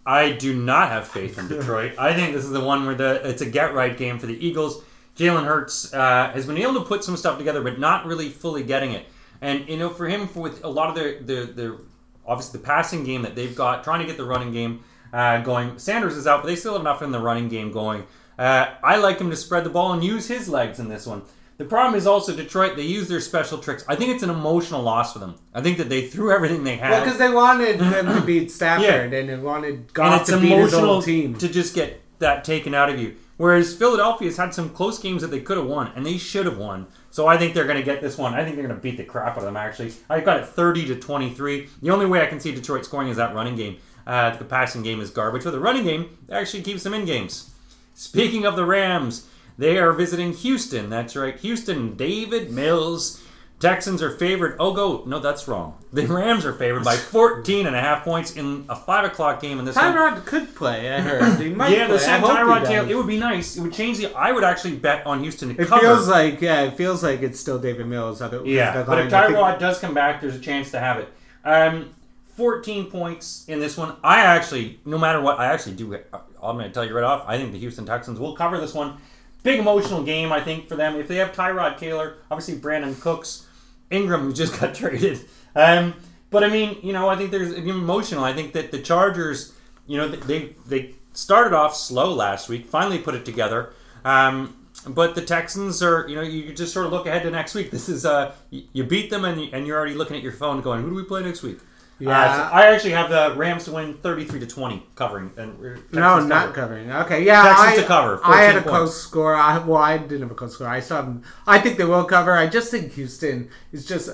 I 0.07 0.33
do 0.33 0.55
not 0.55 0.89
have 0.89 1.09
faith 1.09 1.39
in 1.39 1.49
Detroit. 1.49 1.93
I 1.99 2.15
think 2.15 2.35
this 2.35 2.45
is 2.45 2.51
the 2.51 2.61
one 2.65 2.87
where 2.87 2.95
the 2.95 3.29
it's 3.29 3.43
a 3.43 3.47
get 3.47 3.75
right 3.75 3.97
game 3.97 4.19
for 4.19 4.27
the 4.27 4.47
Eagles. 4.47 4.83
Jalen 5.17 5.45
Hurts 5.45 5.93
uh, 5.93 6.31
has 6.33 6.47
been 6.47 6.57
able 6.57 6.75
to 6.75 6.81
put 6.81 7.05
some 7.05 7.17
stuff 7.17 7.37
together, 7.37 7.61
but 7.61 7.79
not 7.79 8.07
really 8.07 8.29
fully 8.29 8.63
getting 8.63 8.93
it. 8.93 9.07
And 9.43 9.69
you 9.69 9.77
know, 9.77 9.89
for 9.91 10.07
him, 10.09 10.29
for 10.29 10.41
with 10.41 10.65
a 10.65 10.69
lot 10.69 10.89
of 10.91 10.95
the 10.95 11.19
the, 11.25 11.53
the 11.53 11.81
obviously 12.27 12.61
the 12.61 12.67
passing 12.67 13.05
game 13.05 13.23
that 13.23 13.35
they've 13.35 13.55
got, 13.55 13.85
trying 13.85 14.01
to 14.01 14.07
get 14.07 14.17
the 14.17 14.25
running 14.25 14.53
game 14.53 14.85
uh, 15.13 15.41
going. 15.43 15.79
Sanders 15.79 16.17
is 16.17 16.27
out, 16.27 16.43
but 16.43 16.47
they 16.49 16.57
still 16.57 16.73
have 16.75 16.83
enough 16.83 17.03
in 17.03 17.11
the 17.11 17.21
running 17.21 17.49
game 17.49 17.73
going. 17.73 18.05
Uh, 18.39 18.67
I 18.83 18.97
like 18.97 19.19
him 19.19 19.31
to 19.31 19.37
spread 19.37 19.65
the 19.65 19.71
ball 19.71 19.93
and 19.93 20.03
use 20.05 20.29
his 20.29 20.49
legs 20.49 20.79
in 20.79 20.89
this 20.89 21.07
one. 21.07 21.23
The 21.59 21.67
problem 21.67 21.95
is 21.95 22.07
also 22.07 22.35
Detroit. 22.35 22.75
They 22.77 22.85
use 22.85 23.07
their 23.07 23.21
special 23.21 23.59
tricks. 23.59 23.85
I 23.87 23.95
think 23.95 24.15
it's 24.15 24.23
an 24.23 24.31
emotional 24.31 24.81
loss 24.83 25.13
for 25.13 25.19
them. 25.19 25.35
I 25.53 25.61
think 25.61 25.77
that 25.77 25.91
they 25.91 26.07
threw 26.07 26.33
everything 26.35 26.65
they 26.65 26.77
had. 26.77 26.91
Well, 26.91 27.05
because 27.05 27.19
they 27.19 27.29
wanted 27.29 27.79
them 27.81 28.07
to 28.07 28.23
beat 28.25 28.51
Stafford, 28.51 28.85
Yeah. 29.13 29.19
and 29.19 29.29
they 29.29 29.37
wanted 29.37 29.75
and 29.75 29.93
Goff 29.93 30.25
to 30.27 30.39
beat 30.41 30.53
his 30.53 30.73
emotional 30.73 30.91
own 30.97 31.03
team. 31.03 31.35
to 31.37 31.49
just 31.49 31.75
get 31.75 32.01
that 32.19 32.45
taken 32.45 32.75
out 32.75 32.89
of 32.89 32.99
you. 32.99 33.17
Whereas 33.37 33.75
Philadelphia's 33.75 34.37
had 34.39 34.55
some 34.55 34.71
close 34.71 34.99
games 34.99 35.21
that 35.23 35.31
they 35.31 35.41
could 35.41 35.57
have 35.59 35.67
won, 35.67 35.93
and 35.95 36.05
they 36.07 36.17
should 36.19 36.47
have 36.47 36.57
won. 36.59 36.87
So 37.11 37.27
I 37.27 37.37
think 37.37 37.55
they're 37.55 37.67
going 37.67 37.79
to 37.79 37.85
get 37.85 38.01
this 38.01 38.17
one. 38.17 38.35
I 38.35 38.45
think 38.45 38.57
they're 38.57 38.67
going 38.67 38.77
to 38.77 38.81
beat 38.81 38.97
the 38.97 39.05
crap 39.05 39.33
out 39.33 39.39
of 39.39 39.45
them. 39.45 39.57
Actually, 39.57 39.93
I've 40.09 40.25
got 40.25 40.39
it 40.39 40.47
thirty 40.47 40.87
to 40.87 40.97
twenty-three. 40.97 41.69
The 41.83 41.91
only 41.91 42.07
way 42.07 42.23
I 42.23 42.27
can 42.27 42.39
see 42.39 42.55
Detroit 42.55 42.85
scoring 42.85 43.09
is 43.09 43.17
that 43.17 43.35
running 43.35 43.57
game. 43.57 43.79
Uh, 44.07 44.37
the 44.37 44.45
passing 44.45 44.83
game 44.83 45.01
is 45.01 45.11
garbage. 45.11 45.45
But 45.45 45.51
the 45.51 45.61
running 45.61 45.85
game 45.85 46.19
actually 46.31 46.63
keeps 46.63 46.83
them 46.85 46.95
in 46.95 47.05
games. 47.05 47.51
Speaking 47.95 48.47
of 48.47 48.57
the 48.57 48.65
Rams, 48.65 49.29
they 49.59 49.77
are 49.79 49.93
visiting 49.93 50.33
Houston. 50.33 50.89
That's 50.89 51.17
right, 51.17 51.39
Houston. 51.41 51.97
Davis 51.97 52.51
Mills. 52.51 53.23
Texans 53.61 54.03
are 54.03 54.11
favored. 54.11 54.57
Oh, 54.59 54.73
go. 54.73 55.05
No, 55.07 55.19
that's 55.19 55.47
wrong. 55.47 55.77
The 55.93 56.07
Rams 56.07 56.45
are 56.47 56.53
favored 56.55 56.83
by 56.83 56.97
14 56.97 57.67
and 57.67 57.77
a 57.77 57.81
half 57.81 58.03
points 58.05 58.35
in 58.37 58.65
a 58.69 58.75
5 58.75 59.05
o'clock 59.05 59.41
game 59.41 59.59
in 59.59 59.65
this 59.67 59.77
one. 59.77 59.95
Tyrod 59.95 60.25
could 60.25 60.55
play. 60.55 60.91
I 60.91 61.01
heard 61.01 61.39
he 61.41 61.51
might 61.51 61.71
Yeah, 61.71 61.87
play. 61.87 61.97
the 61.97 61.99
same 62.03 62.23
Tyrod. 62.23 62.67
Taylor. 62.67 62.89
It 62.89 62.95
would 62.97 63.07
be 63.07 63.19
nice. 63.19 63.57
It 63.57 63.61
would 63.61 63.73
change 63.75 63.99
the. 63.99 64.13
I 64.17 64.33
would 64.33 64.45
actually 64.45 64.77
bet 64.77 65.07
on 65.07 65.21
Houston 65.23 65.51
to 65.51 65.55
cover 65.55 65.65
It 65.65 65.69
cover. 65.69 65.81
feels 65.95 66.09
like 66.09 66.41
yeah, 66.41 66.63
it 66.63 66.77
feels 66.77 67.03
like 67.03 67.21
it's 67.23 67.39
still 67.39 67.59
Davis 67.59 67.87
Mills. 67.87 68.23
Other, 68.23 68.45
yeah, 68.47 68.83
but 68.83 68.99
if 68.99 69.13
line. 69.13 69.23
I 69.23 69.27
think- 69.27 69.37
Tyrod 69.39 69.59
does 69.59 69.79
come 69.79 69.93
back, 69.95 70.21
there's 70.23 70.37
a 70.37 70.41
chance 70.41 70.71
to 70.71 70.79
have 70.81 70.99
it. 70.99 71.09
Um, 71.45 71.91
14 72.37 72.91
points 72.91 73.45
in 73.49 73.61
this 73.61 73.77
one. 73.77 73.97
I 74.03 74.21
actually, 74.21 74.81
no 74.87 74.97
matter 74.97 75.21
what, 75.21 75.39
I 75.39 75.47
actually 75.53 75.75
do. 75.77 75.95
I'm 76.43 76.57
going 76.57 76.65
to 76.69 76.71
tell 76.73 76.87
you 76.87 76.95
right 76.95 77.05
off. 77.05 77.25
I 77.27 77.37
think 77.37 77.53
the 77.53 77.59
Houston 77.59 77.85
Texans 77.85 78.19
will 78.19 78.35
cover 78.35 78.59
this 78.59 78.73
one. 78.73 78.97
Big 79.43 79.59
emotional 79.59 80.03
game, 80.03 80.33
I 80.33 80.41
think, 80.41 80.69
for 80.69 80.77
them. 80.77 80.97
If 80.97 81.09
they 81.09 81.17
have 81.17 81.33
Tyrod 81.33 81.77
Taylor, 81.79 82.17
obviously 82.31 82.57
Brandin 82.59 82.99
Cooks, 83.01 83.47
Ingram, 83.91 84.23
who 84.23 84.33
just 84.33 84.59
got 84.61 84.75
traded. 84.75 85.21
Um, 85.55 85.95
but 86.31 86.45
I 86.45 86.49
mean, 86.49 86.79
you 86.83 86.93
know, 86.93 87.09
I 87.09 87.17
think 87.17 87.31
there's 87.31 87.53
emotional. 87.53 88.25
I 88.25 88.33
think 88.33 88.53
that 88.53 88.71
the 88.71 88.79
Chargers, 88.79 89.53
you 89.87 89.97
know, 89.97 90.09
they 90.09 90.55
they 90.67 90.95
started 91.13 91.53
off 91.53 91.75
slow 91.77 92.13
last 92.13 92.49
week, 92.49 92.67
finally 92.67 92.99
put 92.99 93.15
it 93.15 93.25
together. 93.25 93.73
Um, 94.05 94.57
but 94.87 95.15
the 95.15 95.23
Texans 95.23 95.83
are, 95.83 96.09
you 96.09 96.15
know, 96.15 96.23
you 96.23 96.55
just 96.55 96.73
sort 96.73 96.87
of 96.87 96.93
look 96.93 97.07
ahead 97.07 97.23
to 97.25 97.31
next 97.31 97.55
week. 97.55 97.71
This 97.71 97.89
is, 97.89 98.07
uh, 98.07 98.33
you, 98.51 98.85
beat 98.85 99.11
them, 99.11 99.27
and, 99.27 99.53
and 99.53 99.67
you're 99.67 99.77
already 99.77 99.95
looking 99.95 100.17
at 100.17 100.23
your 100.23 100.33
phone, 100.33 100.63
going, 100.63 100.83
"Who 100.83 100.91
do 100.91 100.95
we 100.95 101.05
play 101.05 101.23
next 101.23 101.43
week?" 101.43 101.59
Yeah. 102.01 102.19
Uh, 102.19 102.51
I 102.51 102.67
actually 102.67 102.93
have 102.93 103.11
the 103.11 103.35
Rams 103.37 103.65
to 103.67 103.73
win 103.73 103.95
33 103.95 104.41
to 104.41 104.47
20, 104.47 104.83
covering. 104.95 105.31
And 105.37 105.53
uh, 105.59 105.75
Texans 105.75 105.93
No, 105.93 106.21
not 106.21 106.55
covering. 106.55 106.91
Okay, 106.91 107.25
yeah, 107.25 107.43
Texans 107.43 107.79
I, 107.79 107.83
to 107.83 107.87
cover, 107.87 108.21
I 108.25 108.43
had 108.43 108.57
a 108.57 108.63
14 108.63 108.69
close 108.69 109.03
score. 109.03 109.35
I, 109.37 109.59
well, 109.59 109.83
I 109.83 109.99
didn't 109.99 110.23
have 110.23 110.31
a 110.31 110.35
close 110.35 110.55
score. 110.55 110.67
I 110.67 110.81
saw 110.81 111.03
them. 111.03 111.23
I 111.47 111.59
think 111.59 111.77
they 111.77 111.85
will 111.85 112.05
cover. 112.05 112.33
I 112.33 112.47
just 112.47 112.71
think 112.71 112.93
Houston 112.95 113.51
is 113.73 113.87
just 113.87 114.11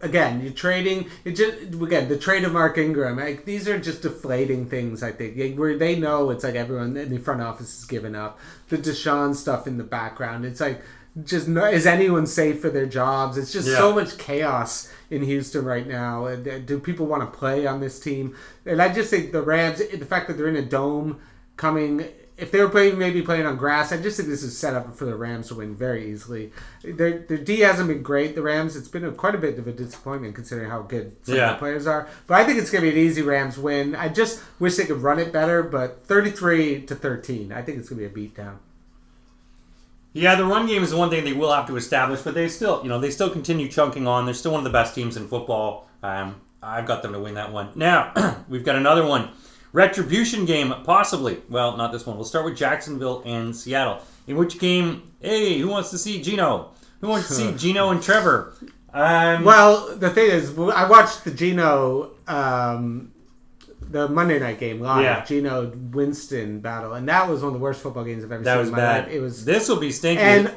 again 0.00 0.42
you're 0.42 0.52
trading. 0.52 1.08
It 1.24 1.32
just 1.32 1.74
again 1.74 2.08
the 2.08 2.18
trade 2.18 2.44
of 2.44 2.52
Mark 2.52 2.78
Ingram. 2.78 3.18
Like 3.18 3.44
these 3.44 3.68
are 3.68 3.78
just 3.78 4.02
deflating 4.02 4.68
things. 4.68 5.02
I 5.02 5.12
think 5.12 5.58
where 5.58 5.76
they 5.76 5.96
know 5.96 6.30
it's 6.30 6.44
like 6.44 6.54
everyone 6.54 6.96
in 6.96 7.10
the 7.10 7.18
front 7.18 7.42
office 7.42 7.78
is 7.78 7.84
giving 7.84 8.14
up. 8.14 8.38
The 8.68 8.78
Deshaun 8.78 9.34
stuff 9.34 9.66
in 9.66 9.78
the 9.78 9.84
background. 9.84 10.44
It's 10.44 10.60
like 10.60 10.82
just 11.24 11.48
no, 11.48 11.64
is 11.64 11.86
anyone 11.86 12.26
safe 12.26 12.60
for 12.60 12.68
their 12.70 12.86
jobs? 12.86 13.38
It's 13.38 13.52
just 13.52 13.68
Yeah. 13.68 13.76
so 13.76 13.92
much 13.94 14.18
chaos 14.18 14.92
in 15.10 15.22
Houston 15.22 15.64
right 15.64 15.86
now. 15.86 16.26
And, 16.26 16.46
uh, 16.46 16.58
Do 16.58 16.78
people 16.78 17.06
want 17.06 17.22
to 17.22 17.38
play 17.38 17.66
on 17.66 17.80
this 17.80 17.98
team? 18.00 18.34
And 18.64 18.82
I 18.82 18.92
just 18.92 19.08
think 19.10 19.32
the 19.32 19.42
Rams, 19.42 19.78
the 19.78 20.04
fact 20.04 20.26
that 20.28 20.36
they're 20.36 20.48
in 20.48 20.56
a 20.56 20.62
dome, 20.62 21.20
coming. 21.56 22.04
If 22.38 22.50
they 22.50 22.60
were 22.60 22.68
playing, 22.68 22.98
maybe 22.98 23.22
playing 23.22 23.46
on 23.46 23.56
grass, 23.56 23.92
I 23.92 23.96
just 23.96 24.18
think 24.18 24.28
this 24.28 24.42
is 24.42 24.58
set 24.58 24.74
up 24.74 24.94
for 24.94 25.06
the 25.06 25.14
Rams 25.16 25.48
to 25.48 25.54
win 25.54 25.74
very 25.74 26.10
easily. 26.12 26.52
Their, 26.84 27.20
their 27.20 27.38
D 27.38 27.60
hasn't 27.60 27.88
been 27.88 28.02
great. 28.02 28.34
The 28.34 28.42
Rams, 28.42 28.76
it's 28.76 28.88
been 28.88 29.06
a, 29.06 29.12
quite 29.12 29.34
a 29.34 29.38
bit 29.38 29.58
of 29.58 29.66
a 29.66 29.72
disappointment 29.72 30.34
considering 30.34 30.68
how 30.68 30.82
good 30.82 31.16
some 31.22 31.34
Yeah. 31.34 31.52
of 31.52 31.56
the 31.56 31.58
players 31.60 31.86
are. 31.86 32.06
But 32.26 32.34
I 32.34 32.44
think 32.44 32.58
it's 32.58 32.70
going 32.70 32.84
to 32.84 32.90
be 32.90 33.00
an 33.00 33.06
easy 33.06 33.22
Rams 33.22 33.56
win. 33.56 33.94
I 33.96 34.10
just 34.10 34.42
wish 34.58 34.76
they 34.76 34.84
could 34.84 35.00
run 35.02 35.18
it 35.18 35.32
better. 35.32 35.62
But 35.62 36.04
thirty-three 36.04 36.82
to 36.82 36.94
thirteen, 36.94 37.52
I 37.52 37.62
think 37.62 37.78
it's 37.78 37.88
going 37.88 38.02
to 38.02 38.08
be 38.10 38.26
a 38.26 38.28
beatdown. 38.28 38.56
Yeah, 40.16 40.34
the 40.34 40.44
run 40.46 40.66
game 40.66 40.82
is 40.82 40.90
the 40.90 40.96
one 40.96 41.10
thing 41.10 41.24
they 41.24 41.34
will 41.34 41.52
have 41.52 41.66
to 41.66 41.76
establish, 41.76 42.22
but 42.22 42.32
they 42.34 42.48
still, 42.48 42.80
you 42.82 42.88
know, 42.88 42.98
they 42.98 43.10
still 43.10 43.28
continue 43.28 43.68
chunking 43.68 44.06
on. 44.06 44.24
They're 44.24 44.34
still 44.34 44.52
one 44.52 44.60
of 44.60 44.64
the 44.64 44.70
best 44.70 44.94
teams 44.94 45.16
in 45.18 45.28
football. 45.28 45.88
Um, 46.02 46.36
I've 46.62 46.86
got 46.86 47.02
them 47.02 47.12
to 47.12 47.20
win 47.20 47.34
that 47.34 47.52
one. 47.52 47.68
Now, 47.74 48.12
we've 48.48 48.64
got 48.64 48.76
another 48.76 49.04
one. 49.06 49.28
Retribution 49.72 50.46
game, 50.46 50.72
possibly. 50.84 51.42
Well, 51.50 51.76
not 51.76 51.92
this 51.92 52.06
one. 52.06 52.16
We'll 52.16 52.24
start 52.24 52.46
with 52.46 52.56
Jacksonville 52.56 53.22
and 53.26 53.54
Seattle. 53.54 54.00
In 54.26 54.36
which 54.36 54.58
game, 54.58 55.02
hey, 55.20 55.58
who 55.58 55.68
wants 55.68 55.90
to 55.90 55.98
see 55.98 56.22
Geno? 56.22 56.70
Who 57.02 57.08
wants 57.08 57.28
to 57.28 57.34
see 57.34 57.52
Geno 57.56 57.90
and 57.90 58.02
Trevor? 58.02 58.54
Um, 58.94 59.44
Well, 59.44 59.94
the 59.96 60.08
thing 60.08 60.30
is, 60.30 60.58
I 60.58 60.88
watched 60.88 61.24
the 61.24 61.30
Geno, 61.30 62.12
um, 62.26 63.12
the 63.96 64.08
Monday 64.08 64.38
night 64.38 64.58
game 64.60 64.80
live, 64.80 65.02
Yeah. 65.02 65.24
Geno 65.24 65.72
Winston 65.92 66.60
battle, 66.60 66.92
and 66.92 67.08
that 67.08 67.28
was 67.28 67.40
one 67.42 67.48
of 67.48 67.54
the 67.54 67.62
worst 67.62 67.80
football 67.82 68.04
games 68.04 68.24
I've 68.24 68.32
ever 68.32 68.42
That 68.44 68.52
seen 68.52 68.58
was 68.60 68.68
in 68.68 68.72
my 68.74 68.78
bad. 68.80 69.04
life. 69.06 69.12
It 69.14 69.20
was 69.20 69.44
This 69.44 69.68
will 69.68 69.76
be 69.80 69.90
stinky. 69.92 70.22
and 70.22 70.52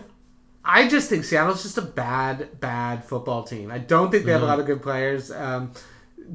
I 0.66 0.88
just 0.88 1.09
think 1.09 1.24
Seattle's 1.24 1.63
just 1.63 1.78
a 1.78 1.82
bad, 1.82 2.59
bad 2.59 3.03
football 3.05 3.43
team. 3.43 3.72
I 3.72 3.78
don't 3.80 4.11
think 4.11 4.26
they 4.26 4.32
Mm-hmm. 4.32 4.41
have 4.41 4.43
a 4.43 4.45
lot 4.51 4.59
of 4.59 4.66
good 4.66 4.82
players. 4.82 5.32
Um, 5.32 5.72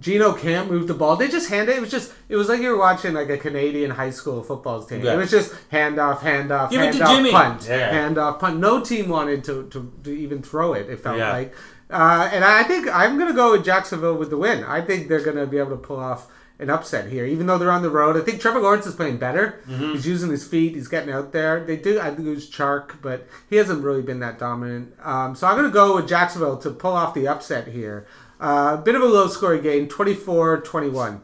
Geno 0.00 0.32
can't 0.32 0.68
move 0.68 0.88
the 0.88 0.94
ball. 0.94 1.14
They 1.14 1.28
just 1.28 1.48
hand 1.48 1.68
it. 1.68 1.76
It 1.76 1.80
was 1.80 1.90
just. 1.90 2.12
It 2.28 2.34
was 2.34 2.48
like 2.48 2.60
you 2.60 2.70
were 2.70 2.78
watching 2.78 3.14
like 3.14 3.28
a 3.30 3.38
Canadian 3.38 3.90
high 3.92 4.10
school 4.10 4.42
football 4.42 4.82
team. 4.82 5.04
Yeah. 5.04 5.14
It 5.14 5.18
was 5.18 5.30
just 5.30 5.54
hand 5.68 6.00
off, 6.00 6.20
hand 6.20 6.50
off, 6.50 6.70
Give 6.72 6.80
it 6.80 6.86
hand 6.86 6.96
to 6.96 7.04
off, 7.04 7.16
Jimmy. 7.16 7.30
punt, 7.30 7.66
Yeah. 7.68 7.92
hand 7.92 8.18
off, 8.18 8.40
punt. 8.40 8.58
No 8.58 8.80
team 8.80 9.08
wanted 9.08 9.44
to, 9.44 9.68
to, 9.68 9.92
to 10.02 10.10
even 10.10 10.42
throw 10.42 10.72
it. 10.72 10.90
It 10.90 10.98
felt 10.98 11.18
Yeah. 11.18 11.30
like. 11.32 11.54
Uh, 11.90 12.28
and 12.32 12.44
I 12.44 12.64
think 12.64 12.88
I'm 12.92 13.16
going 13.18 13.28
to 13.28 13.34
go 13.36 13.52
with 13.52 13.64
Jacksonville 13.64 14.16
with 14.16 14.30
the 14.30 14.38
win. 14.38 14.64
I 14.64 14.80
think 14.80 15.06
they're 15.06 15.20
going 15.22 15.36
to 15.36 15.46
be 15.46 15.58
able 15.58 15.70
to 15.70 15.76
pull 15.76 16.00
off 16.00 16.26
an 16.58 16.70
upset 16.70 17.10
here, 17.10 17.24
even 17.24 17.46
though 17.46 17.58
they're 17.58 17.70
on 17.70 17.82
the 17.82 17.90
road. 17.90 18.16
I 18.16 18.20
think 18.20 18.40
Trevor 18.40 18.60
Lawrence 18.60 18.86
is 18.86 18.94
playing 18.94 19.18
better. 19.18 19.60
Mm-hmm. 19.68 19.92
He's 19.92 20.06
using 20.06 20.30
his 20.30 20.46
feet. 20.46 20.74
He's 20.74 20.88
getting 20.88 21.12
out 21.12 21.32
there. 21.32 21.64
They 21.64 21.76
do. 21.76 21.98
I 21.98 22.10
lose 22.10 22.50
Chark, 22.50 23.02
but 23.02 23.26
he 23.50 23.56
hasn't 23.56 23.82
really 23.82 24.02
been 24.02 24.20
that 24.20 24.38
dominant. 24.38 24.94
Um, 25.02 25.34
so 25.34 25.46
I'm 25.46 25.56
going 25.56 25.68
to 25.68 25.74
go 25.74 25.96
with 25.96 26.08
Jacksonville 26.08 26.58
to 26.58 26.70
pull 26.70 26.92
off 26.92 27.14
the 27.14 27.26
upset 27.26 27.68
here. 27.68 28.06
A 28.40 28.44
uh, 28.44 28.76
bit 28.76 28.94
of 28.94 29.02
a 29.02 29.06
low 29.06 29.26
scoring 29.28 29.62
game, 29.62 29.88
24-21. 29.88 31.20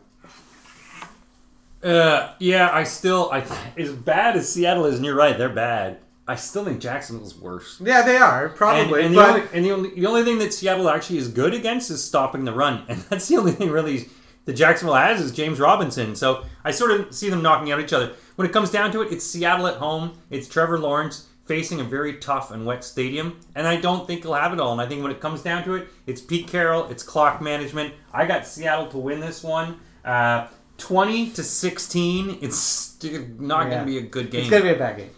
Uh, 1.83 2.35
yeah, 2.39 2.71
I 2.73 2.85
still, 2.85 3.31
I 3.33 3.45
as 3.79 3.93
bad 3.93 4.37
as 4.37 4.53
Seattle 4.53 4.85
is, 4.85 4.97
and 4.97 5.05
you're 5.05 5.15
right, 5.15 5.37
they're 5.37 5.49
bad. 5.49 5.99
I 6.29 6.37
still 6.37 6.65
think 6.65 6.81
Jacksonville's 6.81 7.35
worse. 7.35 7.81
Yeah, 7.83 8.03
they 8.03 8.17
are 8.17 8.51
probably. 8.51 9.03
and, 9.03 9.15
the, 9.15 9.19
but 9.19 9.31
only, 9.31 9.49
and 9.53 9.65
the 9.65 9.73
only 9.73 9.95
the 9.95 10.07
only 10.07 10.23
thing 10.23 10.39
that 10.39 10.53
Seattle 10.53 10.89
actually 10.89 11.19
is 11.19 11.29
good 11.29 11.55
against 11.55 11.91
is 11.91 12.05
stopping 12.05 12.45
the 12.45 12.53
run, 12.53 12.85
and 12.89 13.01
that's 13.03 13.29
the 13.29 13.39
only 13.39 13.53
thing 13.53 13.71
really 13.71 14.09
that 14.45 14.55
Jacksonville 14.55 14.95
has 14.95 15.21
is 15.21 15.33
James 15.33 15.61
Robinson. 15.61 16.15
So 16.17 16.45
I 16.65 16.71
sort 16.71 16.93
of 16.93 17.15
see 17.15 17.31
them 17.31 17.43
knocking 17.43 17.73
out 17.73 17.81
each 17.81 17.93
other. 17.93 18.13
When 18.37 18.49
it 18.49 18.53
comes 18.53 18.71
down 18.71 18.93
to 18.93 19.03
it, 19.03 19.13
it's 19.13 19.25
Seattle 19.25 19.67
at 19.67 19.77
home. 19.77 20.19
It's 20.31 20.49
Trevor 20.49 20.79
Lawrence 20.79 21.27
facing 21.47 21.81
a 21.81 21.85
very 21.85 22.15
tough 22.19 22.53
and 22.53 22.65
wet 22.65 22.85
stadium, 22.85 23.41
and 23.57 23.67
I 23.67 23.77
don't 23.81 24.07
think 24.07 24.23
he'll 24.23 24.35
have 24.35 24.53
it 24.53 24.61
all. 24.61 24.71
And 24.71 24.81
I 24.81 24.87
think 24.87 25.03
when 25.03 25.11
it 25.11 25.21
comes 25.21 25.43
down 25.43 25.65
to 25.65 25.75
it, 25.75 25.89
it's 26.07 26.21
Pete 26.21 26.47
Carroll, 26.47 26.87
it's 26.87 27.03
clock 27.03 27.41
management. 27.43 27.93
I 28.13 28.25
got 28.25 28.47
Seattle 28.47 28.87
to 28.89 28.99
win 28.99 29.19
this 29.19 29.43
one. 29.43 29.81
Uh, 30.05 30.47
20 30.79 31.31
to 31.31 31.43
16. 31.43 32.39
It's 32.41 32.97
not 33.39 33.69
going 33.69 33.81
to 33.81 33.85
be 33.85 33.99
a 33.99 34.03
good 34.03 34.31
game. 34.31 34.43
it's 34.43 34.51
going 34.51 34.63
to 34.63 34.69
be 34.69 34.75
a 34.75 34.79
bad 34.79 34.97
game. 34.97 35.11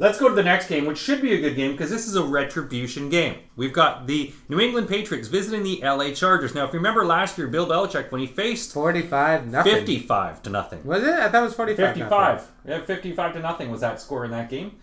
Let's 0.00 0.18
go 0.18 0.28
to 0.28 0.34
the 0.34 0.44
next 0.44 0.68
game, 0.68 0.86
which 0.86 0.98
should 0.98 1.20
be 1.20 1.34
a 1.34 1.40
good 1.40 1.56
game 1.56 1.72
because 1.72 1.90
this 1.90 2.06
is 2.06 2.14
a 2.14 2.22
retribution 2.22 3.08
game. 3.08 3.38
We've 3.56 3.72
got 3.72 4.06
the 4.06 4.32
New 4.48 4.60
England 4.60 4.88
Patriots 4.88 5.26
visiting 5.26 5.64
the 5.64 5.80
LA 5.82 6.12
Chargers. 6.12 6.54
Now, 6.54 6.64
if 6.66 6.72
you 6.72 6.78
remember 6.78 7.04
last 7.04 7.36
year, 7.36 7.48
Bill 7.48 7.66
Belichick, 7.66 8.12
when 8.12 8.20
he 8.20 8.26
faced 8.28 8.72
45 8.72 9.48
nothing. 9.50 9.74
55 9.74 10.42
to 10.44 10.50
nothing. 10.50 10.84
Was 10.84 11.02
it? 11.02 11.10
I 11.10 11.28
thought 11.28 11.42
it 11.42 11.46
was 11.46 11.54
45 11.54 11.94
55. 11.94 12.48
Yeah, 12.64 12.84
55 12.84 13.32
to 13.32 13.40
nothing 13.40 13.70
was 13.72 13.80
that 13.80 14.00
score 14.00 14.24
in 14.24 14.30
that 14.30 14.48
game. 14.48 14.76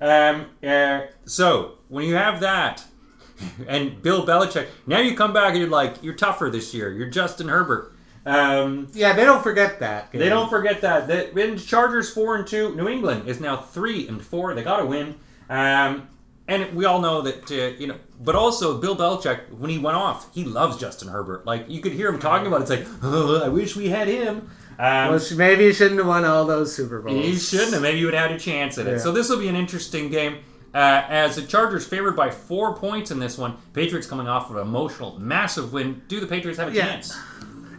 Um, 0.00 0.46
uh, 0.62 1.06
so, 1.24 1.78
when 1.88 2.04
you 2.04 2.14
have 2.16 2.40
that, 2.40 2.84
and 3.66 4.02
Bill 4.02 4.26
Belichick, 4.26 4.68
now 4.86 5.00
you 5.00 5.16
come 5.16 5.32
back 5.32 5.50
and 5.50 5.58
you're 5.58 5.68
like, 5.68 6.02
you're 6.02 6.14
tougher 6.14 6.50
this 6.50 6.74
year. 6.74 6.92
You're 6.92 7.08
Justin 7.08 7.48
Herbert. 7.48 7.89
Um, 8.26 8.88
Yeah, 8.92 9.14
they 9.14 9.24
don't 9.24 9.42
forget 9.42 9.80
that. 9.80 10.12
they 10.12 10.28
don't 10.28 10.50
forget 10.50 10.80
that. 10.82 11.06
The 11.08 11.36
in 11.38 11.56
Chargers 11.58 12.10
four 12.12 12.36
and 12.36 12.46
two. 12.46 12.74
New 12.76 12.88
England 12.88 13.28
is 13.28 13.40
now 13.40 13.56
three 13.56 14.06
and 14.08 14.22
four. 14.22 14.54
They 14.54 14.62
got 14.62 14.78
to 14.78 14.86
win. 14.86 15.16
Um, 15.48 16.08
and 16.46 16.74
we 16.74 16.84
all 16.84 17.00
know 17.00 17.22
that 17.22 17.50
uh, 17.50 17.76
you 17.78 17.86
know. 17.86 17.96
But 18.22 18.34
also, 18.34 18.78
Bill 18.78 18.94
Belichick, 18.96 19.50
when 19.50 19.70
he 19.70 19.78
went 19.78 19.96
off, 19.96 20.32
he 20.34 20.44
loves 20.44 20.76
Justin 20.76 21.08
Herbert. 21.08 21.46
Like 21.46 21.64
you 21.68 21.80
could 21.80 21.92
hear 21.92 22.08
him 22.08 22.18
talking 22.18 22.46
about. 22.46 22.60
it. 22.60 22.62
It's 22.62 22.70
like, 22.70 22.98
oh, 23.02 23.42
I 23.44 23.48
wish 23.48 23.76
we 23.76 23.88
had 23.88 24.08
him. 24.08 24.50
Um, 24.78 25.10
Well, 25.12 25.20
maybe 25.36 25.64
he 25.66 25.72
shouldn't 25.72 25.98
have 25.98 26.06
won 26.08 26.24
all 26.24 26.44
those 26.46 26.74
Super 26.74 27.00
Bowls. 27.00 27.24
he 27.24 27.36
shouldn't 27.36 27.72
have. 27.72 27.82
Maybe 27.82 27.98
you 27.98 28.06
would 28.06 28.14
have 28.14 28.30
had 28.30 28.36
a 28.36 28.40
chance 28.40 28.78
at 28.78 28.86
it. 28.86 28.92
Yeah. 28.92 28.98
So 28.98 29.12
this 29.12 29.28
will 29.28 29.38
be 29.38 29.48
an 29.48 29.56
interesting 29.56 30.10
game. 30.10 30.38
Uh, 30.72 31.02
as 31.08 31.34
the 31.36 31.42
Chargers 31.42 31.84
favored 31.86 32.14
by 32.14 32.30
four 32.30 32.76
points 32.76 33.10
in 33.10 33.18
this 33.18 33.36
one, 33.36 33.56
Patriots 33.72 34.06
coming 34.06 34.28
off 34.28 34.50
of 34.50 34.56
an 34.56 34.62
emotional, 34.62 35.18
massive 35.18 35.72
win. 35.72 36.00
Do 36.08 36.20
the 36.20 36.26
Patriots 36.26 36.58
have 36.60 36.68
a 36.68 36.72
Yeah. 36.72 36.86
chance? 36.86 37.16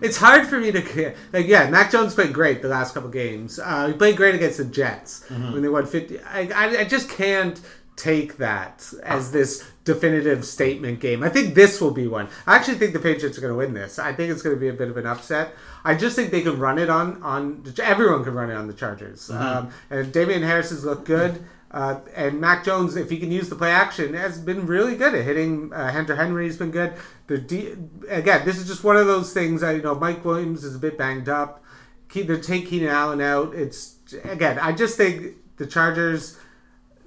It's 0.01 0.17
hard 0.17 0.47
for 0.47 0.59
me 0.59 0.71
to 0.71 1.13
like. 1.31 1.47
Yeah, 1.47 1.69
Mac 1.69 1.91
Jones 1.91 2.13
played 2.15 2.33
great 2.33 2.61
the 2.61 2.67
last 2.67 2.93
couple 2.93 3.09
games. 3.09 3.59
Uh, 3.59 3.87
he 3.87 3.93
played 3.93 4.17
great 4.17 4.35
against 4.35 4.57
the 4.57 4.65
Jets 4.65 5.23
Mm-hmm. 5.29 5.53
when 5.53 5.61
they 5.61 5.69
won 5.69 5.85
fifty. 5.85 6.19
I, 6.19 6.49
I, 6.53 6.79
I 6.79 6.83
just 6.85 7.09
can't 7.09 7.59
take 7.95 8.37
that 8.37 8.91
as 9.03 9.31
this 9.31 9.69
definitive 9.83 10.43
statement 10.45 10.99
game. 10.99 11.21
I 11.23 11.29
think 11.29 11.53
this 11.53 11.79
will 11.79 11.91
be 11.91 12.07
one. 12.07 12.29
I 12.47 12.55
actually 12.55 12.75
think 12.79 12.93
the 12.93 12.99
Patriots 12.99 13.37
are 13.37 13.41
going 13.41 13.53
to 13.53 13.57
win 13.57 13.73
this. 13.73 13.99
I 13.99 14.13
think 14.13 14.31
it's 14.31 14.41
going 14.41 14.55
to 14.55 14.59
be 14.59 14.69
a 14.69 14.73
bit 14.73 14.89
of 14.89 14.97
an 14.97 15.05
upset. 15.05 15.53
I 15.83 15.93
just 15.95 16.15
think 16.15 16.31
they 16.31 16.41
can 16.41 16.57
run 16.57 16.79
it 16.79 16.89
on 16.89 17.21
on 17.21 17.63
everyone 17.81 18.23
can 18.23 18.33
run 18.33 18.49
it 18.49 18.55
on 18.55 18.67
the 18.67 18.73
Chargers. 18.73 19.29
Mm-hmm. 19.29 19.41
Um, 19.41 19.69
and 19.89 20.11
Damien 20.11 20.41
Harris 20.41 20.69
has 20.71 20.83
looked 20.83 21.05
good. 21.05 21.43
Uh, 21.71 22.01
and 22.15 22.41
Mac 22.41 22.65
Jones, 22.65 22.97
if 22.97 23.09
he 23.09 23.17
can 23.17 23.31
use 23.31 23.47
the 23.47 23.55
play 23.55 23.71
action, 23.71 24.13
has 24.13 24.37
been 24.37 24.67
really 24.67 24.95
good 24.95 25.15
at 25.15 25.23
hitting. 25.23 25.71
Uh, 25.71 25.91
Hunter 25.91 26.15
Henry's 26.17 26.57
been 26.57 26.71
good. 26.71 26.93
The 27.27 27.37
D, 27.37 27.75
again, 28.09 28.45
this 28.45 28.57
is 28.57 28.67
just 28.67 28.83
one 28.83 28.97
of 28.97 29.07
those 29.07 29.31
things. 29.33 29.61
that 29.61 29.77
you 29.77 29.81
know, 29.81 29.95
Mike 29.95 30.25
Williams 30.25 30.65
is 30.65 30.75
a 30.75 30.79
bit 30.79 30.97
banged 30.97 31.29
up. 31.29 31.63
Keep 32.09 32.27
they 32.27 32.41
take 32.41 32.67
Keenan 32.67 32.89
Allen 32.89 33.21
out. 33.21 33.55
It's 33.55 33.95
again, 34.25 34.59
I 34.59 34.73
just 34.73 34.97
think 34.97 35.37
the 35.55 35.65
Chargers, 35.65 36.37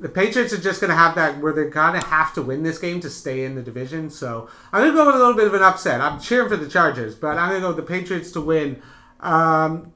the 0.01 0.09
Patriots 0.09 0.55
are 0.55 0.61
just 0.61 0.81
going 0.81 0.89
to 0.91 0.97
have 0.97 1.15
that 1.17 1.43
where 1.43 1.53
they're 1.53 1.69
going 1.69 2.01
to 2.01 2.07
have 2.07 2.33
to 2.35 2.41
win 2.43 2.63
this 2.63 2.79
game 2.79 3.01
to 3.01 3.11
stay 3.11 3.45
in 3.45 3.55
the 3.57 3.63
division. 3.63 4.09
So 4.09 4.49
I'm 4.73 4.81
going 4.81 4.93
to 4.93 4.97
go 4.97 5.05
with 5.05 5.17
a 5.17 5.19
little 5.19 5.35
bit 5.35 5.47
of 5.47 5.53
an 5.53 5.63
upset. 5.63 6.01
I'm 6.01 6.19
cheering 6.19 6.49
for 6.49 6.57
the 6.57 6.71
Chargers, 6.71 7.15
but 7.15 7.37
I'm 7.37 7.51
going 7.51 7.61
to 7.61 7.69
go 7.69 7.75
with 7.75 7.77
the 7.77 7.83
Patriots 7.83 8.33
to 8.33 8.41
win. 8.41 8.81
Um, 9.21 9.93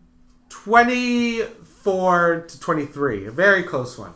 24 0.51 2.41
to 2.49 2.61
23, 2.61 3.27
a 3.27 3.31
very 3.31 3.62
close 3.62 3.97
one. 3.97 4.12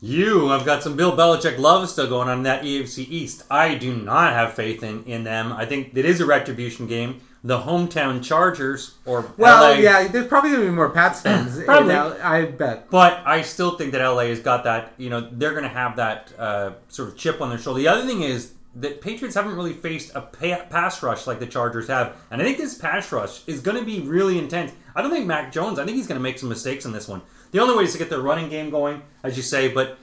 You 0.00 0.50
have 0.50 0.64
got 0.64 0.82
some 0.84 0.96
Bill 0.96 1.16
Belichick 1.16 1.58
love 1.58 1.88
still 1.88 2.08
going 2.08 2.28
on 2.28 2.38
in 2.38 2.42
that 2.44 2.62
AFC 2.62 3.08
East. 3.08 3.42
I 3.50 3.74
do 3.74 3.94
not 3.96 4.32
have 4.32 4.54
faith 4.54 4.82
in, 4.84 5.02
in 5.04 5.24
them. 5.24 5.52
I 5.52 5.66
think 5.66 5.90
it 5.94 6.04
is 6.04 6.20
a 6.20 6.26
retribution 6.26 6.86
game. 6.86 7.20
The 7.42 7.58
hometown 7.60 8.22
Chargers 8.22 8.94
or 9.06 9.32
Well, 9.36 9.74
LA, 9.74 9.78
yeah, 9.78 10.08
there's 10.08 10.26
probably 10.26 10.50
going 10.50 10.62
to 10.62 10.68
be 10.68 10.74
more 10.74 10.90
Pats 10.90 11.20
fans. 11.20 11.58
in 11.58 11.64
Probably. 11.64 11.94
L- 11.94 12.18
I 12.22 12.44
bet. 12.44 12.90
But 12.90 13.22
I 13.24 13.42
still 13.42 13.76
think 13.76 13.92
that 13.92 14.04
LA 14.04 14.26
has 14.26 14.40
got 14.40 14.64
that. 14.64 14.92
You 14.98 15.10
know, 15.10 15.28
they're 15.32 15.52
going 15.52 15.62
to 15.64 15.68
have 15.68 15.96
that 15.96 16.32
uh, 16.38 16.72
sort 16.88 17.08
of 17.08 17.16
chip 17.16 17.40
on 17.40 17.48
their 17.48 17.58
shoulder. 17.58 17.80
The 17.80 17.88
other 17.88 18.06
thing 18.06 18.22
is 18.22 18.52
that 18.76 19.00
Patriots 19.00 19.34
haven't 19.34 19.56
really 19.56 19.72
faced 19.72 20.14
a 20.14 20.20
pa- 20.20 20.64
pass 20.70 21.02
rush 21.02 21.26
like 21.26 21.40
the 21.40 21.46
Chargers 21.46 21.88
have, 21.88 22.16
and 22.30 22.40
I 22.40 22.44
think 22.44 22.58
this 22.58 22.76
pass 22.76 23.10
rush 23.10 23.42
is 23.48 23.60
going 23.60 23.78
to 23.78 23.84
be 23.84 24.00
really 24.00 24.38
intense. 24.38 24.72
I 24.94 25.02
don't 25.02 25.10
think 25.10 25.26
Mac 25.26 25.52
Jones. 25.52 25.78
I 25.78 25.84
think 25.84 25.96
he's 25.96 26.06
going 26.06 26.18
to 26.18 26.22
make 26.22 26.38
some 26.38 26.48
mistakes 26.48 26.84
in 26.84 26.92
this 26.92 27.08
one. 27.08 27.22
The 27.50 27.60
only 27.60 27.76
way 27.76 27.84
is 27.84 27.92
to 27.92 27.98
get 27.98 28.10
their 28.10 28.20
running 28.20 28.48
game 28.48 28.70
going, 28.70 29.02
as 29.22 29.36
you 29.36 29.42
say, 29.42 29.68
but. 29.68 29.98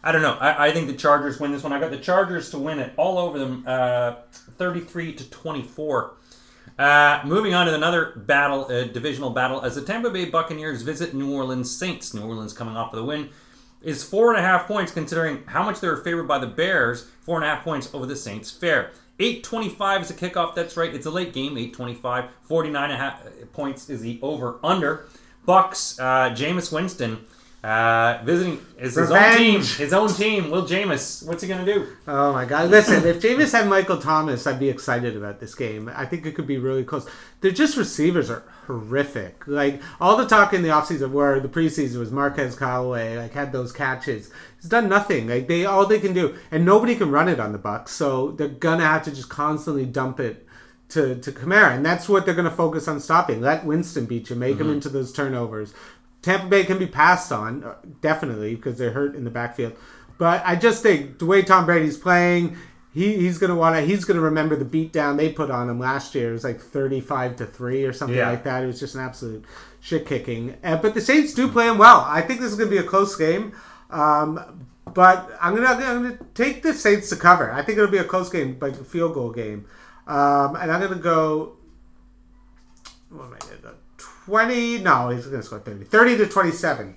I 0.00 0.12
don't 0.12 0.22
know. 0.22 0.34
I, 0.34 0.68
I 0.68 0.70
think 0.70 0.86
the 0.86 0.94
Chargers 0.94 1.40
win 1.40 1.50
this 1.50 1.64
one. 1.64 1.72
I 1.72 1.80
got 1.80 1.90
the 1.90 1.98
Chargers 1.98 2.50
to 2.50 2.58
win 2.58 2.78
it 2.78 2.92
all 2.96 3.18
over 3.18 3.36
them, 3.36 3.64
uh, 3.66 4.14
thirty-three 4.30 5.14
to 5.14 5.28
twenty-four. 5.28 6.14
Uh, 6.78 7.20
moving 7.24 7.52
on 7.52 7.66
to 7.66 7.74
another 7.74 8.12
battle, 8.14 8.66
uh, 8.66 8.84
divisional 8.84 9.30
battle, 9.30 9.60
as 9.62 9.74
the 9.74 9.82
Tampa 9.82 10.10
Bay 10.10 10.26
Buccaneers 10.26 10.82
visit 10.82 11.14
New 11.14 11.34
Orleans 11.34 11.76
Saints. 11.76 12.14
New 12.14 12.22
Orleans 12.22 12.52
coming 12.52 12.76
off 12.76 12.92
of 12.92 12.98
the 13.00 13.04
win 13.04 13.30
is 13.82 14.04
four 14.04 14.30
and 14.30 14.38
a 14.38 14.42
half 14.46 14.68
points, 14.68 14.92
considering 14.92 15.42
how 15.46 15.64
much 15.64 15.80
they 15.80 15.88
were 15.88 15.96
favored 15.96 16.28
by 16.28 16.38
the 16.38 16.46
Bears. 16.46 17.08
Four 17.20 17.36
and 17.36 17.44
a 17.44 17.48
half 17.48 17.64
points 17.64 17.92
over 17.92 18.06
the 18.06 18.16
Saints. 18.16 18.50
Fair. 18.50 18.92
825 19.20 20.02
is 20.02 20.08
the 20.08 20.14
kickoff. 20.14 20.54
That's 20.54 20.76
right. 20.76 20.94
It's 20.94 21.06
a 21.06 21.10
late 21.10 21.32
game. 21.32 21.58
825. 21.58 22.26
49 22.42 22.84
and 22.84 22.92
a 22.92 22.96
half 22.96 23.22
points 23.52 23.90
is 23.90 24.00
the 24.00 24.20
over 24.22 24.60
under. 24.62 25.06
Bucs. 25.48 25.98
Uh, 25.98 26.34
Jameis 26.34 26.70
Winston. 26.70 27.24
Uh, 27.64 28.20
visiting 28.22 28.64
is 28.78 28.94
his 28.94 29.10
own 29.10 29.36
team. 29.36 29.54
Revenge. 29.54 29.76
His 29.78 29.92
own 29.92 30.08
team. 30.08 30.50
Will 30.50 30.64
Jameis. 30.64 31.26
What's 31.26 31.42
he 31.42 31.48
gonna 31.48 31.64
do? 31.64 31.88
Oh 32.06 32.32
my 32.32 32.44
God! 32.44 32.70
Listen, 32.70 33.04
if 33.04 33.20
Jameis 33.20 33.50
had 33.50 33.66
Michael 33.66 33.98
Thomas, 33.98 34.46
I'd 34.46 34.60
be 34.60 34.68
excited 34.68 35.16
about 35.16 35.40
this 35.40 35.56
game. 35.56 35.90
I 35.92 36.06
think 36.06 36.24
it 36.24 36.36
could 36.36 36.46
be 36.46 36.58
really 36.58 36.84
close. 36.84 37.08
They're 37.40 37.50
just 37.50 37.76
receivers 37.76 38.30
are 38.30 38.44
horrific. 38.68 39.48
Like 39.48 39.82
all 40.00 40.16
the 40.16 40.26
talk 40.26 40.54
in 40.54 40.62
the 40.62 40.68
offseason 40.68 41.10
where 41.10 41.40
the 41.40 41.48
preseason 41.48 41.98
was 41.98 42.12
Marquez 42.12 42.54
Callaway, 42.54 43.18
like 43.18 43.32
had 43.32 43.50
those 43.50 43.72
catches. 43.72 44.30
He's 44.60 44.70
done 44.70 44.88
nothing. 44.88 45.26
Like 45.26 45.48
they 45.48 45.64
all 45.64 45.84
they 45.84 45.98
can 45.98 46.12
do, 46.12 46.36
and 46.52 46.64
nobody 46.64 46.94
can 46.94 47.10
run 47.10 47.28
it 47.28 47.40
on 47.40 47.50
the 47.50 47.58
Bucs. 47.58 47.88
So 47.88 48.30
they're 48.32 48.46
gonna 48.46 48.86
have 48.86 49.02
to 49.04 49.10
just 49.10 49.30
constantly 49.30 49.84
dump 49.84 50.20
it 50.20 50.46
to 50.90 51.16
to 51.16 51.32
Kamara, 51.32 51.76
and 51.76 51.84
that's 51.84 52.08
what 52.08 52.24
they're 52.24 52.34
gonna 52.34 52.50
focus 52.50 52.88
on 52.88 53.00
stopping. 53.00 53.40
Let 53.40 53.64
Winston 53.64 54.06
beat 54.06 54.30
you, 54.30 54.36
make 54.36 54.58
him 54.58 54.70
into 54.70 54.88
those 54.88 55.12
turnovers. 55.12 55.74
Tampa 56.22 56.46
Bay 56.46 56.64
can 56.64 56.78
be 56.78 56.86
passed 56.86 57.30
on, 57.30 57.62
uh, 57.62 57.74
definitely, 58.00 58.54
because 58.56 58.76
they're 58.78 58.90
hurt 58.90 59.14
in 59.14 59.24
the 59.24 59.30
backfield. 59.30 59.74
But 60.18 60.42
I 60.44 60.56
just 60.56 60.82
think 60.82 61.18
the 61.20 61.26
way 61.26 61.42
Tom 61.42 61.64
Brady's 61.64 61.96
playing, 61.96 62.56
he, 62.92 63.16
he's 63.18 63.38
gonna 63.38 63.54
want 63.54 63.76
to. 63.76 63.82
He's 63.82 64.04
gonna 64.04 64.20
remember 64.20 64.56
the 64.56 64.64
beatdown 64.64 65.16
they 65.16 65.30
put 65.30 65.50
on 65.50 65.70
him 65.70 65.78
last 65.78 66.14
year. 66.14 66.30
It 66.30 66.32
was 66.32 66.44
like 66.44 66.60
thirty-five 66.60 67.36
to 67.36 67.46
three 67.46 67.84
or 67.84 67.92
something 67.92 68.16
Yeah. 68.16 68.30
like 68.30 68.44
that. 68.44 68.64
It 68.64 68.66
was 68.66 68.80
just 68.80 68.94
an 68.96 69.02
absolute 69.02 69.44
shit 69.80 70.06
kicking. 70.06 70.56
Uh, 70.64 70.76
but 70.76 70.94
the 70.94 71.00
Saints 71.00 71.34
do 71.34 71.46
play 71.48 71.68
him 71.68 71.78
well. 71.78 72.04
I 72.08 72.20
think 72.22 72.40
this 72.40 72.50
is 72.50 72.58
gonna 72.58 72.70
be 72.70 72.78
a 72.78 72.82
close 72.82 73.14
game. 73.14 73.52
Um, 73.90 74.66
but 74.92 75.30
I'm 75.40 75.54
gonna 75.54 75.66
I'm 75.68 76.02
gonna 76.02 76.18
take 76.34 76.62
the 76.62 76.74
Saints 76.74 77.10
to 77.10 77.16
cover. 77.16 77.52
I 77.52 77.62
think 77.62 77.78
it'll 77.78 77.90
be 77.90 77.98
a 77.98 78.04
close 78.04 78.28
game, 78.28 78.56
like 78.60 78.72
a 78.72 78.84
field 78.84 79.14
goal 79.14 79.30
game. 79.30 79.66
Um, 80.08 80.56
and 80.56 80.72
I'm 80.72 80.80
gonna 80.80 80.96
go. 80.96 81.56
What 83.10 83.26
am 83.26 83.34
I 83.34 83.38
gonna 83.38 83.56
go? 83.62 83.74
20. 84.28 84.80
No, 84.80 85.08
he's 85.08 85.24
going 85.24 85.40
to 85.40 85.42
score 85.42 85.58
30. 85.58 85.84
30 85.84 86.16
to 86.18 86.26
27 86.26 86.94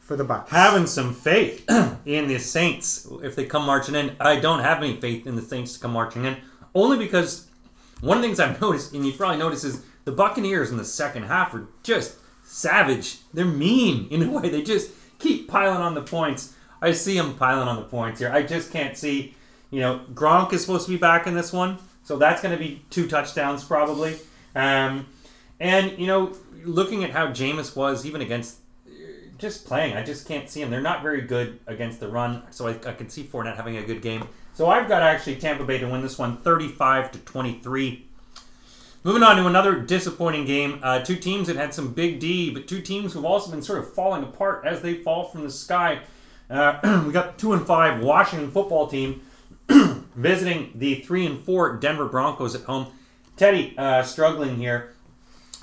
for 0.00 0.16
the 0.16 0.24
Bucs. 0.24 0.48
Having 0.48 0.86
some 0.86 1.14
faith 1.14 1.68
in 2.06 2.28
the 2.28 2.38
Saints 2.38 3.06
if 3.22 3.36
they 3.36 3.44
come 3.44 3.66
marching 3.66 3.94
in. 3.94 4.16
I 4.18 4.40
don't 4.40 4.60
have 4.60 4.78
any 4.78 4.96
faith 4.96 5.26
in 5.26 5.36
the 5.36 5.42
Saints 5.42 5.74
to 5.74 5.80
come 5.80 5.92
marching 5.92 6.24
in, 6.24 6.38
only 6.74 6.96
because 6.96 7.46
one 8.00 8.16
of 8.16 8.22
the 8.22 8.28
things 8.28 8.40
I've 8.40 8.58
noticed, 8.62 8.94
and 8.94 9.06
you 9.06 9.12
probably 9.12 9.36
noticed, 9.36 9.64
is 9.64 9.84
the 10.06 10.12
Buccaneers 10.12 10.70
in 10.70 10.78
the 10.78 10.84
second 10.84 11.24
half 11.24 11.52
are 11.54 11.68
just 11.82 12.16
savage. 12.42 13.18
They're 13.34 13.44
mean 13.44 14.08
in 14.10 14.22
a 14.22 14.30
way. 14.30 14.48
They 14.48 14.62
just 14.62 14.92
keep 15.18 15.46
piling 15.46 15.82
on 15.82 15.94
the 15.94 16.02
points. 16.02 16.54
I 16.80 16.92
see 16.92 17.18
them 17.18 17.34
piling 17.34 17.68
on 17.68 17.76
the 17.76 17.82
points 17.82 18.18
here. 18.18 18.32
I 18.32 18.42
just 18.42 18.72
can't 18.72 18.96
see. 18.96 19.34
You 19.72 19.80
know, 19.80 20.00
Gronk 20.12 20.52
is 20.52 20.60
supposed 20.60 20.84
to 20.84 20.92
be 20.92 20.98
back 20.98 21.26
in 21.26 21.34
this 21.34 21.50
one, 21.50 21.78
so 22.04 22.18
that's 22.18 22.42
going 22.42 22.56
to 22.56 22.62
be 22.62 22.84
two 22.90 23.08
touchdowns 23.08 23.64
probably. 23.64 24.18
Um, 24.54 25.06
and 25.58 25.98
you 25.98 26.06
know, 26.06 26.36
looking 26.62 27.04
at 27.04 27.10
how 27.10 27.28
Jameis 27.28 27.74
was 27.74 28.04
even 28.04 28.20
against 28.20 28.58
just 29.38 29.64
playing, 29.64 29.96
I 29.96 30.04
just 30.04 30.28
can't 30.28 30.48
see 30.48 30.60
him. 30.60 30.70
They're 30.70 30.82
not 30.82 31.02
very 31.02 31.22
good 31.22 31.58
against 31.66 32.00
the 32.00 32.08
run, 32.08 32.42
so 32.50 32.68
I, 32.68 32.72
I 32.86 32.92
can 32.92 33.08
see 33.08 33.24
Fournette 33.24 33.56
having 33.56 33.78
a 33.78 33.82
good 33.82 34.02
game. 34.02 34.28
So 34.52 34.68
I've 34.68 34.88
got 34.88 35.02
actually 35.02 35.36
Tampa 35.36 35.64
Bay 35.64 35.78
to 35.78 35.88
win 35.88 36.02
this 36.02 36.18
one, 36.18 36.36
35 36.36 37.12
to 37.12 37.18
23. 37.20 38.04
Moving 39.04 39.22
on 39.22 39.36
to 39.36 39.46
another 39.46 39.80
disappointing 39.80 40.44
game. 40.44 40.80
Uh, 40.82 41.00
two 41.00 41.16
teams 41.16 41.46
that 41.46 41.56
had 41.56 41.72
some 41.72 41.94
big 41.94 42.20
D, 42.20 42.50
but 42.50 42.68
two 42.68 42.82
teams 42.82 43.14
who've 43.14 43.24
also 43.24 43.50
been 43.50 43.62
sort 43.62 43.78
of 43.78 43.94
falling 43.94 44.22
apart 44.22 44.66
as 44.66 44.82
they 44.82 44.94
fall 44.94 45.24
from 45.24 45.44
the 45.44 45.50
sky. 45.50 46.00
Uh, 46.50 47.02
we 47.06 47.12
got 47.12 47.38
two 47.38 47.54
and 47.54 47.66
five 47.66 48.02
Washington 48.02 48.50
football 48.50 48.86
team 48.86 49.22
visiting 50.16 50.72
the 50.74 50.96
three 50.96 51.26
and 51.26 51.42
four 51.44 51.76
Denver 51.76 52.06
Broncos 52.06 52.54
at 52.54 52.62
home. 52.62 52.86
Teddy 53.36 53.74
uh, 53.78 54.02
struggling 54.02 54.56
here. 54.56 54.92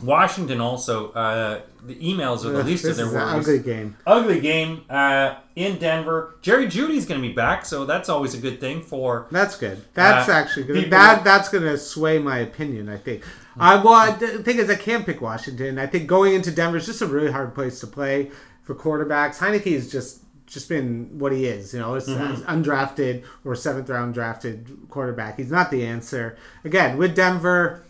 Washington 0.01 0.61
also 0.61 1.11
uh, 1.11 1.61
the 1.85 1.95
emails 1.95 2.45
are 2.45 2.51
the 2.51 2.63
least 2.63 2.83
this 2.83 2.97
of 2.97 3.05
is 3.07 3.11
their 3.11 3.21
an 3.21 3.33
worries. 3.33 3.47
ugly 3.47 3.59
game. 3.59 3.97
Ugly 4.07 4.39
game 4.39 4.83
uh, 4.89 5.35
in 5.57 5.77
Denver. 5.77 6.35
Jerry 6.41 6.67
Jeudy's 6.67 7.05
going 7.05 7.21
to 7.21 7.27
be 7.27 7.33
back, 7.33 7.65
so 7.65 7.85
that's 7.85 8.07
always 8.07 8.33
a 8.33 8.37
good 8.37 8.61
thing 8.61 8.81
for. 8.81 9.27
That's 9.29 9.57
good. 9.57 9.83
That's 9.93 10.29
Uh, 10.29 10.33
actually 10.33 10.63
good. 10.63 10.89
That 10.89 11.23
that's 11.25 11.49
going 11.49 11.65
to 11.65 11.77
sway 11.77 12.17
my 12.17 12.39
opinion. 12.39 12.87
I 12.87 12.97
think. 12.97 13.23
I 13.59 13.75
well, 13.83 14.13
the 14.13 14.41
thing 14.41 14.57
is, 14.57 14.69
I 14.69 14.75
can't 14.75 15.05
pick 15.05 15.19
Washington. 15.19 15.77
I 15.77 15.85
think 15.85 16.07
going 16.07 16.33
into 16.33 16.49
Denver 16.51 16.77
is 16.77 16.85
just 16.85 17.01
a 17.01 17.05
really 17.05 17.31
hard 17.31 17.53
place 17.53 17.81
to 17.81 17.87
play 17.87 18.31
for 18.63 18.75
quarterbacks. 18.75 19.37
Heinicke 19.37 19.67
is 19.67 19.91
just 19.91 20.23
just 20.49 20.67
been 20.69 21.17
what 21.19 21.31
he 21.31 21.45
is. 21.45 21.73
You 21.73 21.79
know, 21.79 21.95
it's 21.95 22.07
Mm-hmm. 22.09 22.41
undrafted 22.49 23.23
or 23.45 23.55
seventh 23.55 23.89
round 23.89 24.13
drafted 24.13 24.67
quarterback. 24.89 25.37
He's 25.37 25.51
not 25.51 25.71
the 25.71 25.85
answer. 25.85 26.37
Again, 26.63 26.97
with 26.97 27.15
Denver. 27.15 27.83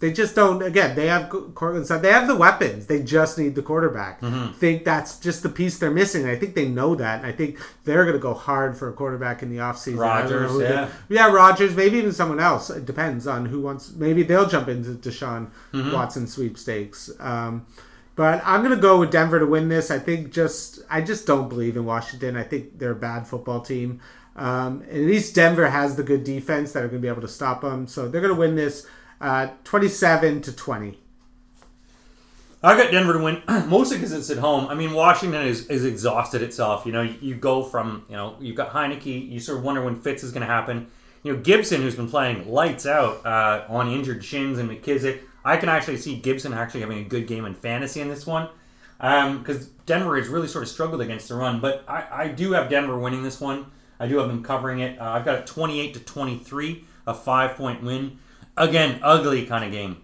They 0.00 0.10
just 0.14 0.34
don't. 0.34 0.62
Again, 0.62 0.96
they 0.96 1.08
have 1.08 1.28
Courtland 1.28 1.86
Sutton. 1.86 2.02
They 2.02 2.10
have 2.10 2.26
the 2.26 2.34
weapons. 2.34 2.86
They 2.86 3.02
just 3.02 3.36
need 3.36 3.54
the 3.54 3.60
quarterback. 3.60 4.22
Mm-hmm. 4.22 4.48
I 4.48 4.52
think 4.52 4.86
that's 4.86 5.18
just 5.18 5.42
the 5.42 5.50
piece 5.50 5.78
they're 5.78 5.90
missing. 5.90 6.26
I 6.26 6.36
think 6.36 6.54
they 6.54 6.66
know 6.66 6.94
that. 6.94 7.18
And 7.18 7.26
I 7.26 7.32
think 7.32 7.58
they're 7.84 8.04
going 8.04 8.16
to 8.16 8.18
go 8.18 8.32
hard 8.32 8.78
for 8.78 8.88
a 8.88 8.94
quarterback 8.94 9.42
in 9.42 9.50
the 9.50 9.58
offseason. 9.58 9.98
Rodgers, 9.98 10.52
who 10.52 10.60
they- 10.60 10.70
yeah. 10.70 10.88
yeah, 11.10 11.30
Rodgers, 11.30 11.76
maybe 11.76 11.98
even 11.98 12.12
someone 12.12 12.40
else. 12.40 12.70
It 12.70 12.86
depends 12.86 13.26
on 13.26 13.44
who 13.44 13.60
wants. 13.60 13.92
Maybe 13.92 14.22
they'll 14.22 14.48
jump 14.48 14.68
into 14.68 14.92
Deshaun 14.92 15.48
Mm-hmm. 15.74 15.92
Watson 15.92 16.26
sweepstakes. 16.26 17.10
Um, 17.20 17.66
but 18.20 18.42
I'm 18.44 18.62
gonna 18.62 18.76
go 18.76 19.00
with 19.00 19.10
Denver 19.10 19.38
to 19.38 19.46
win 19.46 19.70
this. 19.70 19.90
I 19.90 19.98
think 19.98 20.30
just 20.30 20.80
I 20.90 21.00
just 21.00 21.26
don't 21.26 21.48
believe 21.48 21.74
in 21.78 21.86
Washington. 21.86 22.36
I 22.36 22.42
think 22.42 22.78
they're 22.78 22.90
a 22.90 22.94
bad 22.94 23.26
football 23.26 23.62
team. 23.62 23.98
Um, 24.36 24.84
at 24.90 24.98
least 24.98 25.34
Denver 25.34 25.70
has 25.70 25.96
the 25.96 26.02
good 26.02 26.22
defense 26.22 26.72
that 26.72 26.82
are 26.82 26.88
gonna 26.88 27.00
be 27.00 27.08
able 27.08 27.22
to 27.22 27.28
stop 27.28 27.62
them. 27.62 27.86
So 27.86 28.08
they're 28.08 28.20
gonna 28.20 28.34
win 28.34 28.56
this 28.56 28.86
uh, 29.22 29.48
27 29.64 30.42
to 30.42 30.52
20. 30.52 30.98
I 32.62 32.76
got 32.76 32.90
Denver 32.90 33.14
to 33.14 33.20
win, 33.20 33.42
mostly 33.70 33.96
because 33.96 34.12
it's 34.12 34.28
at 34.28 34.36
home. 34.36 34.66
I 34.66 34.74
mean, 34.74 34.92
Washington 34.92 35.46
is, 35.46 35.66
is 35.68 35.86
exhausted 35.86 36.42
itself. 36.42 36.84
You 36.84 36.92
know, 36.92 37.00
you, 37.00 37.16
you 37.22 37.34
go 37.36 37.62
from, 37.62 38.04
you 38.10 38.16
know, 38.16 38.36
you've 38.38 38.54
got 38.54 38.68
Heinicke, 38.68 39.30
you 39.30 39.40
sort 39.40 39.56
of 39.56 39.64
wonder 39.64 39.82
when 39.82 39.98
Fitz 39.98 40.22
is 40.24 40.30
going 40.30 40.42
to 40.42 40.46
happen. 40.46 40.88
You 41.22 41.32
know, 41.32 41.38
Gibson, 41.40 41.80
who's 41.80 41.96
been 41.96 42.10
playing 42.10 42.50
lights 42.50 42.84
out 42.84 43.24
uh, 43.24 43.64
on 43.70 43.88
injured 43.88 44.22
shins, 44.22 44.58
and 44.58 44.68
McKissic. 44.68 45.20
I 45.44 45.56
can 45.56 45.68
actually 45.68 45.96
see 45.96 46.16
Gibson 46.16 46.52
actually 46.52 46.80
having 46.80 46.98
a 46.98 47.04
good 47.04 47.26
game 47.26 47.44
in 47.44 47.54
fantasy 47.54 48.00
in 48.00 48.08
this 48.08 48.26
one 48.26 48.48
because 48.98 49.66
Denver 49.86 50.16
has 50.16 50.28
really 50.28 50.48
sort 50.48 50.62
of 50.62 50.68
struggled 50.68 51.00
against 51.00 51.28
the 51.28 51.34
run. 51.34 51.60
But 51.60 51.84
I, 51.88 52.04
I 52.10 52.28
do 52.28 52.52
have 52.52 52.68
Denver 52.68 52.98
winning 52.98 53.22
this 53.22 53.40
one. 53.40 53.66
I 53.98 54.06
do 54.06 54.18
have 54.18 54.28
them 54.28 54.42
covering 54.42 54.80
it. 54.80 54.98
Uh, 55.00 55.04
I've 55.10 55.24
got 55.24 55.38
it 55.38 55.46
28 55.46 55.94
to 55.94 56.00
23, 56.00 56.84
a 57.06 57.14
five 57.14 57.56
point 57.56 57.82
win. 57.82 58.18
Again, 58.56 59.00
ugly 59.02 59.46
kind 59.46 59.64
of 59.64 59.72
game. 59.72 60.02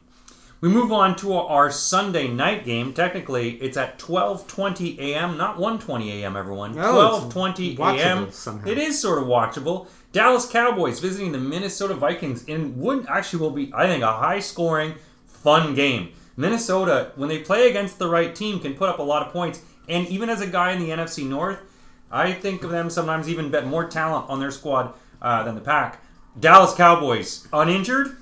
We 0.62 0.70
move 0.70 0.91
on 0.91 1.16
to 1.16 1.34
our 1.34 1.70
Sunday 1.70 2.28
night 2.28 2.64
game. 2.64 2.95
Technically, 2.95 3.57
it's 3.57 3.76
at 3.76 3.99
12:20 3.99 4.99
a.m., 4.99 5.37
not 5.37 5.59
1:20 5.59 6.09
a.m. 6.22 6.34
Everyone, 6.37 6.74
Oh, 6.78 7.26
it's 7.26 7.34
12:20 7.34 7.76
watchable 7.76 7.99
a.m. 7.99 8.32
somehow. 8.32 8.66
It 8.68 8.78
is 8.78 8.99
sort 8.99 9.18
of 9.20 9.28
watchable. 9.28 9.89
Dallas 10.12 10.47
Cowboys 10.47 10.99
visiting 10.99 11.32
the 11.32 11.39
Minnesota 11.39 11.93
Vikings 11.93 12.45
in 12.45 12.78
would 12.80 13.07
actually 13.07 13.41
will 13.41 13.51
be, 13.51 13.70
I 13.74 13.87
think, 13.87 14.03
a 14.03 14.12
high-scoring, 14.12 14.95
fun 15.47 15.77
game. 15.77 16.09
Minnesota, 16.37 17.13
when 17.15 17.29
they 17.29 17.39
play 17.39 17.71
against 17.71 18.01
the 18.01 18.09
right 18.09 18.35
team, 18.35 18.59
can 18.59 18.75
put 18.75 18.89
up 18.89 18.99
a 18.99 19.03
lot 19.03 19.25
of 19.25 19.33
points. 19.33 19.63
And 19.89 20.05
even 20.09 20.29
as 20.29 20.41
a 20.41 20.47
guy 20.49 20.73
in 20.73 20.81
the 20.81 20.89
NFC 20.89 21.25
North, 21.25 21.61
I 22.11 22.33
think 22.33 22.65
of 22.65 22.71
them 22.71 22.91
sometimes 22.91 23.29
even 23.29 23.53
bet 23.53 23.65
more 23.65 23.87
talent 23.87 24.29
on 24.29 24.41
their 24.41 24.51
squad 24.51 24.95
uh, 25.23 25.45
than 25.45 25.55
the 25.55 25.61
Pack. 25.61 26.03
Dallas 26.39 26.75
Cowboys 26.75 27.47
uninjured, 27.53 28.17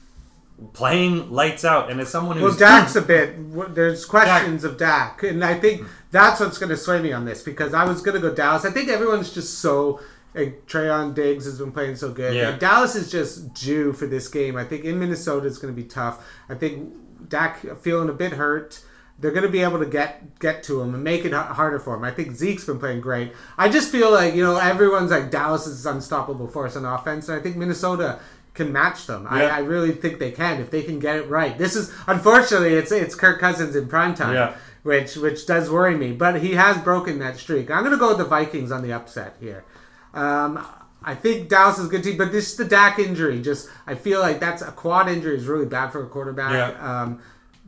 playing 0.75 1.33
lights 1.33 1.65
out, 1.65 1.91
and 1.91 1.99
as 1.99 2.11
someone 2.11 2.37
who's 2.37 2.61
Well, 2.61 2.81
Dak's 2.83 2.95
a 3.03 3.03
bit. 3.03 3.75
There's 3.75 4.05
questions 4.05 4.63
of 4.63 4.77
Dak, 4.77 5.23
and 5.23 5.43
I 5.43 5.59
think 5.59 5.87
that's 6.11 6.41
what's 6.41 6.59
going 6.59 6.69
to 6.69 6.77
sway 6.77 7.01
me 7.01 7.15
on 7.15 7.25
this 7.25 7.43
because 7.43 7.73
I 7.73 7.87
was 7.87 8.03
going 8.03 8.21
to 8.21 8.21
go 8.21 8.35
Dallas. 8.35 8.67
I 8.67 8.71
think 8.71 8.91
everyone's 8.91 9.33
just 9.33 9.61
so. 9.61 10.01
Like, 10.35 10.67
Trevon 10.67 11.15
Diggs 11.15 11.45
has 11.45 11.61
been 11.61 11.71
playing 11.71 11.95
so 11.95 12.11
good. 12.11 12.35
Yeah. 12.35 12.51
Like, 12.51 12.59
Dallas 12.59 12.97
is 12.97 13.09
just 13.09 13.55
due 13.55 13.93
for 13.93 14.07
this 14.07 14.27
game. 14.27 14.57
I 14.57 14.65
think 14.65 14.85
in 14.85 14.99
Minnesota 14.99 15.47
it's 15.47 15.59
going 15.59 15.73
to 15.73 15.81
be 15.81 15.87
tough. 15.87 16.27
I 16.49 16.57
think 16.57 16.93
Dak 17.29 17.79
feeling 17.81 18.09
a 18.09 18.13
bit 18.13 18.33
hurt. 18.33 18.83
They're 19.19 19.31
going 19.31 19.45
to 19.45 19.49
be 19.49 19.63
able 19.63 19.79
to 19.79 19.87
get 19.87 20.39
get 20.41 20.63
to 20.65 20.81
him 20.81 20.95
and 20.95 21.05
make 21.05 21.25
it 21.25 21.33
harder 21.33 21.79
for 21.79 21.95
him. 21.95 22.03
I 22.05 22.11
think 22.11 22.35
Zeke's 22.35 22.65
been 22.65 22.79
playing 22.81 23.01
great. 23.01 23.33
I 23.57 23.69
just 23.69 23.91
feel 23.93 24.11
like 24.11 24.35
you 24.35 24.43
know 24.43 24.57
everyone's 24.57 25.11
like 25.13 25.31
Dallas 25.31 25.67
is 25.67 25.87
unstoppable 25.87 26.49
force 26.49 26.75
on 26.77 26.85
offense, 26.85 27.29
and 27.29 27.39
I 27.39 27.43
think 27.43 27.57
Minnesota 27.57 28.19
can 28.55 28.73
match 28.73 29.07
them. 29.07 29.27
I, 29.29 29.47
I 29.47 29.59
really 29.59 29.93
think 29.93 30.19
they 30.21 30.31
can 30.31 30.61
if 30.61 30.71
they 30.71 30.83
can 30.83 30.99
get 31.01 31.17
it 31.17 31.29
right. 31.29 31.57
This 31.59 31.75
is 31.77 31.93
unfortunately 32.07 32.75
it's 32.75 32.91
it's 32.93 33.15
Kirk 33.15 33.39
Cousins 33.41 33.77
in 33.77 33.87
prime 33.89 34.15
time, 34.15 34.35
Yeah. 34.35 34.57
which 34.83 35.17
which 35.17 35.47
does 35.47 35.71
worry 35.71 35.97
me. 35.97 36.13
But 36.13 36.41
he 36.43 36.55
has 36.55 36.77
broken 36.79 37.19
that 37.21 37.37
streak. 37.37 37.71
I'm 37.71 37.81
going 37.85 37.93
to 37.93 37.99
go 37.99 38.09
with 38.09 38.19
the 38.19 38.25
Vikings 38.25 38.73
on 38.73 38.83
the 38.83 38.93
upset 38.93 39.37
here. 39.41 39.65
Um, 40.13 40.65
I 41.05 41.15
think 41.15 41.49
Dallas 41.49 41.79
is 41.79 41.87
a 41.87 41.89
good 41.89 42.03
team, 42.03 42.17
but 42.17 42.33
this 42.33 42.51
is 42.51 42.57
the 42.57 42.65
Dak 42.65 42.99
injury. 42.99 43.41
Just 43.43 43.69
I 43.87 43.95
feel 43.95 44.21
like 44.21 44.41
that's 44.41 44.63
a 44.63 44.73
quad 44.73 45.09
injury 45.09 45.37
is 45.37 45.47
really 45.47 45.67
bad 45.67 45.91
for 45.91 46.03
a 46.03 46.09
quarterback. 46.09 46.53
Yeah. 46.53 47.03
Um, 47.03 47.21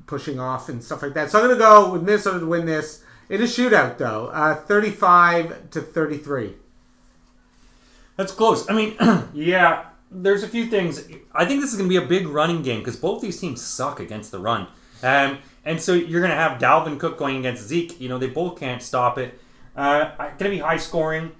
pushing 0.06 0.38
off 0.38 0.68
and 0.68 0.82
stuff 0.82 1.02
like 1.02 1.14
that. 1.14 1.30
So 1.30 1.38
I'm 1.38 1.46
going 1.46 1.56
to 1.56 1.62
go 1.62 1.92
with 1.92 2.02
Minnesota 2.02 2.40
to 2.40 2.46
win 2.46 2.66
this 2.66 3.02
in 3.28 3.40
a 3.40 3.44
shootout, 3.44 3.98
though, 3.98 4.28
uh, 4.28 4.54
35 4.54 5.70
to 5.70 5.80
33. 5.80 6.54
That's 8.16 8.32
close. 8.32 8.68
I 8.70 8.74
mean, 8.74 8.96
yeah, 9.34 9.86
there's 10.10 10.42
a 10.42 10.48
few 10.48 10.66
things. 10.66 11.08
I 11.34 11.44
think 11.44 11.60
this 11.60 11.72
is 11.72 11.76
going 11.76 11.90
to 11.90 12.00
be 12.00 12.02
a 12.02 12.08
big 12.08 12.28
running 12.28 12.62
game 12.62 12.78
because 12.78 12.96
both 12.96 13.20
these 13.20 13.38
teams 13.38 13.62
suck 13.62 14.00
against 14.00 14.30
the 14.30 14.38
run. 14.38 14.68
Um, 15.02 15.38
and 15.64 15.80
so 15.80 15.92
you're 15.92 16.20
going 16.20 16.30
to 16.30 16.36
have 16.36 16.60
Dalvin 16.60 16.98
Cook 16.98 17.18
going 17.18 17.36
against 17.36 17.64
Zeke. 17.64 18.00
You 18.00 18.08
know, 18.08 18.18
they 18.18 18.28
both 18.28 18.58
can't 18.58 18.80
stop 18.80 19.18
it. 19.18 19.38
Uh, 19.74 20.16
going 20.16 20.38
to 20.38 20.50
be 20.50 20.58
high 20.58 20.78
scoring. 20.78 21.32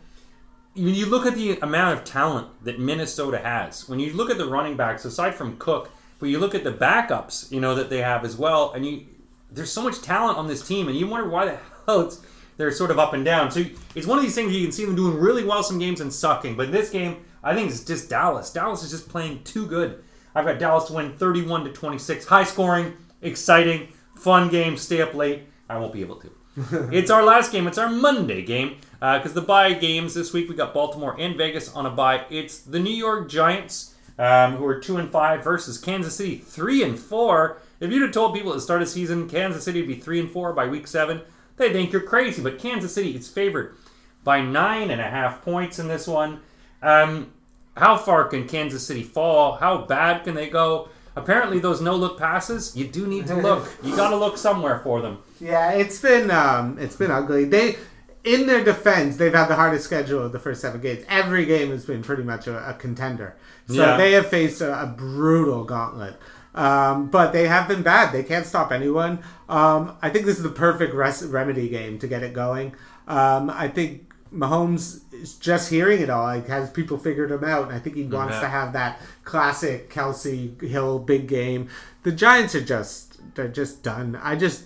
When 0.77 0.95
you 0.95 1.07
look 1.07 1.25
at 1.25 1.35
the 1.35 1.59
amount 1.61 1.99
of 1.99 2.05
talent 2.05 2.49
that 2.65 2.79
Minnesota 2.79 3.39
has, 3.39 3.89
when 3.89 3.99
you 3.99 4.13
look 4.13 4.31
at 4.31 4.37
the 4.37 4.47
running 4.47 4.77
backs, 4.77 5.07
aside 5.07 5.35
from 5.35 5.57
Cook, 5.57 5.91
but 6.19 6.29
you 6.29 6.39
look 6.39 6.55
at 6.55 6.65
the 6.65 6.73
backups, 6.73 7.51
you 7.51 7.61
know, 7.61 7.75
that 7.75 7.89
they 7.89 8.03
have 8.03 8.25
as 8.25 8.37
well, 8.37 8.73
and 8.73 8.85
you 8.85 9.07
there's 9.51 9.73
so 9.73 9.83
much 9.83 10.03
talent 10.03 10.37
on 10.37 10.47
this 10.47 10.67
team, 10.67 10.89
and 10.89 10.97
you 10.97 11.07
wonder 11.07 11.29
why 11.29 11.47
the 11.47 11.59
hell 11.87 12.13
they're 12.57 12.71
sort 12.71 12.91
of 12.91 12.99
up 12.99 13.13
and 13.13 13.25
down. 13.25 13.51
So 13.51 13.65
it's 13.95 14.07
one 14.07 14.19
of 14.19 14.25
these 14.25 14.35
things 14.35 14.55
you 14.55 14.63
can 14.63 14.73
see 14.73 14.85
them 14.85 14.97
doing 14.97 15.17
really 15.17 15.45
well 15.45 15.63
some 15.63 15.79
games 15.79 16.01
and 16.01 16.13
sucking. 16.13 16.57
But 16.57 16.73
this 16.73 16.91
game, 16.91 17.25
I 17.43 17.55
think 17.55 17.71
it's 17.71 17.85
just 17.85 18.09
Dallas. 18.09 18.53
Dallas 18.53 18.83
is 18.83 18.91
just 18.91 19.09
playing 19.09 19.45
too 19.45 19.67
good. 19.67 20.03
I've 20.35 20.45
got 20.45 20.59
Dallas 20.59 20.85
to 20.85 20.95
win 20.95 21.17
31 21.17 21.65
to 21.65 21.73
26. 21.73 22.27
High 22.27 22.45
scoring, 22.45 22.95
exciting, 23.23 23.89
fun 24.15 24.49
game. 24.49 24.77
Stay 24.77 25.01
up 25.01 25.15
late. 25.15 25.45
I 25.69 25.79
won't 25.79 25.93
be 25.93 26.01
able 26.01 26.17
to. 26.17 26.31
it's 26.91 27.11
our 27.11 27.23
last 27.23 27.53
game. 27.53 27.67
It's 27.67 27.77
our 27.77 27.89
Monday 27.89 28.43
game 28.43 28.79
because 28.99 29.35
the 29.35 29.43
bye 29.43 29.75
games 29.75 30.15
this 30.15 30.33
week 30.33 30.49
we 30.49 30.55
got 30.55 30.73
Baltimore 30.73 31.15
and 31.19 31.37
Vegas 31.37 31.75
on 31.75 31.85
a 31.85 31.91
bye. 31.91 32.25
It's 32.31 32.61
the 32.61 32.79
New 32.79 32.95
York 32.95 33.29
Giants 33.29 33.95
um, 34.19 34.57
who 34.57 34.65
are 34.65 34.81
two 34.81 34.97
and 34.97 35.11
five 35.11 35.45
versus 35.45 35.77
Kansas 35.77 36.17
City 36.17 36.39
three 36.39 36.83
and 36.83 36.99
four. 36.99 37.59
If 37.79 37.93
you'd 37.93 38.01
have 38.03 38.13
told 38.13 38.35
people 38.35 38.53
at 38.53 38.55
the 38.55 38.63
start 38.63 38.81
of 38.81 38.89
season 38.89 39.29
Kansas 39.29 39.65
City 39.65 39.81
would 39.81 39.89
be 39.89 39.97
three 39.97 40.19
and 40.19 40.31
four 40.31 40.55
by 40.55 40.67
week 40.67 40.87
seven, 40.87 41.21
they 41.59 41.73
think 41.73 41.93
you're 41.93 42.01
crazy. 42.01 42.43
But 42.43 42.59
Kansas 42.59 42.95
City 42.95 43.15
is 43.15 43.29
favored 43.29 43.77
by 44.25 44.41
nine 44.41 44.91
and 44.91 45.01
a 45.01 45.09
half 45.11 45.43
points 45.43 45.79
in 45.79 45.89
this 45.89 46.07
one. 46.07 46.41
Um, 46.81 47.33
how 47.77 47.99
far 47.99 48.25
can 48.25 48.49
Kansas 48.49 48.87
City 48.87 49.03
fall? 49.03 49.57
How 49.57 49.83
bad 49.83 50.25
can 50.25 50.35
they 50.35 50.49
go? 50.49 50.89
Apparently 51.17 51.59
those 51.59 51.81
no 51.81 51.97
look 51.97 52.19
passes, 52.19 52.77
you 52.77 52.87
do 52.87 53.07
need 53.07 53.27
to 53.27 53.35
look. 53.35 53.69
You 53.83 53.97
got 53.97 54.11
to 54.11 54.17
look 54.17 54.37
somewhere 54.39 54.79
for 54.81 55.01
them. 55.01 55.19
Yeah, 55.41 55.73
it's 55.73 56.01
been 56.01 56.31
um, 56.31 56.79
it's 56.79 56.97
been 56.97 57.11
ugly. 57.11 57.45
They, 57.45 57.77
in 58.25 58.47
their 58.47 58.63
defense, 58.65 59.17
they've 59.17 59.35
had 59.35 59.47
the 59.47 59.55
hardest 59.57 59.85
schedule 59.85 60.23
of 60.23 60.33
the 60.33 60.39
first 60.39 60.61
seven 60.61 60.81
games. 60.81 61.05
Every 61.09 61.45
game 61.47 61.71
has 61.71 61.85
been 61.85 62.03
pretty 62.03 62.23
much 62.25 62.47
a, 62.47 62.71
a 62.71 62.75
contender. 62.75 63.37
So 63.69 63.75
Yeah. 63.75 63.97
they 63.97 64.13
have 64.13 64.29
faced 64.29 64.61
a, 64.61 64.83
a 64.83 64.87
brutal 64.87 65.65
gauntlet. 65.65 66.17
Um, 66.55 67.11
but 67.11 67.33
they 67.33 67.47
have 67.49 67.69
been 67.69 67.83
bad. 67.83 68.13
They 68.13 68.23
can't 68.23 68.47
stop 68.47 68.73
anyone. 68.73 69.19
Um, 69.49 69.97
I 70.01 70.09
think 70.09 70.25
this 70.25 70.39
is 70.39 70.43
the 70.43 70.49
perfect 70.49 70.95
res- 70.95 71.27
remedy 71.27 71.69
game 71.69 71.99
to 71.99 72.09
get 72.09 72.23
it 72.23 72.33
going. 72.33 72.75
Um, 73.07 73.51
I 73.51 73.69
think 73.69 74.06
Mahomes 74.37 75.01
is 75.15 75.35
just 75.35 75.71
hearing 75.71 76.01
it 76.01 76.11
all. 76.11 76.25
Like 76.25 76.47
has 76.49 76.71
people 76.71 76.99
figured 76.99 77.31
him 77.31 77.45
out, 77.45 77.65
and 77.69 77.73
I 77.75 77.79
think 77.79 77.97
he 77.97 78.05
wants 78.05 78.35
Yeah. 78.35 78.41
to 78.43 78.49
have 78.49 78.73
that 78.75 79.01
classic 79.25 79.91
Kelce 79.91 80.61
Hill 80.63 80.99
big 80.99 81.27
game. 81.27 81.69
The 82.03 82.13
Giants 82.13 82.55
are 82.55 82.61
just 82.61 83.19
they're 83.35 83.49
just 83.49 83.83
done. 83.83 84.19
I 84.23 84.37
just 84.37 84.65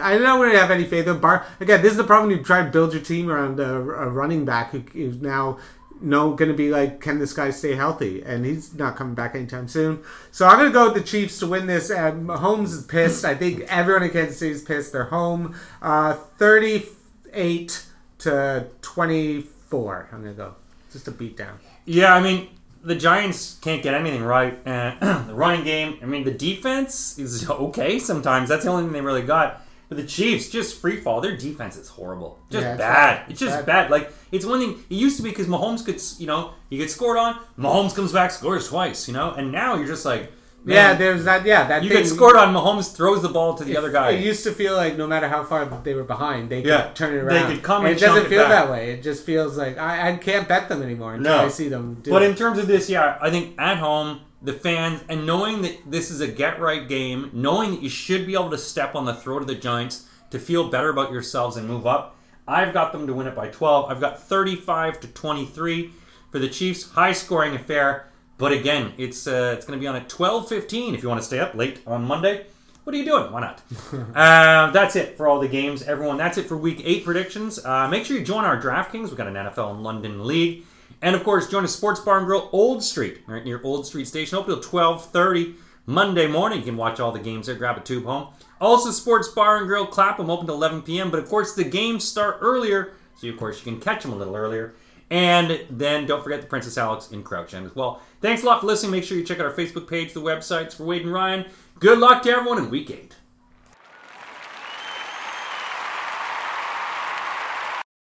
I 0.00 0.16
don't 0.18 0.40
really 0.40 0.56
have 0.56 0.70
any 0.70 0.84
faith 0.84 1.06
in 1.06 1.18
Bar. 1.18 1.44
Again, 1.60 1.82
this 1.82 1.92
is 1.92 1.96
the 1.98 2.04
problem. 2.04 2.30
You 2.30 2.42
try 2.42 2.64
to 2.64 2.70
build 2.70 2.92
your 2.92 3.02
team 3.02 3.30
around 3.30 3.58
a, 3.60 3.74
a 3.74 4.08
running 4.08 4.44
back 4.44 4.70
who 4.70 4.82
is 4.94 5.16
now 5.20 5.58
no 6.02 6.32
going 6.34 6.50
to 6.50 6.56
be 6.56 6.70
like, 6.70 7.00
can 7.00 7.18
this 7.18 7.32
guy 7.34 7.50
stay 7.50 7.74
healthy? 7.74 8.22
And 8.22 8.46
he's 8.46 8.72
not 8.74 8.96
coming 8.96 9.14
back 9.14 9.34
anytime 9.34 9.68
soon. 9.68 10.02
So 10.30 10.46
I'm 10.46 10.58
going 10.58 10.70
to 10.70 10.72
go 10.72 10.86
with 10.86 10.94
the 10.94 11.02
Chiefs 11.06 11.38
to 11.40 11.46
win 11.46 11.66
this. 11.66 11.90
And 11.90 12.26
Mahomes 12.26 12.72
is 12.72 12.84
pissed. 12.86 13.24
I 13.24 13.34
think 13.34 13.60
everyone 13.68 14.04
in 14.04 14.10
Kansas 14.10 14.38
City 14.38 14.52
is 14.52 14.62
pissed. 14.62 14.92
They're 14.92 15.04
home, 15.04 15.54
uh, 15.82 16.14
38 16.14 17.84
to 18.20 18.66
24. 18.82 20.08
I'm 20.12 20.22
going 20.22 20.34
to 20.34 20.36
go 20.36 20.54
just 20.92 21.08
a 21.08 21.10
beat 21.10 21.36
down. 21.36 21.58
Yeah, 21.84 22.14
I 22.14 22.20
mean, 22.20 22.48
the 22.82 22.94
Giants 22.94 23.58
can't 23.60 23.82
get 23.82 23.94
anything 23.94 24.22
right. 24.22 24.58
Uh, 24.66 24.94
and 25.00 25.28
the 25.28 25.34
running 25.34 25.64
game, 25.64 25.98
I 26.02 26.06
mean, 26.06 26.24
the 26.24 26.32
defense 26.32 27.18
is 27.18 27.48
okay 27.50 27.98
sometimes. 27.98 28.48
That's 28.48 28.64
the 28.64 28.70
only 28.70 28.84
thing 28.84 28.92
they 28.92 29.00
really 29.00 29.22
got. 29.22 29.62
But 29.88 29.96
the 29.96 30.06
Chiefs, 30.06 30.48
just 30.48 30.80
free 30.80 31.00
fall. 31.00 31.20
Their 31.20 31.36
defense 31.36 31.76
is 31.76 31.88
horrible. 31.88 32.38
Just 32.48 32.62
Yeah, 32.62 32.70
it's 32.74 32.78
bad. 32.78 33.16
bad. 33.22 33.30
It's 33.30 33.40
just 33.40 33.56
Bad. 33.58 33.66
bad. 33.66 33.90
Like, 33.90 34.12
it's 34.30 34.44
one 34.46 34.60
thing. 34.60 34.84
It 34.88 34.94
used 34.94 35.16
to 35.16 35.22
be 35.24 35.30
because 35.30 35.48
Mahomes 35.48 35.84
could, 35.84 36.00
you 36.20 36.28
know, 36.28 36.52
you 36.68 36.78
get 36.78 36.90
scored 36.92 37.18
on, 37.18 37.40
Mahomes 37.58 37.94
comes 37.96 38.12
back, 38.12 38.30
scores 38.30 38.68
twice, 38.68 39.08
you 39.08 39.14
know? 39.14 39.32
And 39.32 39.50
now 39.50 39.74
you're 39.74 39.88
just 39.88 40.04
like, 40.04 40.30
man, 40.64 40.74
Yeah, 40.76 40.94
there's 40.94 41.24
that. 41.24 41.44
Yeah, 41.44 41.66
that 41.68 41.82
you 41.82 41.88
thing. 41.90 41.98
get 42.02 42.06
scored 42.08 42.36
on, 42.36 42.54
Mahomes 42.54 42.94
throws 42.94 43.22
the 43.22 43.28
ball 43.28 43.54
to 43.54 43.64
the 43.64 43.76
other 43.76 43.90
guy. 43.90 44.10
It 44.10 44.24
used 44.24 44.44
to 44.44 44.52
feel 44.52 44.74
like 44.76 44.96
no 44.96 45.06
matter 45.06 45.28
how 45.28 45.44
far 45.44 45.64
they 45.84 45.94
were 45.94 46.04
behind, 46.04 46.50
they 46.50 46.62
could 46.62 46.68
Yeah, 46.68 46.90
turn 46.94 47.14
it 47.14 47.18
around. 47.18 47.48
they 47.48 47.54
could 47.54 47.62
come 47.62 47.84
and 47.84 47.88
and 47.94 47.96
it 47.96 48.00
doesn't 48.06 48.26
it 48.26 48.28
feel 48.28 48.42
back. 48.42 48.50
that 48.50 48.70
way. 48.70 48.92
It 48.92 49.02
just 49.02 49.24
feels 49.24 49.56
like 49.56 49.78
I, 49.78 50.10
I 50.12 50.16
can't 50.16 50.46
bet 50.48 50.68
them 50.68 50.82
anymore 50.82 51.14
until 51.14 51.36
No. 51.36 51.44
I 51.44 51.48
see 51.48 51.68
them. 51.68 51.98
Do 52.02 52.10
But 52.10 52.22
it. 52.22 52.30
in 52.30 52.36
terms 52.36 52.58
of 52.58 52.66
this, 52.66 52.88
yeah, 52.90 53.18
I 53.20 53.30
think 53.30 53.54
at 53.58 53.78
home, 53.78 54.20
the 54.42 54.52
fans, 54.54 55.02
and 55.08 55.26
knowing 55.26 55.62
that 55.62 55.78
this 55.90 56.10
is 56.10 56.20
a 56.20 56.28
get 56.28 56.60
right 56.60 56.88
game, 56.88 57.30
knowing 57.32 57.72
that 57.72 57.82
you 57.82 57.90
should 57.90 58.26
be 58.26 58.34
able 58.34 58.50
to 58.50 58.58
step 58.58 58.94
on 58.94 59.04
the 59.04 59.14
throat 59.14 59.42
of 59.42 59.48
the 59.48 59.54
Giants 59.54 60.06
to 60.30 60.38
feel 60.38 60.68
better 60.70 60.88
about 60.88 61.12
yourselves 61.12 61.56
and 61.56 61.68
move 61.68 61.86
up, 61.86 62.16
I've 62.48 62.72
got 62.72 62.92
them 62.92 63.06
to 63.06 63.12
win 63.14 63.26
it 63.26 63.36
by 63.36 63.48
12. 63.48 63.90
I've 63.90 64.00
got 64.00 64.22
35 64.22 65.00
to 65.00 65.08
23 65.08 65.90
for 66.32 66.38
the 66.38 66.48
Chiefs. 66.48 66.90
High 66.92 67.12
scoring 67.12 67.54
affair. 67.54 68.09
But 68.40 68.52
again, 68.52 68.94
it's 68.96 69.26
uh, 69.26 69.54
it's 69.54 69.66
going 69.66 69.78
to 69.78 69.80
be 69.80 69.86
on 69.86 69.94
at 69.96 70.08
12:15 70.08 70.94
if 70.94 71.02
you 71.02 71.10
want 71.10 71.20
to 71.20 71.26
stay 71.26 71.38
up 71.38 71.54
late 71.54 71.82
on 71.86 72.02
Monday. 72.06 72.46
What 72.84 72.94
are 72.94 72.98
you 72.98 73.04
doing? 73.04 73.30
Why 73.30 73.40
not? 73.42 73.62
uh, 74.16 74.70
that's 74.70 74.96
it 74.96 75.18
for 75.18 75.28
all 75.28 75.38
the 75.38 75.46
games, 75.46 75.82
everyone. 75.82 76.16
That's 76.16 76.38
it 76.38 76.46
for 76.46 76.56
Week 76.56 76.80
Eight 76.82 77.04
predictions. 77.04 77.62
Uh, 77.62 77.86
make 77.88 78.06
sure 78.06 78.16
you 78.16 78.24
join 78.24 78.44
our 78.44 78.58
DraftKings. 78.58 79.08
We've 79.08 79.16
got 79.16 79.26
an 79.26 79.34
NFL 79.34 79.72
and 79.72 79.82
London 79.82 80.26
league, 80.26 80.64
and 81.02 81.14
of 81.14 81.22
course, 81.22 81.50
join 81.50 81.64
us 81.64 81.76
Sports 81.76 82.00
Bar 82.00 82.16
and 82.16 82.26
Grill 82.26 82.48
Old 82.50 82.82
Street, 82.82 83.18
right 83.26 83.44
near 83.44 83.60
Old 83.62 83.86
Street 83.86 84.08
Station, 84.08 84.38
open 84.38 84.54
till 84.54 84.62
12:30 84.62 85.56
Monday 85.84 86.26
morning. 86.26 86.60
You 86.60 86.64
can 86.64 86.78
watch 86.78 86.98
all 86.98 87.12
the 87.12 87.18
games 87.18 87.46
there. 87.46 87.56
Grab 87.56 87.76
a 87.76 87.80
tube 87.80 88.06
home. 88.06 88.28
Also, 88.58 88.90
Sports 88.90 89.28
Bar 89.28 89.58
and 89.58 89.66
Grill 89.66 89.86
Clapham 89.86 90.30
open 90.30 90.46
till 90.46 90.54
11 90.54 90.80
p.m. 90.80 91.10
But 91.10 91.20
of 91.20 91.28
course, 91.28 91.54
the 91.54 91.64
games 91.64 92.08
start 92.08 92.38
earlier, 92.40 92.94
so 93.18 93.28
of 93.28 93.36
course 93.36 93.58
you 93.58 93.70
can 93.70 93.82
catch 93.82 94.02
them 94.02 94.14
a 94.14 94.16
little 94.16 94.34
earlier. 94.34 94.72
And 95.10 95.60
then 95.68 96.06
don't 96.06 96.22
forget 96.22 96.40
the 96.40 96.46
Princess 96.46 96.78
Alex 96.78 97.10
in 97.10 97.24
Crouch 97.24 97.52
End 97.52 97.66
as 97.66 97.74
well. 97.74 98.00
Thanks 98.20 98.42
a 98.42 98.46
lot 98.46 98.60
for 98.60 98.66
listening. 98.66 98.92
Make 98.92 99.04
sure 99.04 99.16
you 99.16 99.24
check 99.24 99.40
out 99.40 99.46
our 99.46 99.52
Facebook 99.52 99.88
page, 99.88 100.12
the 100.12 100.20
websites 100.20 100.74
for 100.74 100.84
Wade 100.84 101.02
and 101.02 101.12
Ryan. 101.12 101.46
Good 101.78 101.98
luck 101.98 102.22
to 102.24 102.30
everyone 102.30 102.58
in 102.58 102.70
week 102.70 102.90
eight. 102.90 103.16